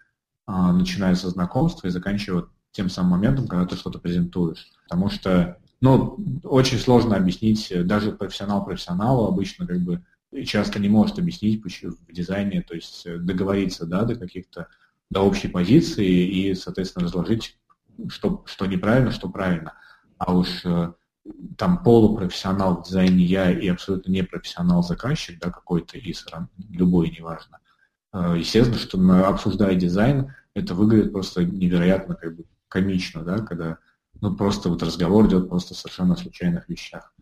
а, 0.44 0.72
начиная 0.72 1.14
со 1.14 1.30
знакомства 1.30 1.86
и 1.86 1.90
заканчивая 1.90 2.46
тем 2.72 2.88
самым 2.88 3.12
моментом, 3.12 3.46
когда 3.46 3.66
ты 3.66 3.76
что-то 3.76 4.00
презентуешь. 4.00 4.68
Потому 4.88 5.08
что, 5.08 5.58
ну, 5.80 6.18
очень 6.42 6.78
сложно 6.78 7.14
объяснить, 7.14 7.72
даже 7.86 8.10
профессионал 8.10 8.64
профессионалу 8.64 9.28
обычно 9.28 9.68
как 9.68 9.80
бы 9.82 10.04
часто 10.46 10.80
не 10.80 10.88
может 10.88 11.20
объяснить 11.20 11.62
почему 11.62 11.92
в 11.92 12.12
дизайне, 12.12 12.62
то 12.62 12.74
есть 12.74 13.06
э, 13.06 13.18
договориться, 13.18 13.86
да, 13.86 14.02
до 14.02 14.16
каких-то, 14.16 14.66
до 15.10 15.20
общей 15.20 15.46
позиции 15.46 16.08
и, 16.08 16.54
соответственно, 16.54 17.04
разложить, 17.04 17.56
что, 18.08 18.42
что 18.46 18.66
неправильно, 18.66 19.12
что 19.12 19.28
правильно. 19.28 19.74
А 20.18 20.36
уж 20.36 20.64
э, 20.64 20.92
там 21.56 21.82
полупрофессионал 21.82 22.76
в 22.76 22.86
дизайне 22.86 23.24
я 23.24 23.50
и 23.50 23.68
абсолютно 23.68 24.10
непрофессионал 24.10 24.82
заказчик, 24.82 25.38
да, 25.40 25.50
какой-то 25.50 25.98
из, 25.98 26.24
любой, 26.70 27.10
неважно. 27.10 27.58
Э, 28.12 28.34
естественно, 28.38 28.78
что 28.78 29.28
обсуждая 29.28 29.74
дизайн, 29.74 30.34
это 30.54 30.74
выглядит 30.74 31.12
просто 31.12 31.44
невероятно 31.44 32.14
как 32.14 32.36
бы 32.36 32.44
комично, 32.68 33.22
да, 33.22 33.38
когда 33.38 33.78
ну, 34.20 34.34
просто 34.34 34.68
вот 34.68 34.82
разговор 34.82 35.26
идет 35.26 35.48
просто 35.48 35.74
совершенно 35.74 36.16
случайных 36.16 36.68
вещах. 36.68 37.12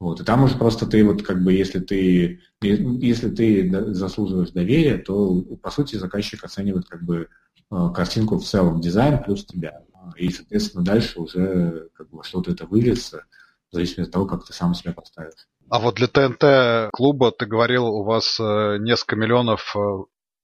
Вот. 0.00 0.20
И 0.20 0.24
там 0.24 0.42
уже 0.42 0.56
просто 0.56 0.86
ты 0.86 1.04
вот 1.04 1.22
как 1.22 1.42
бы, 1.42 1.52
если 1.52 1.78
ты, 1.78 2.40
если 2.60 3.30
ты 3.30 3.94
заслуживаешь 3.94 4.50
доверия, 4.50 4.98
то 4.98 5.40
по 5.62 5.70
сути 5.70 5.96
заказчик 5.96 6.44
оценивает 6.44 6.86
как 6.86 7.02
бы 7.02 7.28
картинку 7.70 8.38
в 8.38 8.44
целом, 8.44 8.80
дизайн 8.80 9.22
плюс 9.22 9.44
тебя. 9.44 9.82
И, 10.16 10.30
соответственно, 10.30 10.84
дальше 10.84 11.20
уже 11.20 11.88
как 11.94 12.10
бы 12.10 12.22
что-то 12.22 12.52
это 12.52 12.66
выльется, 12.66 13.24
в 13.70 13.74
зависимости 13.74 14.08
от 14.08 14.12
того, 14.12 14.26
как 14.26 14.44
ты 14.44 14.52
сам 14.52 14.74
себя 14.74 14.92
поставишь. 14.92 15.48
А 15.70 15.80
вот 15.80 15.94
для 15.96 16.08
ТНТ 16.08 16.90
клуба 16.92 17.32
ты 17.32 17.46
говорил, 17.46 17.86
у 17.86 18.04
вас 18.04 18.38
э, 18.38 18.76
несколько 18.80 19.16
миллионов 19.16 19.74
э, 19.74 19.80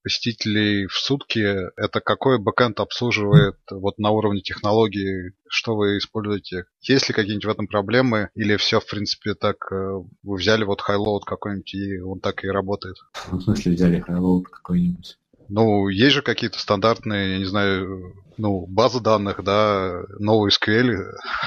посетителей 0.03 0.87
в 0.87 0.95
сутки, 0.95 1.41
это 1.77 2.01
какой 2.01 2.39
backend 2.39 2.81
обслуживает 2.81 3.57
вот 3.71 3.99
на 3.99 4.11
уровне 4.11 4.41
технологии, 4.41 5.35
что 5.49 5.77
вы 5.77 5.99
используете? 5.99 6.65
Есть 6.81 7.09
ли 7.09 7.15
какие-нибудь 7.15 7.45
в 7.45 7.51
этом 7.51 7.67
проблемы 7.67 8.31
или 8.35 8.57
все, 8.57 8.81
в 8.81 8.87
принципе, 8.87 9.35
так, 9.35 9.57
э, 9.71 10.03
вы 10.23 10.37
взяли 10.37 10.65
вот 10.65 10.81
highload 10.81 11.25
какой-нибудь 11.25 11.75
и 11.75 12.01
он 12.01 12.21
так 12.21 12.45
и 12.45 12.49
работает? 12.49 12.97
В 13.31 13.41
смысле 13.41 13.73
взяли 13.73 14.01
highload 14.01 14.49
какой-нибудь? 14.49 15.19
Ну, 15.53 15.89
есть 15.89 16.15
же 16.15 16.23
какие-то 16.23 16.61
стандартные, 16.61 17.33
я 17.33 17.39
не 17.39 17.45
знаю, 17.45 18.15
ну, 18.37 18.67
базы 18.69 19.01
данных, 19.01 19.43
да, 19.43 20.01
NoSQL, 20.21 20.95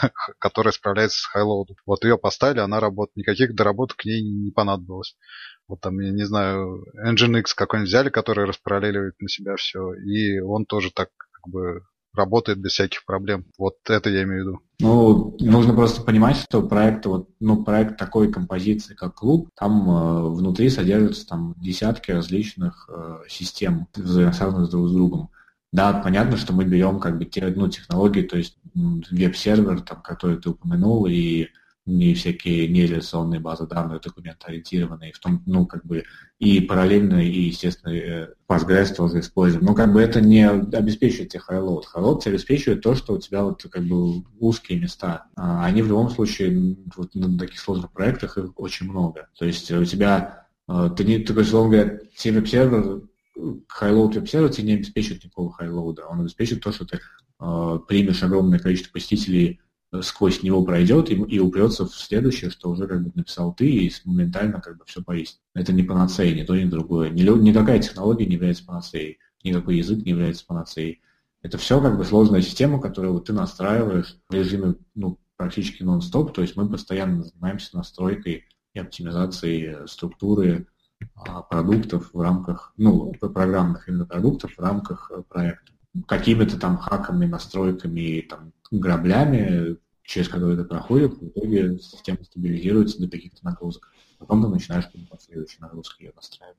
которая 0.40 0.74
справляется 0.74 1.20
с 1.20 1.26
highload 1.26 1.63
ом. 1.63 1.78
Вот 1.86 2.04
ее 2.04 2.18
поставили, 2.18 2.60
она 2.60 2.82
работает. 2.82 3.16
Никаких 3.16 3.56
доработок 3.56 3.98
к 3.98 4.06
ней 4.06 4.22
не 4.22 4.52
понадобилось. 4.52 5.16
Вот 5.70 5.80
там, 5.80 6.00
я 6.02 6.12
не 6.12 6.26
знаю, 6.26 6.84
Nginx 7.08 7.46
какой-нибудь 7.56 7.88
взяли, 7.88 8.10
который 8.10 8.46
распараллеливает 8.46 9.20
на 9.22 9.30
себя 9.30 9.56
все, 9.56 9.94
и 9.94 10.40
он 10.40 10.66
тоже 10.66 10.92
так 10.92 11.08
как 11.32 11.50
бы 11.50 11.82
работает 12.14 12.60
без 12.60 12.72
всяких 12.72 13.06
проблем. 13.06 13.46
Вот 13.58 13.76
это 13.90 14.10
я 14.10 14.24
имею 14.24 14.44
в 14.44 14.48
виду. 14.48 14.62
Ну, 14.80 15.38
нужно 15.40 15.74
просто 15.74 16.02
понимать, 16.04 16.38
что 16.38 16.62
проект, 16.62 17.06
вот, 17.06 17.30
ну, 17.40 17.64
проект 17.64 17.98
такой 17.98 18.32
композиции, 18.32 18.96
как 18.96 19.16
клуб, 19.16 19.50
там 19.56 19.90
э, 19.90 20.30
внутри 20.30 20.70
содержатся 20.70 21.28
там 21.28 21.56
десятки 21.58 22.12
различных 22.12 22.90
э, 22.90 23.20
систем, 23.30 23.88
взаимосвязанных 23.96 24.70
друг 24.70 24.90
с 24.90 24.94
другом. 24.94 25.30
Да, 25.72 25.94
понятно, 25.94 26.38
что 26.38 26.54
мы 26.54 26.66
берем 26.66 27.00
как 27.00 27.18
бы 27.18 27.26
те, 27.26 27.48
ну, 27.48 27.68
технологии, 27.68 28.22
то 28.22 28.38
есть 28.38 28.58
веб-сервер, 28.76 29.82
там, 29.82 30.02
который 30.02 30.38
ты 30.40 30.50
упомянул, 30.50 31.08
и 31.08 31.48
не 31.86 32.14
всякие 32.14 32.68
нереляционные 32.70 33.42
базы 33.42 33.68
данных, 33.68 34.02
документоориентированные, 34.02 35.12
в 35.12 35.20
том, 35.20 35.44
ну, 35.46 35.66
как 35.66 35.86
бы, 35.86 36.06
и 36.40 36.62
параллельно, 36.62 37.26
и, 37.26 37.42
естественно, 37.42 37.92
э, 37.92 38.34
Postgres 38.48 38.96
тоже 38.96 39.20
используем. 39.20 39.66
Но, 39.66 39.74
как 39.74 39.92
бы, 39.92 40.02
это 40.02 40.22
не 40.22 40.48
обеспечивает 40.48 41.32
тебе 41.32 41.44
highload. 41.48 41.84
Highload 41.94 42.22
тебе 42.22 42.36
обеспечивает 42.36 42.82
то, 42.82 42.96
что 42.96 43.14
у 43.14 43.20
тебя, 43.20 43.44
вот, 43.44 43.64
как 43.70 43.84
бы, 43.84 44.24
узкие 44.40 44.80
места. 44.80 45.26
А 45.36 45.66
они 45.66 45.82
в 45.82 45.88
любом 45.88 46.10
случае, 46.10 46.78
вот, 46.96 47.14
на 47.16 47.38
таких 47.38 47.60
сложных 47.60 47.92
проектах 47.92 48.38
их 48.38 48.58
очень 48.58 48.90
много. 48.90 49.28
То 49.38 49.46
есть 49.46 49.70
у 49.72 49.84
тебя, 49.84 50.48
э, 50.70 50.90
ты 50.96 51.04
не, 51.04 51.20
ты, 51.20 51.38
условно 51.38 51.72
говоря, 51.72 52.00
тебе 52.16 52.40
веб-сервер, 52.40 53.02
highload 53.36 54.14
веб-сервер 54.14 54.50
тебе 54.50 54.68
не 54.68 54.74
обеспечивает 54.76 55.26
никакого 55.26 55.54
highload. 55.60 56.00
Он 56.10 56.22
обеспечивает 56.22 56.64
то, 56.64 56.72
что 56.72 56.86
ты 56.86 57.00
э, 57.42 57.80
примешь 57.90 58.24
огромное 58.24 58.60
количество 58.60 58.94
посетителей 58.94 59.60
сквозь 60.02 60.44
него 60.44 60.64
пройдет 60.64 61.12
и, 61.12 61.16
и 61.16 61.40
упрется 61.40 61.86
в 61.86 61.94
следующее, 61.94 62.50
что 62.50 62.70
уже 62.70 62.88
как 62.88 63.04
бы 63.04 63.12
написал 63.14 63.54
ты, 63.54 63.70
и 63.70 63.94
моментально 64.06 64.62
как 64.62 64.78
бы 64.78 64.86
все 64.86 65.04
повесит. 65.04 65.40
Это 65.54 65.74
не 65.74 65.84
панацея, 65.84 66.34
ни 66.34 66.44
то, 66.44 66.56
ни 66.56 66.66
другое. 66.66 67.10
Ни, 67.10 67.22
никакая 67.22 67.80
технология 67.80 68.26
не 68.26 68.36
является 68.36 68.66
панацеей, 68.66 69.20
никакой 69.44 69.78
язык 69.78 70.00
не 70.04 70.12
является 70.12 70.46
панацеей. 70.46 71.02
Это 71.42 71.58
все 71.58 71.82
как 71.82 71.98
бы 71.98 72.06
сложная 72.06 72.42
система, 72.42 72.82
которую 72.82 73.14
вот 73.14 73.26
ты 73.26 73.34
настраиваешь 73.34 74.18
в 74.30 74.34
режиме 74.34 74.76
ну, 74.96 75.20
практически 75.36 75.84
нон-стоп, 75.84 76.34
то 76.34 76.42
есть 76.42 76.56
мы 76.56 76.70
постоянно 76.70 77.24
занимаемся 77.24 77.76
настройкой 77.76 78.46
и 78.74 78.80
оптимизацией 78.80 79.88
структуры 79.88 80.68
а, 81.16 81.42
продуктов 81.42 82.14
в 82.14 82.22
рамках, 82.22 82.74
ну, 82.78 83.12
программных 83.20 83.90
именно 83.90 84.06
продуктов 84.06 84.56
в 84.56 84.60
рамках 84.60 85.12
э, 85.14 85.22
проекта. 85.28 85.73
Какими-то 86.08 86.60
там 86.60 86.78
хаками, 86.78 87.26
настройками, 87.26 88.22
там, 88.22 88.52
граблями 88.72 89.78
через 90.04 90.28
который 90.28 90.56
это 90.56 90.66
проходит, 90.66 91.14
в 91.14 91.28
итоге 91.28 91.80
система 91.80 92.24
стабилизируется 92.24 93.00
до 93.00 93.10
каких-то 93.10 93.44
нагрузок. 93.44 93.92
Потом 94.20 94.44
ты 94.44 94.50
начинаешь 94.50 94.90
под 95.10 95.22
следующей 95.22 95.60
нагрузкой 95.60 96.08
ее 96.08 96.14
настраивать. 96.16 96.58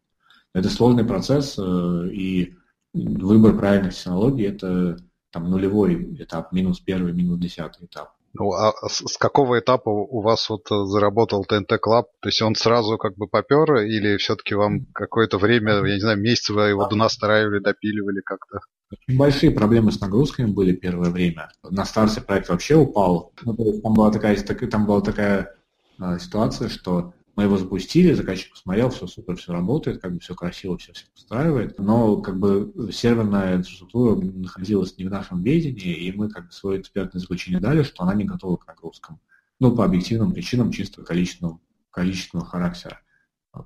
Это 0.53 0.69
сложный 0.69 1.05
процесс, 1.05 1.59
э, 1.59 2.09
и 2.13 2.55
выбор 2.93 3.57
правильных 3.57 3.95
технологий– 3.95 4.45
это 4.45 4.97
там 5.31 5.51
нулевой 5.51 6.15
этап, 6.23 6.53
минус 6.53 6.81
первый, 6.81 7.13
минус 7.13 7.39
десятый 7.39 7.87
этап. 7.87 8.15
Ну, 8.37 8.53
а 8.53 8.73
с 8.89 9.17
какого 9.17 9.61
этапа 9.61 9.91
у 9.91 10.21
вас 10.21 10.49
вот 10.51 10.67
заработал 10.69 11.45
ТНТ 11.45 11.79
Club? 11.81 12.07
То 12.21 12.29
есть 12.29 12.43
он 12.43 12.57
сразу 12.57 12.99
как 12.99 13.17
бы 13.17 13.29
попер, 13.29 13.77
или 13.77 14.17
все-таки 14.17 14.57
вам 14.57 14.87
какое-то 14.93 15.39
время, 15.39 15.85
я 15.85 15.95
не 15.95 16.01
знаю, 16.01 16.21
месяц 16.21 16.51
вы 16.51 16.71
его 16.71 16.89
донастраивали, 16.89 17.61
допиливали 17.61 18.21
как-то? 18.23 18.61
Большие 19.09 19.51
проблемы 19.51 19.93
с 19.93 20.01
нагрузками 20.01 20.51
были 20.51 20.73
первое 20.73 21.11
время. 21.11 21.51
На 21.63 21.85
старте 21.85 22.21
проект 22.21 22.49
вообще 22.49 22.77
упал. 22.77 23.33
Ну, 23.43 23.55
то 23.55 23.65
есть 23.65 23.83
там 23.83 23.95
была 23.95 24.11
такая, 24.11 24.37
там 24.37 24.87
была 24.87 25.01
такая 25.01 25.55
э, 25.99 26.19
ситуация, 26.19 26.69
что 26.69 27.15
мы 27.37 27.45
его 27.45 27.57
запустили, 27.59 28.13
заказчик 28.13 28.53
посмотрел, 28.53 28.91
все 28.91 29.07
супер, 29.07 29.37
все 29.37 29.53
работает, 29.53 30.01
как 30.01 30.15
бы 30.15 30.21
все 30.21 30.35
красиво, 30.35 30.79
все 30.79 30.93
все 30.93 31.07
устраивает, 31.15 31.79
но 31.79 32.19
как 32.19 32.39
бы 32.39 32.73
серверная 32.93 33.57
инфраструктура 33.57 34.17
находилась 34.17 34.97
не 34.99 35.05
в 35.05 35.11
нашем 35.11 35.43
ведении, 35.43 35.97
и 35.97 36.13
мы 36.13 36.29
как 36.29 36.47
бы 36.47 36.53
свое 36.53 36.81
экспертное 36.81 37.21
заключение 37.21 37.61
дали, 37.61 37.83
что 37.83 38.05
она 38.05 38.15
не 38.15 38.25
готова 38.25 38.57
к 38.57 38.67
нагрузкам. 38.67 39.19
Ну, 39.59 39.75
по 39.75 39.85
объективным 39.85 40.33
причинам, 40.33 40.71
чисто 40.71 41.03
количественного, 41.03 41.61
количественного 41.91 42.49
характера. 42.49 43.01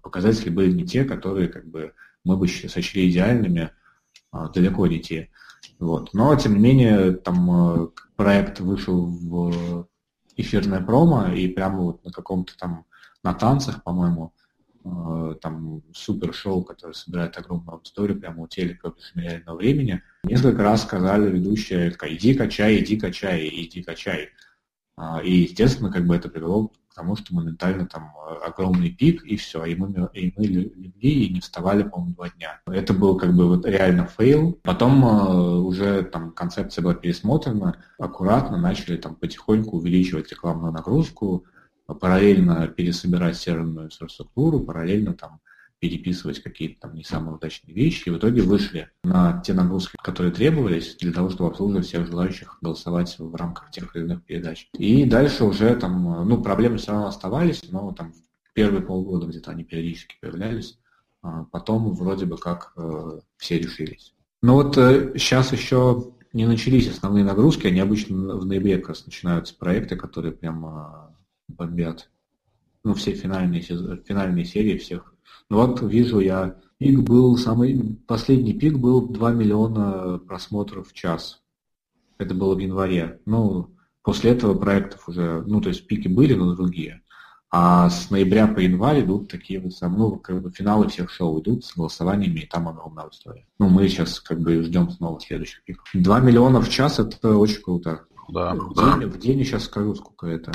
Показатели 0.02 0.50
были 0.50 0.72
не 0.72 0.86
те, 0.86 1.04
которые 1.04 1.48
как 1.48 1.66
бы 1.66 1.92
мы 2.24 2.36
бы 2.36 2.48
сочли 2.48 3.10
идеальными, 3.10 3.70
далеко 4.32 4.86
не. 4.86 5.30
Вот. 5.78 6.12
Но, 6.14 6.34
тем 6.36 6.54
не 6.54 6.60
менее, 6.60 7.12
там 7.12 7.50
э, 7.50 7.88
проект 8.16 8.60
вышел 8.60 9.06
в 9.06 9.88
эфирное 10.36 10.80
промо, 10.80 11.28
и 11.28 11.48
прямо 11.48 11.80
вот 11.80 12.04
на 12.04 12.10
каком-то 12.10 12.56
там, 12.56 12.84
на 13.22 13.34
танцах, 13.34 13.82
по-моему, 13.82 14.32
э, 14.84 15.34
там 15.40 15.82
супер 15.92 16.34
шоу, 16.34 16.62
которое 16.64 16.94
собирает 16.94 17.36
огромную 17.36 17.74
аудиторию 17.76 18.18
прямо 18.18 18.42
у 18.42 18.48
телека 18.48 18.92
в 18.92 19.16
реального 19.16 19.56
времени, 19.56 20.02
несколько 20.24 20.62
раз 20.62 20.82
сказали 20.82 21.30
ведущая, 21.30 21.94
иди 22.02 22.34
качай, 22.34 22.78
иди 22.78 22.96
качай, 22.98 23.48
иди 23.48 23.82
качай. 23.82 24.30
А, 24.96 25.20
и, 25.22 25.42
естественно, 25.42 25.92
как 25.92 26.06
бы 26.06 26.16
это 26.16 26.28
привело 26.28 26.72
потому 26.98 27.14
что 27.14 27.32
моментально 27.32 27.86
там 27.86 28.12
огромный 28.44 28.90
пик, 28.90 29.24
и 29.24 29.36
все, 29.36 29.64
и 29.64 29.76
мы, 29.76 30.10
и 30.14 30.34
мы 30.36 30.44
легли 30.44 31.26
и 31.26 31.32
не 31.32 31.38
вставали, 31.38 31.84
по-моему, 31.84 32.16
два 32.16 32.28
дня. 32.30 32.60
Это 32.66 32.92
был 32.92 33.16
как 33.16 33.36
бы 33.36 33.46
вот 33.46 33.64
реально 33.64 34.06
фейл. 34.06 34.58
Потом 34.64 35.04
э, 35.04 35.58
уже 35.60 36.02
там 36.02 36.32
концепция 36.32 36.82
была 36.82 36.94
пересмотрена, 36.94 37.76
аккуратно 38.00 38.58
начали 38.58 38.96
там 38.96 39.14
потихоньку 39.14 39.76
увеличивать 39.76 40.32
рекламную 40.32 40.72
нагрузку, 40.72 41.44
параллельно 41.86 42.66
пересобирать 42.66 43.36
серверную 43.36 43.86
инфраструктуру, 43.86 44.58
параллельно 44.58 45.14
там 45.14 45.38
переписывать 45.78 46.42
какие-то 46.42 46.80
там 46.80 46.94
не 46.94 47.04
самые 47.04 47.36
удачные 47.36 47.74
вещи, 47.74 48.08
и 48.08 48.10
в 48.10 48.18
итоге 48.18 48.42
вышли 48.42 48.90
на 49.04 49.40
те 49.40 49.54
нагрузки, 49.54 49.96
которые 50.02 50.32
требовались 50.32 50.96
для 50.96 51.12
того, 51.12 51.30
чтобы 51.30 51.50
обслуживать 51.50 51.86
всех 51.86 52.06
желающих 52.06 52.58
голосовать 52.60 53.16
в 53.18 53.34
рамках 53.34 53.70
тех 53.70 53.94
или 53.94 54.04
иных 54.04 54.24
передач. 54.24 54.68
И 54.72 55.04
дальше 55.04 55.44
уже 55.44 55.74
там, 55.76 56.28
ну, 56.28 56.42
проблемы 56.42 56.78
все 56.78 56.92
равно 56.92 57.06
оставались, 57.06 57.62
но 57.70 57.92
там 57.92 58.12
первые 58.54 58.82
полгода 58.82 59.26
где-то 59.26 59.52
они 59.52 59.64
периодически 59.64 60.16
появлялись, 60.20 60.78
а 61.22 61.44
потом 61.44 61.92
вроде 61.94 62.26
бы 62.26 62.38
как 62.38 62.72
э, 62.76 63.20
все 63.36 63.58
решились. 63.58 64.14
Но 64.42 64.54
вот 64.54 64.76
э, 64.76 65.12
сейчас 65.16 65.52
еще 65.52 66.12
не 66.32 66.46
начались 66.46 66.88
основные 66.88 67.24
нагрузки, 67.24 67.66
они 67.66 67.80
обычно 67.80 68.36
в 68.36 68.46
ноябре 68.46 68.78
как 68.78 68.90
раз 68.90 69.06
начинаются 69.06 69.56
проекты, 69.56 69.96
которые 69.96 70.32
прям 70.32 70.66
э, 70.66 71.14
бомбят. 71.48 72.10
Ну, 72.84 72.94
все 72.94 73.12
финальные, 73.12 73.62
финальные 73.62 74.44
серии 74.44 74.78
всех 74.78 75.14
ну 75.48 75.56
вот 75.56 75.82
вижу 75.82 76.20
я, 76.20 76.56
пик 76.78 77.00
был, 77.00 77.36
самый 77.36 77.98
последний 78.06 78.54
пик 78.54 78.78
был 78.78 79.08
2 79.08 79.32
миллиона 79.32 80.18
просмотров 80.18 80.88
в 80.88 80.92
час. 80.92 81.42
Это 82.18 82.34
было 82.34 82.54
в 82.54 82.58
январе. 82.58 83.20
Ну, 83.26 83.70
после 84.02 84.32
этого 84.32 84.58
проектов 84.58 85.08
уже, 85.08 85.42
ну, 85.46 85.60
то 85.60 85.68
есть 85.68 85.86
пики 85.86 86.08
были, 86.08 86.34
но 86.34 86.54
другие. 86.54 87.02
А 87.50 87.88
с 87.88 88.10
ноября 88.10 88.46
по 88.46 88.58
январь 88.58 89.00
идут 89.00 89.30
такие 89.30 89.58
вот 89.58 89.72
самые, 89.72 89.98
ну, 89.98 90.16
как 90.18 90.42
бы 90.42 90.50
финалы 90.50 90.88
всех 90.88 91.10
шоу 91.10 91.40
идут 91.40 91.64
с 91.64 91.74
голосованиями, 91.74 92.40
и 92.40 92.46
там 92.46 92.68
огромная 92.68 93.04
аудитория. 93.04 93.46
Ну, 93.58 93.68
мы 93.68 93.88
сейчас 93.88 94.20
как 94.20 94.40
бы 94.40 94.62
ждем 94.62 94.90
снова 94.90 95.18
следующих 95.20 95.64
пиков. 95.64 95.88
2 95.94 96.20
миллиона 96.20 96.60
в 96.60 96.68
час 96.68 96.98
это 96.98 97.36
очень 97.36 97.62
круто. 97.62 98.04
Да. 98.28 98.54
В 98.54 98.74
день, 98.74 99.08
в 99.08 99.18
день 99.18 99.38
я 99.38 99.44
сейчас 99.44 99.64
скажу, 99.64 99.94
сколько 99.94 100.26
это. 100.26 100.52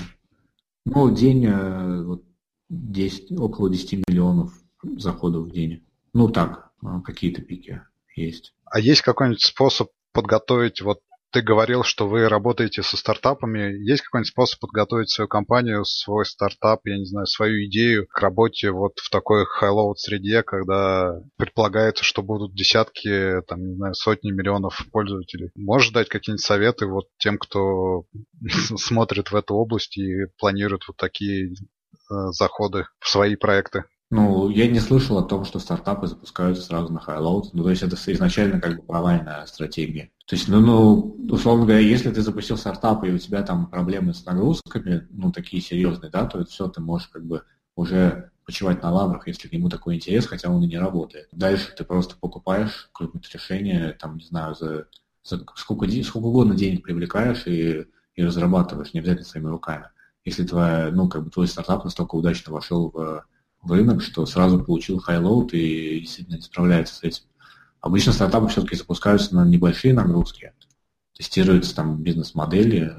Ну, 0.85 1.09
день 1.09 1.45
э, 1.45 2.03
вот, 2.03 2.23
10, 2.69 3.39
около 3.39 3.71
10 3.71 4.03
миллионов 4.07 4.53
заходов 4.97 5.47
в 5.47 5.51
день. 5.51 5.85
Ну 6.13 6.29
так, 6.29 6.71
а, 6.83 7.01
какие-то 7.01 7.41
пики 7.41 7.81
есть. 8.15 8.53
А 8.65 8.79
есть 8.79 9.01
какой-нибудь 9.01 9.43
способ 9.43 9.89
подготовить, 10.13 10.81
вот 10.81 10.99
ты 11.33 11.41
говорил, 11.41 11.83
что 11.83 12.07
вы 12.07 12.29
работаете 12.29 12.83
со 12.83 12.95
стартапами. 12.95 13.73
Есть 13.83 14.03
какой-нибудь 14.03 14.29
способ 14.29 14.59
подготовить 14.59 15.09
свою 15.09 15.27
компанию, 15.27 15.83
свой 15.83 16.27
стартап, 16.27 16.81
я 16.85 16.99
не 16.99 17.05
знаю, 17.05 17.25
свою 17.25 17.65
идею 17.65 18.05
к 18.07 18.19
работе 18.19 18.69
вот 18.69 18.99
в 18.99 19.09
такой 19.09 19.43
high-load 19.43 19.95
среде, 19.95 20.43
когда 20.43 21.19
предполагается, 21.35 22.03
что 22.03 22.21
будут 22.21 22.53
десятки, 22.53 23.41
там, 23.47 23.67
не 23.67 23.75
знаю, 23.75 23.95
сотни 23.95 24.29
миллионов 24.29 24.85
пользователей. 24.91 25.49
Можешь 25.55 25.89
дать 25.89 26.07
какие-нибудь 26.07 26.45
советы 26.45 26.85
вот 26.85 27.05
тем, 27.17 27.39
кто 27.39 28.03
смотрит 28.77 29.31
в 29.31 29.35
эту 29.35 29.55
область 29.55 29.97
и 29.97 30.27
планирует 30.37 30.83
вот 30.87 30.97
такие 30.97 31.49
э, 31.49 31.53
заходы 32.29 32.85
в 32.99 33.09
свои 33.09 33.35
проекты? 33.35 33.85
Ну, 34.13 34.51
я 34.51 34.67
не 34.67 34.79
слышал 34.79 35.17
о 35.17 35.23
том, 35.23 35.43
что 35.43 35.57
стартапы 35.57 36.05
запускаются 36.05 36.63
сразу 36.63 36.93
на 36.93 36.99
highload. 36.99 37.45
Ну, 37.53 37.63
то 37.63 37.71
есть 37.71 37.81
это 37.81 37.95
изначально 37.95 38.61
как 38.61 38.75
бы 38.77 38.83
провальная 38.83 39.43
стратегия. 39.47 40.11
То 40.27 40.35
есть, 40.35 40.47
ну, 40.47 40.59
ну, 40.59 41.17
условно 41.31 41.65
говоря, 41.65 41.79
если 41.79 42.11
ты 42.11 42.21
запустил 42.21 42.55
стартап, 42.55 43.03
и 43.03 43.11
у 43.11 43.17
тебя 43.17 43.41
там 43.41 43.65
проблемы 43.65 44.13
с 44.13 44.23
нагрузками, 44.23 45.07
ну, 45.09 45.31
такие 45.31 45.63
серьезные, 45.63 46.11
да, 46.11 46.25
то 46.25 46.39
это 46.39 46.51
все, 46.51 46.67
ты 46.67 46.79
можешь 46.79 47.07
как 47.07 47.25
бы 47.25 47.41
уже 47.75 48.29
почивать 48.45 48.83
на 48.83 48.91
лаврах, 48.91 49.27
если 49.27 49.47
к 49.47 49.51
нему 49.51 49.67
такой 49.67 49.95
интерес, 49.95 50.27
хотя 50.27 50.51
он 50.51 50.61
и 50.61 50.67
не 50.67 50.77
работает. 50.77 51.29
Дальше 51.31 51.73
ты 51.75 51.83
просто 51.83 52.15
покупаешь 52.15 52.89
какое-нибудь 52.93 53.33
решение, 53.33 53.97
там, 53.99 54.17
не 54.17 54.25
знаю, 54.25 54.53
за, 54.53 54.85
за 55.23 55.43
сколько, 55.55 55.89
сколько 56.03 56.27
угодно 56.27 56.53
денег 56.53 56.83
привлекаешь 56.83 57.47
и, 57.47 57.87
и 58.13 58.23
разрабатываешь, 58.23 58.93
не 58.93 58.99
обязательно 58.99 59.25
своими 59.25 59.47
руками. 59.47 59.85
Если 60.23 60.45
твоя, 60.45 60.91
ну, 60.91 61.09
как 61.09 61.23
бы 61.23 61.31
твой 61.31 61.47
стартап 61.47 61.83
настолько 61.83 62.13
удачно 62.13 62.53
вошел 62.53 62.91
в 62.91 63.25
рынок, 63.71 64.01
что 64.01 64.25
сразу 64.25 64.63
получил 64.63 64.99
high-load 64.99 65.51
и 65.51 66.01
действительно 66.01 66.35
не 66.35 66.41
справляется 66.41 66.95
с 66.95 67.03
этим. 67.03 67.23
Обычно 67.81 68.13
стартапы 68.13 68.47
все-таки 68.47 68.75
запускаются 68.75 69.35
на 69.35 69.45
небольшие 69.45 69.93
нагрузки, 69.93 70.53
тестируются 71.17 71.75
там 71.75 72.01
бизнес-модели, 72.01 72.93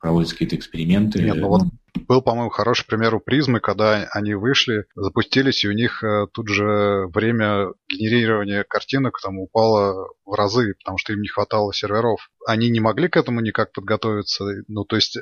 проводятся 0.00 0.34
какие-то 0.34 0.56
эксперименты. 0.56 1.22
Нет, 1.22 1.36
ну 1.36 1.48
вот 1.48 1.62
был, 2.08 2.22
по-моему, 2.22 2.50
хороший 2.50 2.86
пример 2.86 3.14
у 3.14 3.20
призмы, 3.20 3.60
когда 3.60 4.08
они 4.12 4.34
вышли, 4.34 4.84
запустились, 4.94 5.64
и 5.64 5.68
у 5.68 5.72
них 5.72 6.02
э, 6.02 6.26
тут 6.32 6.48
же 6.48 7.06
время 7.12 7.72
генерирования 7.88 8.64
картинок 8.64 9.20
там 9.22 9.38
упало 9.38 10.08
в 10.24 10.34
разы, 10.34 10.74
потому 10.78 10.98
что 10.98 11.12
им 11.12 11.20
не 11.20 11.28
хватало 11.28 11.72
серверов. 11.72 12.30
Они 12.46 12.70
не 12.70 12.80
могли 12.80 13.08
к 13.08 13.16
этому 13.16 13.40
никак 13.40 13.72
подготовиться. 13.72 14.44
Ну, 14.68 14.84
то 14.84 14.96
есть 14.96 15.18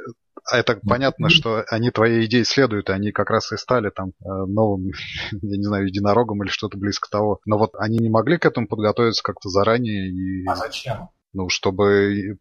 а 0.51 0.59
это 0.59 0.81
понятно, 0.87 1.29
что 1.29 1.65
они 1.69 1.91
твоей 1.91 2.25
идее 2.27 2.45
следуют, 2.45 2.89
и 2.89 2.93
они 2.93 3.13
как 3.13 3.31
раз 3.31 3.53
и 3.53 3.57
стали 3.57 3.91
там 3.91 4.09
э, 4.09 4.29
новым, 4.47 4.87
я 5.33 5.57
не 5.57 5.65
знаю, 5.65 5.87
единорогом 5.87 6.43
или 6.43 6.51
что-то 6.51 6.79
близко 6.79 7.09
того. 7.11 7.41
Но 7.45 7.59
вот 7.59 7.73
они 7.75 7.99
не 7.99 8.09
могли 8.09 8.39
к 8.39 8.47
этому 8.47 8.67
подготовиться 8.67 9.23
как-то 9.23 9.49
заранее. 9.49 10.09
И... 10.09 10.47
А 10.47 10.55
зачем? 10.55 11.11
Ну, 11.35 11.49
чтобы 11.49 12.39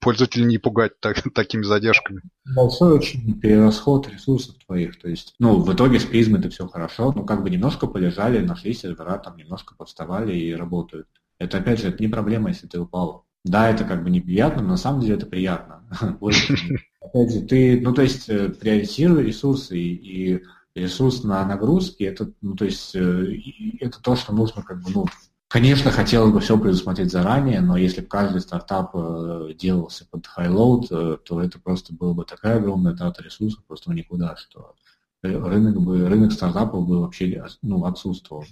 пользователей 0.00 0.46
не 0.46 0.58
пугать 0.58 1.00
так, 1.00 1.22
такими 1.34 1.62
задержками. 1.62 2.22
Большой 2.54 2.94
очень 2.94 3.40
перерасход 3.40 4.08
ресурсов 4.08 4.56
твоих. 4.64 4.98
То 5.00 5.08
есть, 5.08 5.34
ну, 5.38 5.60
в 5.60 5.72
итоге 5.74 5.98
с 5.98 6.04
призмой 6.04 6.40
это 6.40 6.50
все 6.50 6.68
хорошо, 6.68 7.12
но 7.12 7.24
как 7.24 7.42
бы 7.42 7.50
немножко 7.50 7.86
полежали, 7.86 8.44
нашли 8.44 8.74
сервера, 8.74 9.18
там 9.18 9.36
немножко 9.36 9.74
повставали 9.74 10.36
и 10.36 10.54
работают. 10.54 11.08
Это, 11.38 11.58
опять 11.58 11.80
же, 11.80 11.88
это 11.88 12.02
не 12.02 12.08
проблема, 12.08 12.50
если 12.50 12.66
ты 12.66 12.78
упал. 12.78 13.26
Да, 13.44 13.68
это 13.68 13.84
как 13.84 14.04
бы 14.04 14.10
неприятно, 14.10 14.62
но 14.62 14.68
на 14.70 14.76
самом 14.76 15.00
деле 15.00 15.16
это 15.16 15.26
приятно. 15.26 15.82
Опять 17.00 17.32
же, 17.32 17.40
ты, 17.42 17.80
ну, 17.80 17.92
то 17.92 18.02
есть, 18.02 18.28
э, 18.28 18.50
приоритизируй 18.50 19.24
ресурсы 19.24 19.76
и, 19.76 20.36
и 20.36 20.42
ресурс 20.76 21.24
на 21.24 21.44
нагрузки, 21.44 22.04
это, 22.04 22.30
ну, 22.40 22.54
то 22.54 22.64
есть, 22.64 22.94
э, 22.94 23.36
это 23.80 24.00
то, 24.00 24.14
что 24.14 24.32
нужно, 24.32 24.62
как 24.62 24.80
бы, 24.80 24.90
ну, 24.94 25.06
конечно, 25.52 25.90
хотелось 25.90 26.32
бы 26.32 26.40
все 26.40 26.58
предусмотреть 26.58 27.12
заранее, 27.12 27.60
но 27.60 27.76
если 27.76 28.00
бы 28.00 28.06
каждый 28.06 28.40
стартап 28.40 28.92
э, 28.94 29.52
делался 29.54 30.06
под 30.10 30.26
high-load, 30.26 31.18
то 31.18 31.42
это 31.42 31.60
просто 31.60 31.92
было 31.92 32.14
бы 32.14 32.24
такая 32.24 32.56
огромная 32.56 32.96
трата 32.96 33.22
ресурсов, 33.22 33.62
просто 33.66 33.92
никуда, 33.92 34.34
что 34.36 34.74
рынок 35.22 35.78
бы, 35.82 36.08
рынок 36.08 36.32
стартапов 36.32 36.88
бы 36.88 37.02
вообще, 37.02 37.44
ну, 37.60 37.84
отсутствовал 37.84 38.44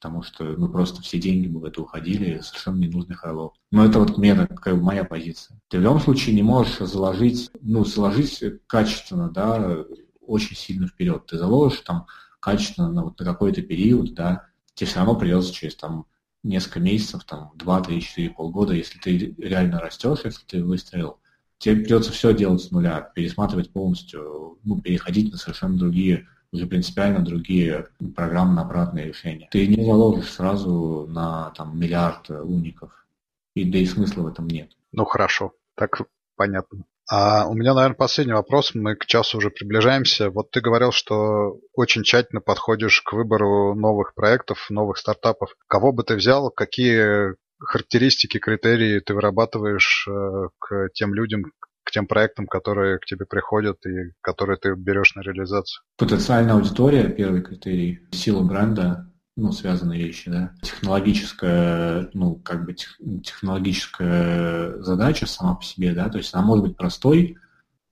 потому 0.00 0.22
что 0.22 0.44
ну, 0.44 0.66
просто 0.70 1.02
все 1.02 1.20
деньги 1.20 1.46
бы 1.46 1.60
в 1.60 1.64
это 1.66 1.82
уходили, 1.82 2.40
совершенно 2.40 2.78
ненужный 2.78 3.16
хайлов. 3.16 3.52
Но 3.70 3.84
это 3.84 3.98
вот 3.98 4.16
мне 4.16 4.34
бы 4.34 4.76
моя 4.76 5.04
позиция. 5.04 5.60
Ты 5.68 5.78
в 5.78 5.82
любом 5.82 6.00
случае 6.00 6.34
не 6.34 6.42
можешь 6.42 6.78
заложить, 6.78 7.50
ну, 7.60 7.84
заложить 7.84 8.42
качественно, 8.66 9.28
да, 9.28 9.84
очень 10.22 10.56
сильно 10.56 10.88
вперед. 10.88 11.26
Ты 11.26 11.36
заложишь 11.36 11.82
там 11.82 12.06
качественно 12.40 12.90
на, 12.90 13.04
вот, 13.04 13.18
на 13.18 13.26
какой-то 13.26 13.60
период, 13.60 14.14
да, 14.14 14.46
тебе 14.72 14.88
все 14.88 15.00
равно 15.00 15.16
придется 15.16 15.52
через 15.52 15.76
там 15.76 16.06
несколько 16.42 16.80
месяцев, 16.80 17.24
там, 17.24 17.52
2, 17.54 17.80
3, 17.82 18.00
4, 18.00 18.30
полгода, 18.30 18.74
если 18.74 18.98
ты 18.98 19.34
реально 19.38 19.80
растешь, 19.80 20.20
если 20.24 20.44
ты 20.46 20.64
выстрелил, 20.64 21.18
тебе 21.58 21.76
придется 21.76 22.12
все 22.12 22.34
делать 22.34 22.62
с 22.62 22.70
нуля, 22.70 23.00
пересматривать 23.14 23.70
полностью, 23.70 24.58
ну, 24.64 24.80
переходить 24.80 25.30
на 25.32 25.38
совершенно 25.38 25.76
другие 25.76 26.26
уже 26.52 26.66
принципиально 26.66 27.20
другие 27.20 27.88
программно-обратные 28.16 29.06
решения. 29.06 29.48
Ты 29.50 29.66
не 29.66 29.84
заложишь 29.84 30.32
сразу 30.32 31.06
на 31.08 31.50
там, 31.50 31.78
миллиард 31.78 32.28
уников, 32.30 33.06
и 33.54 33.64
да 33.64 33.78
и 33.78 33.86
смысла 33.86 34.22
в 34.22 34.26
этом 34.26 34.48
нет. 34.48 34.76
Ну 34.92 35.04
хорошо, 35.04 35.52
так 35.76 36.00
понятно. 36.36 36.84
А 37.10 37.48
у 37.48 37.54
меня, 37.54 37.74
наверное, 37.74 37.96
последний 37.96 38.34
вопрос. 38.34 38.70
Мы 38.74 38.94
к 38.94 39.04
часу 39.04 39.38
уже 39.38 39.50
приближаемся. 39.50 40.30
Вот 40.30 40.52
ты 40.52 40.60
говорил, 40.60 40.92
что 40.92 41.58
очень 41.74 42.04
тщательно 42.04 42.40
подходишь 42.40 43.00
к 43.00 43.12
выбору 43.12 43.74
новых 43.74 44.14
проектов, 44.14 44.66
новых 44.70 44.96
стартапов. 44.96 45.50
Кого 45.66 45.92
бы 45.92 46.04
ты 46.04 46.14
взял? 46.14 46.50
Какие 46.52 47.34
характеристики, 47.58 48.38
критерии 48.38 49.00
ты 49.00 49.12
вырабатываешь 49.12 50.06
э, 50.08 50.48
к 50.60 50.88
тем 50.94 51.12
людям, 51.12 51.46
к 51.82 51.90
тем 51.90 52.06
проектам, 52.06 52.46
которые 52.46 52.98
к 52.98 53.04
тебе 53.06 53.26
приходят 53.26 53.84
и 53.84 54.12
которые 54.20 54.56
ты 54.56 54.74
берешь 54.76 55.16
на 55.16 55.22
реализацию? 55.22 55.82
Потенциальная 55.98 56.54
аудитория, 56.54 57.08
первый 57.08 57.42
критерий, 57.42 58.06
сила 58.12 58.42
бренда, 58.42 59.09
ну, 59.40 59.52
связанные 59.52 60.04
вещи, 60.04 60.30
да. 60.30 60.52
Технологическая, 60.62 62.10
ну, 62.12 62.34
как 62.36 62.66
бы 62.66 62.74
тех, 62.74 62.98
технологическая 63.24 64.80
задача 64.82 65.26
сама 65.26 65.54
по 65.54 65.64
себе, 65.64 65.94
да, 65.94 66.08
то 66.08 66.18
есть 66.18 66.34
она 66.34 66.44
может 66.44 66.64
быть 66.64 66.76
простой, 66.76 67.38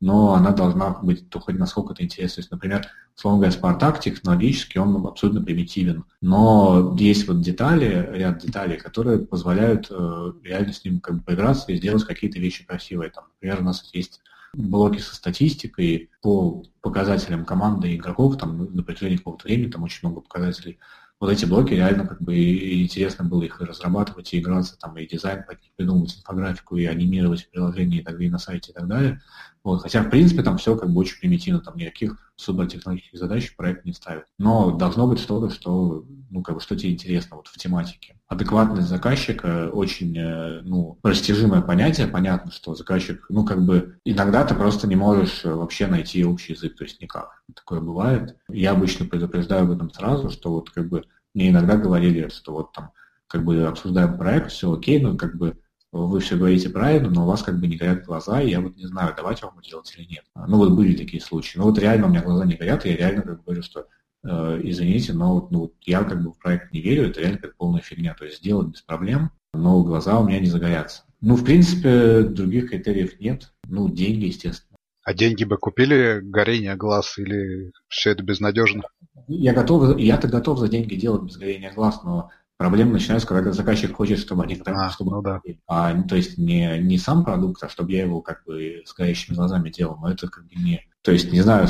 но 0.00 0.34
она 0.34 0.52
должна 0.52 0.90
быть 0.90 1.28
то 1.28 1.40
хоть 1.40 1.58
насколько-то 1.58 2.04
интересна. 2.04 2.34
То 2.36 2.40
есть, 2.40 2.50
например, 2.50 2.86
условно 3.16 3.40
говоря, 3.40 3.52
Спартак 3.52 4.00
технологически, 4.00 4.78
он 4.78 5.06
абсолютно 5.06 5.42
примитивен, 5.42 6.04
но 6.20 6.94
есть 6.98 7.26
вот 7.26 7.40
детали, 7.40 8.08
ряд 8.12 8.40
деталей, 8.44 8.76
которые 8.76 9.18
позволяют 9.18 9.88
э, 9.90 10.32
реально 10.44 10.72
с 10.72 10.84
ним 10.84 11.00
как 11.00 11.16
бы 11.16 11.22
поиграться 11.22 11.72
и 11.72 11.76
сделать 11.76 12.04
какие-то 12.04 12.38
вещи 12.38 12.66
красивые. 12.66 13.10
Там, 13.10 13.24
например, 13.34 13.60
у 13.60 13.64
нас 13.64 13.88
есть 13.92 14.20
блоки 14.52 14.98
со 14.98 15.14
статистикой 15.14 16.10
по 16.22 16.62
показателям 16.80 17.44
команды 17.44 17.92
и 17.92 17.96
игроков, 17.96 18.36
там 18.36 18.74
на 18.74 18.82
протяжении 18.82 19.16
какого-то 19.16 19.46
времени, 19.46 19.70
там 19.70 19.82
очень 19.82 20.00
много 20.02 20.20
показателей 20.20 20.78
вот 21.20 21.30
эти 21.30 21.44
блоки 21.44 21.74
реально 21.74 22.06
как 22.06 22.22
бы 22.22 22.36
интересно 22.82 23.24
было 23.24 23.42
их 23.42 23.60
разрабатывать, 23.60 24.32
и 24.32 24.38
играться, 24.38 24.78
там, 24.78 24.96
и 24.98 25.06
дизайн 25.06 25.44
придумывать, 25.76 26.16
инфографику, 26.16 26.76
и 26.76 26.84
анимировать 26.84 27.42
в 27.42 27.50
приложении, 27.50 28.00
и 28.00 28.02
так 28.02 28.14
далее, 28.14 28.28
и 28.28 28.32
на 28.32 28.38
сайте, 28.38 28.70
и 28.70 28.74
так 28.74 28.86
далее. 28.86 29.20
Вот. 29.64 29.82
Хотя, 29.82 30.02
в 30.02 30.10
принципе, 30.10 30.42
там 30.42 30.58
все 30.58 30.76
как 30.76 30.90
бы 30.90 31.00
очень 31.00 31.18
примитивно, 31.18 31.60
там 31.60 31.76
никаких 31.76 32.32
супертехнологических 32.36 33.18
задач 33.18 33.54
проект 33.56 33.84
не 33.84 33.92
ставит. 33.92 34.24
Но 34.38 34.70
должно 34.70 35.06
быть 35.06 35.18
что-то, 35.18 35.50
что, 35.50 36.04
ну, 36.30 36.42
как 36.42 36.56
бы, 36.56 36.60
что 36.60 36.76
тебе 36.76 36.92
интересно 36.92 37.36
вот 37.36 37.48
в 37.48 37.58
тематике. 37.58 38.16
Адекватность 38.28 38.88
заказчика 38.88 39.70
очень, 39.72 40.16
э, 40.16 40.60
ну, 40.62 40.98
растяжимое 41.02 41.62
понятие. 41.62 42.06
Понятно, 42.06 42.52
что 42.52 42.74
заказчик, 42.74 43.26
ну, 43.28 43.44
как 43.44 43.64
бы, 43.64 43.98
иногда 44.04 44.44
ты 44.44 44.54
просто 44.54 44.86
не 44.86 44.96
можешь 44.96 45.44
вообще 45.44 45.86
найти 45.86 46.24
общий 46.24 46.52
язык, 46.52 46.76
то 46.76 46.84
есть 46.84 47.00
никак. 47.00 47.42
Такое 47.54 47.80
бывает. 47.80 48.36
Я 48.48 48.72
обычно 48.72 49.06
предупреждаю 49.06 49.64
об 49.64 49.72
этом 49.72 49.90
сразу, 49.90 50.30
что 50.30 50.52
вот, 50.52 50.70
как 50.70 50.88
бы, 50.88 51.04
мне 51.34 51.50
иногда 51.50 51.76
говорили, 51.76 52.28
что 52.28 52.52
вот 52.52 52.72
там, 52.72 52.92
как 53.26 53.44
бы, 53.44 53.64
обсуждаем 53.64 54.16
проект, 54.16 54.52
все 54.52 54.72
окей, 54.72 55.00
но, 55.00 55.16
как 55.16 55.36
бы, 55.36 55.58
вы 55.92 56.20
все 56.20 56.36
говорите 56.36 56.68
правильно, 56.68 57.10
но 57.10 57.24
у 57.24 57.26
вас 57.26 57.42
как 57.42 57.58
бы 57.58 57.66
не 57.66 57.76
горят 57.76 58.04
глаза, 58.04 58.40
и 58.42 58.50
я 58.50 58.60
вот 58.60 58.76
не 58.76 58.86
знаю, 58.86 59.14
давать 59.16 59.42
вам 59.42 59.60
делать 59.62 59.92
или 59.96 60.06
нет. 60.06 60.24
Ну 60.34 60.58
вот 60.58 60.72
были 60.72 60.96
такие 60.96 61.22
случаи. 61.22 61.58
Ну 61.58 61.64
вот 61.64 61.78
реально 61.78 62.06
у 62.06 62.10
меня 62.10 62.22
глаза 62.22 62.44
не 62.44 62.54
горят, 62.54 62.84
и 62.84 62.90
я 62.90 62.96
реально 62.96 63.22
как 63.22 63.38
бы 63.38 63.44
говорю, 63.44 63.62
что 63.62 63.86
э, 64.24 64.60
извините, 64.62 65.12
но 65.14 65.34
вот, 65.34 65.50
ну, 65.50 65.72
я 65.82 66.04
как 66.04 66.22
бы 66.22 66.32
в 66.32 66.38
проект 66.38 66.72
не 66.72 66.80
верю, 66.80 67.08
это 67.08 67.20
реально 67.20 67.38
как 67.38 67.56
полная 67.56 67.80
фигня. 67.80 68.14
То 68.14 68.24
есть 68.24 68.38
сделать 68.38 68.68
без 68.68 68.82
проблем, 68.82 69.30
но 69.54 69.82
глаза 69.82 70.18
у 70.20 70.26
меня 70.26 70.40
не 70.40 70.46
загорятся. 70.46 71.04
Ну, 71.20 71.34
в 71.34 71.44
принципе, 71.44 72.22
других 72.22 72.70
критериев 72.70 73.18
нет. 73.18 73.52
Ну, 73.66 73.88
деньги, 73.88 74.26
естественно. 74.26 74.76
А 75.02 75.14
деньги 75.14 75.44
бы 75.44 75.56
купили 75.56 76.20
горение 76.22 76.76
глаз 76.76 77.18
или 77.18 77.72
все 77.88 78.10
это 78.10 78.22
безнадежно? 78.22 78.82
Я 79.26 79.54
готов, 79.54 79.98
я-то 79.98 80.28
готов 80.28 80.58
за 80.58 80.68
деньги 80.68 80.94
делать 80.94 81.22
без 81.22 81.38
горения 81.38 81.72
глаз, 81.72 82.02
но 82.04 82.30
Проблемы 82.58 82.94
начинаются, 82.94 83.28
когда 83.28 83.52
заказчик 83.52 83.94
хочет, 83.94 84.18
чтобы 84.18 84.42
они 84.42 84.60
а, 84.66 84.90
чтобы, 84.90 85.12
ну 85.12 85.22
да. 85.22 85.40
а, 85.68 86.02
то 86.02 86.16
есть 86.16 86.38
не, 86.38 86.80
не 86.80 86.98
сам 86.98 87.24
продукт, 87.24 87.62
а 87.62 87.68
чтобы 87.68 87.92
я 87.92 88.02
его 88.02 88.20
как 88.20 88.44
бы 88.44 88.82
с 88.84 88.92
горящими 88.94 89.36
глазами 89.36 89.70
делал, 89.70 89.96
но 90.00 90.10
это 90.10 90.28
как 90.28 90.44
бы 90.44 90.56
не... 90.56 90.82
То 91.02 91.12
есть, 91.12 91.30
не 91.32 91.40
знаю, 91.40 91.68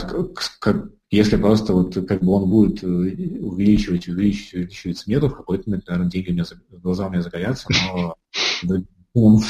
как, 0.59 0.86
если 1.11 1.36
просто 1.36 1.74
вот 1.74 1.95
как 2.09 2.22
бы 2.22 2.32
он 2.32 2.49
будет 2.49 2.82
э, 2.82 2.86
увеличивать, 2.86 4.09
увеличивать, 4.09 4.55
увеличивать 4.55 4.97
смету, 4.97 5.28
в 5.28 5.36
какой-то 5.36 5.68
момент, 5.68 5.86
наверное, 5.89 6.11
деньги 6.11 6.30
у 6.30 6.32
меня, 6.32 6.45
глаза 6.70 7.07
у 7.07 7.11
меня 7.11 7.20
загорятся, 7.20 7.68
но... 7.93 8.16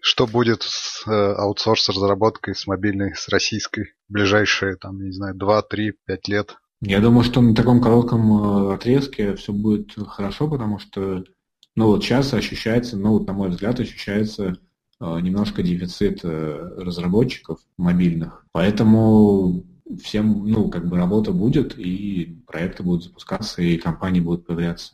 Что 0.00 0.26
будет 0.26 0.62
с 0.62 1.06
э, 1.06 1.10
аутсорс-разработкой, 1.10 2.54
с 2.54 2.66
мобильной, 2.66 3.14
с 3.14 3.28
российской, 3.28 3.92
в 4.08 4.12
ближайшие, 4.12 4.76
там, 4.76 5.02
не 5.02 5.12
знаю, 5.12 5.34
2, 5.34 5.62
3, 5.62 5.92
5 6.06 6.28
лет? 6.28 6.56
Я 6.80 7.00
думаю, 7.00 7.24
что 7.24 7.40
на 7.40 7.54
таком 7.54 7.80
коротком 7.80 8.70
э, 8.70 8.74
отрезке 8.74 9.34
все 9.34 9.52
будет 9.52 9.94
хорошо, 10.06 10.48
потому 10.48 10.78
что, 10.78 11.24
ну 11.74 11.86
вот 11.86 12.04
сейчас 12.04 12.32
ощущается, 12.32 12.96
ну 12.96 13.12
вот 13.12 13.26
на 13.26 13.32
мой 13.32 13.48
взгляд, 13.48 13.80
ощущается 13.80 14.58
э, 15.00 15.20
немножко 15.20 15.62
дефицит 15.62 16.20
э, 16.22 16.74
разработчиков 16.76 17.58
мобильных. 17.76 18.44
Поэтому 18.52 19.64
всем, 20.02 20.46
ну, 20.46 20.68
как 20.68 20.88
бы 20.88 20.96
работа 20.96 21.32
будет, 21.32 21.76
и 21.78 22.42
проекты 22.46 22.82
будут 22.82 23.04
запускаться, 23.04 23.62
и 23.62 23.76
компании 23.76 24.20
будут 24.20 24.46
появляться. 24.46 24.92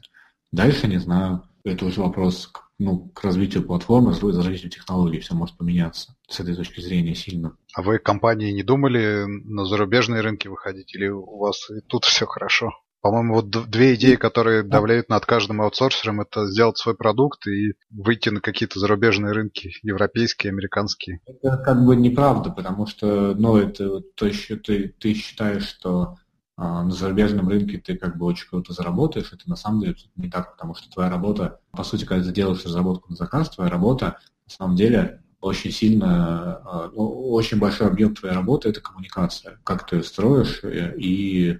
Дальше, 0.53 0.87
не 0.87 0.99
знаю, 0.99 1.43
это 1.64 1.85
уже 1.85 2.01
вопрос 2.01 2.47
к 2.47 2.64
ну, 2.79 3.09
к 3.14 3.22
развитию 3.22 3.62
платформы, 3.62 4.14
к 4.14 4.22
развитию 4.22 4.70
технологий 4.70 5.20
все 5.20 5.35
может 5.35 5.57
поменяться 5.57 6.14
с 6.29 6.41
этой 6.41 6.55
точки 6.57 6.81
зрения 6.81 7.14
сильно. 7.14 7.57
А 7.75 7.83
вы 7.83 7.99
компании 7.99 8.53
не 8.53 8.62
думали 8.62 9.25
на 9.27 9.64
зарубежные 9.64 10.20
рынки 10.20 10.49
выходить 10.49 10.95
или 10.95 11.09
у 11.09 11.39
вас 11.39 11.70
и 11.70 11.81
тут 11.87 12.05
все 12.05 12.27
хорошо? 12.27 12.72
По-моему, 13.05 13.35
вот 13.35 13.51
две 13.51 13.97
идеи, 13.97 14.14
которые 14.14 14.62
давляют 14.62 15.11
над 15.11 15.27
каждым 15.27 15.61
аутсорсером, 15.61 16.22
это 16.22 16.47
сделать 16.47 16.79
свой 16.79 16.97
продукт 16.97 17.47
и 17.47 17.75
выйти 17.91 18.31
на 18.31 18.41
какие-то 18.41 18.81
зарубежные 18.81 19.33
рынки, 19.35 19.72
европейские, 19.83 20.53
американские. 20.53 21.20
Это 21.27 21.59
как 21.59 21.85
бы 21.85 21.97
неправда, 21.97 22.49
потому 22.49 22.87
что, 22.87 23.35
ну, 23.35 23.59
это 23.59 24.01
то 24.01 24.25
еще 24.25 24.57
ты, 24.57 24.89
ты 24.99 25.12
считаешь, 25.12 25.68
что 25.68 26.14
на 26.57 26.91
зарубежном 26.91 27.49
рынке 27.49 27.79
ты 27.79 27.97
как 27.97 28.17
бы 28.17 28.27
очень 28.27 28.49
круто 28.49 28.73
заработаешь, 28.73 29.33
это 29.33 29.49
на 29.49 29.57
самом 29.57 29.81
деле 29.81 29.97
не 30.17 30.31
так, 30.31 30.53
потому 30.53 30.75
что 30.75 30.91
твоя 30.91 31.11
работа, 31.11 31.61
по 31.73 31.83
сути, 31.83 32.05
когда 32.05 32.25
ты 32.25 32.33
делаешь 32.33 32.65
разработку 32.65 33.11
на 33.11 33.17
заказ, 33.17 33.51
твоя 33.51 33.71
работа 33.71 34.19
на 34.47 34.51
самом 34.51 34.77
деле 34.77 35.23
очень 35.41 35.73
сильно, 35.73 36.57
а, 36.65 36.91
ну, 36.95 37.31
очень 37.33 37.59
большой 37.59 37.89
объем 37.89 38.15
твоей 38.15 38.35
работы– 38.35 38.69
это 38.71 38.81
коммуникация. 38.81 39.59
Как 39.65 39.87
ты 39.87 40.03
строишь 40.03 40.61
э, 40.63 40.95
и 40.97 41.59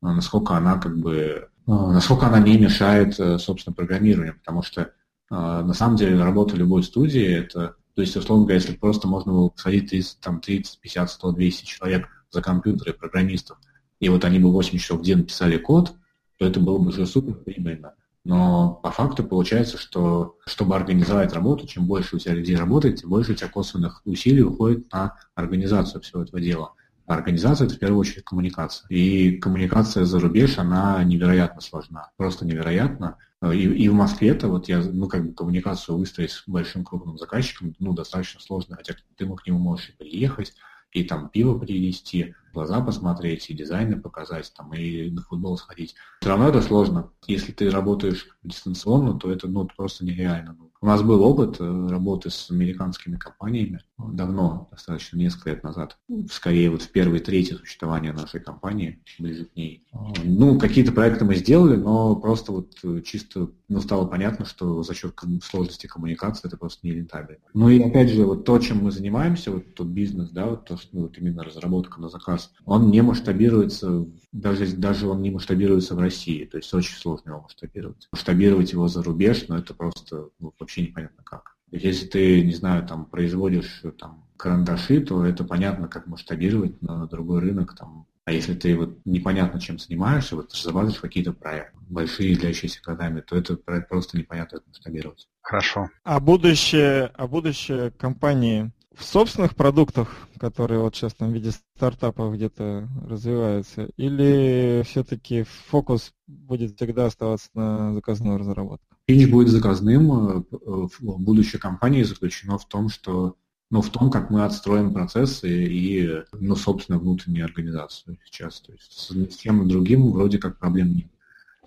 а, 0.00 0.14
насколько 0.14 0.54
она 0.54 0.78
как 0.78 0.96
бы, 0.96 1.48
насколько 1.66 2.26
она 2.26 2.38
не 2.38 2.56
мешает, 2.56 3.18
э, 3.20 3.38
собственно, 3.38 3.74
программированию, 3.74 4.38
потому 4.38 4.62
что 4.62 4.92
на 5.28 5.74
самом 5.74 5.96
деле 5.96 6.22
работа 6.22 6.54
любой 6.54 6.84
студии– 6.84 7.20
это, 7.36 7.74
то 7.96 8.00
есть, 8.00 8.16
условно 8.16 8.44
говоря, 8.44 8.60
если 8.60 8.76
просто 8.76 9.08
можно 9.08 9.32
было 9.32 9.48
посадить 9.48 9.90
30, 9.90 10.20
там, 10.20 10.40
30, 10.40 10.78
50, 10.78 11.10
100, 11.10 11.32
200 11.32 11.64
человек 11.64 12.08
за 12.30 12.42
компьютеры 12.42 12.92
программистов– 12.92 13.58
и 14.00 14.08
вот 14.08 14.24
они 14.24 14.38
бы 14.38 14.52
8 14.52 14.78
часов 14.78 15.00
в 15.00 15.02
день 15.02 15.18
написали 15.18 15.56
код, 15.56 15.94
то 16.38 16.46
это 16.46 16.60
было 16.60 16.78
бы 16.78 16.88
уже 16.88 17.06
супер 17.06 17.34
прибыльно. 17.34 17.94
Но 18.24 18.80
по 18.82 18.90
факту 18.90 19.22
получается, 19.22 19.78
что 19.78 20.36
чтобы 20.46 20.74
организовать 20.74 21.32
работу, 21.32 21.66
чем 21.66 21.86
больше 21.86 22.16
у 22.16 22.18
тебя 22.18 22.34
людей 22.34 22.56
работает, 22.56 22.96
тем 22.96 23.10
больше 23.10 23.32
у 23.32 23.34
тебя 23.36 23.48
косвенных 23.48 24.02
усилий 24.04 24.42
уходит 24.42 24.92
на 24.92 25.16
организацию 25.36 26.02
всего 26.02 26.22
этого 26.22 26.40
дела. 26.40 26.72
А 27.06 27.14
организация– 27.14 27.64
это 27.66 27.76
в 27.76 27.78
первую 27.78 28.00
очередь 28.00 28.24
коммуникация. 28.24 28.88
И 28.88 29.38
коммуникация 29.38 30.04
за 30.04 30.18
рубеж, 30.18 30.58
она 30.58 31.02
невероятно 31.04 31.60
сложна. 31.60 32.10
Просто 32.16 32.44
невероятно. 32.44 33.16
И, 33.44 33.62
и 33.62 33.88
в 33.88 33.94
Москве 33.94 34.30
это 34.30 34.48
вот 34.48 34.68
я, 34.68 34.80
ну, 34.80 35.06
как 35.06 35.24
бы 35.24 35.32
коммуникацию 35.32 35.96
выстроить 35.96 36.32
с 36.32 36.42
большим 36.48 36.84
крупным 36.84 37.18
заказчиком, 37.18 37.76
ну, 37.78 37.92
достаточно 37.92 38.40
сложно, 38.40 38.74
хотя 38.74 38.94
ты 39.16 39.24
к 39.24 39.46
нему 39.46 39.60
можешь 39.60 39.90
и 39.90 39.92
приехать, 39.92 40.54
и 40.90 41.04
там 41.04 41.28
пиво 41.28 41.58
привезти, 41.58 42.34
глаза 42.56 42.80
посмотреть, 42.80 43.50
и 43.50 43.54
дизайны 43.54 44.00
показать, 44.00 44.50
там, 44.56 44.72
и 44.72 45.10
на 45.10 45.20
футбол 45.20 45.58
сходить. 45.58 45.94
Все 46.20 46.30
равно 46.30 46.48
это 46.48 46.62
сложно. 46.62 47.10
Если 47.26 47.52
ты 47.52 47.70
работаешь 47.70 48.26
дистанционно, 48.42 49.18
то 49.18 49.30
это 49.30 49.46
ну, 49.46 49.68
просто 49.76 50.06
нереально. 50.06 50.56
У 50.80 50.86
нас 50.86 51.02
был 51.02 51.22
опыт 51.22 51.56
э, 51.58 51.88
работы 51.88 52.30
с 52.30 52.50
американскими 52.50 53.16
компаниями 53.16 53.80
давно, 53.98 54.68
достаточно 54.70 55.16
несколько 55.16 55.50
лет 55.50 55.64
назад. 55.64 55.98
Скорее, 56.30 56.70
вот 56.70 56.82
в 56.82 56.90
первой 56.90 57.20
трети 57.20 57.54
существования 57.54 58.12
нашей 58.12 58.40
компании, 58.40 59.02
ближе 59.18 59.46
к 59.46 59.56
ней. 59.56 59.84
Ну, 60.22 60.58
какие-то 60.58 60.92
проекты 60.92 61.24
мы 61.24 61.34
сделали, 61.34 61.76
но 61.76 62.14
просто 62.16 62.52
вот 62.52 62.78
э, 62.84 63.00
чисто 63.02 63.50
ну, 63.68 63.80
стало 63.80 64.06
понятно, 64.06 64.44
что 64.44 64.82
за 64.82 64.94
счет 64.94 65.18
сложности 65.42 65.86
коммуникации 65.86 66.46
это 66.46 66.56
просто 66.56 66.86
не 66.86 66.92
рентабельно. 66.92 67.42
Ну 67.54 67.68
и 67.68 67.80
опять 67.82 68.10
же, 68.10 68.24
вот 68.24 68.44
то, 68.44 68.58
чем 68.58 68.84
мы 68.84 68.90
занимаемся, 68.90 69.50
вот 69.50 69.74
тот 69.74 69.88
бизнес, 69.88 70.30
да, 70.30 70.46
вот 70.46 70.66
то, 70.66 70.76
что 70.76 70.88
ну, 70.92 71.02
вот 71.02 71.16
именно 71.18 71.42
разработка 71.42 72.00
на 72.00 72.08
заказ, 72.08 72.45
он 72.64 72.90
не 72.90 73.02
масштабируется, 73.02 74.06
даже, 74.32 74.66
даже 74.76 75.08
он 75.08 75.22
не 75.22 75.30
масштабируется 75.30 75.94
в 75.94 75.98
России, 75.98 76.44
то 76.44 76.56
есть 76.56 76.72
очень 76.74 76.96
сложно 76.96 77.30
его 77.30 77.42
масштабировать. 77.42 78.08
Масштабировать 78.12 78.72
его 78.72 78.88
за 78.88 79.02
рубеж, 79.02 79.46
ну 79.48 79.56
это 79.56 79.74
просто 79.74 80.28
ну, 80.38 80.52
вообще 80.58 80.82
непонятно 80.82 81.22
как. 81.24 81.56
Если 81.70 82.06
ты, 82.06 82.44
не 82.44 82.54
знаю, 82.54 82.86
там 82.86 83.06
производишь 83.06 83.82
там, 83.98 84.26
карандаши, 84.36 85.00
то 85.00 85.24
это 85.24 85.44
понятно, 85.44 85.88
как 85.88 86.06
масштабировать 86.06 86.80
на 86.82 87.06
другой 87.06 87.40
рынок, 87.40 87.74
там, 87.76 88.06
а 88.24 88.32
если 88.32 88.54
ты 88.54 88.76
вот 88.76 88.98
непонятно 89.04 89.60
чем 89.60 89.78
занимаешься, 89.78 90.36
вот 90.36 90.52
разрабатываешь 90.52 91.00
какие-то 91.00 91.32
проекты, 91.32 91.76
большие, 91.88 92.36
длящиеся 92.36 92.80
годами, 92.84 93.20
то 93.20 93.36
это 93.36 93.56
просто 93.56 94.18
непонятно 94.18 94.58
как 94.58 94.68
масштабировать. 94.68 95.28
Хорошо. 95.42 95.88
А 96.04 96.20
будущее, 96.20 97.10
а 97.14 97.26
будущее 97.26 97.90
компании 97.92 98.72
в 98.96 99.04
собственных 99.04 99.54
продуктах, 99.54 100.08
которые 100.38 100.80
вот 100.80 100.96
сейчас 100.96 101.14
там 101.14 101.30
в 101.30 101.34
виде 101.34 101.50
стартапов 101.50 102.34
где-то 102.34 102.88
развиваются, 103.06 103.90
или 103.96 104.82
все-таки 104.86 105.44
фокус 105.68 106.12
будет 106.26 106.76
всегда 106.76 107.06
оставаться 107.06 107.50
на 107.54 107.92
заказную 107.92 108.38
разработку? 108.38 108.86
Финч 109.06 109.30
будет 109.30 109.48
заказным. 109.48 110.12
Э, 110.12 110.42
э, 110.50 110.86
будущее 111.00 111.60
компании 111.60 112.02
заключено 112.02 112.58
в 112.58 112.66
том, 112.66 112.88
что 112.88 113.36
ну, 113.70 113.82
в 113.82 113.90
том, 113.90 114.10
как 114.10 114.30
мы 114.30 114.44
отстроим 114.44 114.92
процессы 114.92 115.48
и, 115.48 116.22
ну, 116.32 116.54
собственно, 116.56 116.98
внутреннюю 116.98 117.44
организацию 117.44 118.16
сейчас. 118.24 118.60
То 118.60 118.72
есть 118.72 118.92
с 118.92 119.36
тем 119.36 119.62
и 119.62 119.68
другим 119.68 120.12
вроде 120.12 120.38
как 120.38 120.58
проблем 120.58 120.94
нет. 120.94 121.10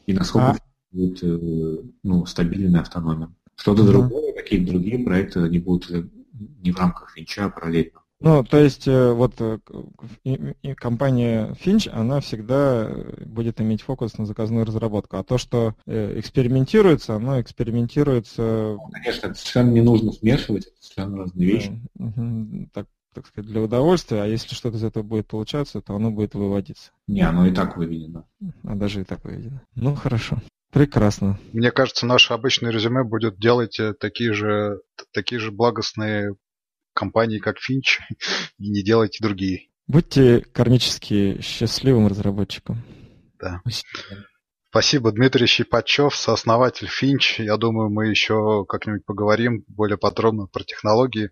И 0.07 0.13
насколько 0.13 0.51
а... 0.51 0.57
будет, 0.91 1.23
э, 1.23 1.77
ну, 2.03 2.25
стабильная 2.25 2.81
автономия. 2.81 3.29
Что-то 3.55 3.83
угу. 3.83 3.91
другое, 3.91 4.33
какие-то 4.33 4.71
другие 4.71 5.03
проекты, 5.03 5.41
они 5.41 5.59
будут 5.59 5.91
не 6.39 6.71
в 6.71 6.77
рамках 6.77 7.11
Финча, 7.11 7.45
а 7.45 7.49
параллельно. 7.49 8.01
Ну, 8.21 8.43
то 8.43 8.57
есть 8.57 8.85
э, 8.85 9.13
вот 9.13 9.35
э, 9.39 9.59
компания 10.75 11.55
Finch, 11.63 11.89
она 11.89 12.19
всегда 12.19 12.91
будет 13.25 13.61
иметь 13.61 13.81
фокус 13.81 14.17
на 14.17 14.25
заказную 14.25 14.65
разработку, 14.65 15.15
а 15.15 15.23
то, 15.23 15.37
что 15.37 15.73
э, 15.85 16.19
экспериментируется, 16.19 17.15
оно 17.15 17.39
экспериментируется... 17.39 18.75
Ну, 18.77 18.89
конечно, 18.91 19.27
это 19.27 19.35
совершенно 19.35 19.71
не 19.71 19.81
нужно 19.81 20.11
смешивать, 20.11 20.67
это 20.67 20.75
совершенно 20.81 21.17
разные 21.19 21.47
вещи. 21.47 21.81
Так, 22.73 22.87
так 23.13 23.25
сказать, 23.25 23.49
для 23.49 23.61
удовольствия, 23.61 24.23
а 24.23 24.27
если 24.27 24.53
что-то 24.53 24.75
из 24.77 24.83
этого 24.83 25.03
будет 25.03 25.27
получаться, 25.27 25.79
то 25.79 25.95
оно 25.95 26.11
будет 26.11 26.35
выводиться. 26.35 26.91
Не, 27.07 27.21
оно 27.21 27.47
и 27.47 27.51
так 27.51 27.77
выведено. 27.77 28.25
А 28.63 28.75
даже 28.75 29.01
и 29.01 29.03
так 29.05 29.23
выведено. 29.23 29.61
Ну, 29.75 29.95
хорошо. 29.95 30.41
Прекрасно. 30.71 31.39
Мне 31.51 31.71
кажется, 31.71 32.05
наше 32.05 32.33
обычное 32.33 32.71
резюме 32.71 33.03
будет 33.03 33.39
делать 33.39 33.79
э, 33.79 33.93
такие 33.93 34.33
же, 34.33 34.81
такие 35.11 35.39
же 35.39 35.51
благостные 35.51 36.35
компании, 36.93 37.39
как 37.39 37.59
Финч, 37.59 37.99
и 38.59 38.69
не 38.69 38.83
делайте 38.83 39.23
другие. 39.23 39.69
Будьте 39.87 40.41
кармически 40.41 41.41
счастливым 41.41 42.07
разработчиком. 42.07 42.83
Да. 43.39 43.61
Спасибо. 43.61 44.27
Спасибо, 44.69 45.11
Дмитрий 45.11 45.47
Щипачев, 45.47 46.15
сооснователь 46.15 46.87
Финч. 46.87 47.39
Я 47.39 47.57
думаю, 47.57 47.89
мы 47.89 48.07
еще 48.07 48.65
как-нибудь 48.67 49.03
поговорим 49.03 49.63
более 49.67 49.97
подробно 49.97 50.45
про 50.45 50.63
технологии, 50.63 51.31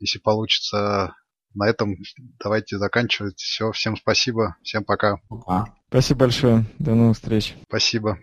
если 0.00 0.18
получится. 0.18 1.14
На 1.54 1.66
этом 1.66 1.96
давайте 2.42 2.76
заканчивать. 2.76 3.38
Все, 3.38 3.72
всем 3.72 3.96
спасибо, 3.96 4.56
всем 4.62 4.84
пока. 4.84 5.16
Пока. 5.30 5.72
Спасибо 5.88 6.20
большое. 6.20 6.66
До 6.78 6.94
новых 6.94 7.16
встреч. 7.16 7.54
Спасибо. 7.68 8.18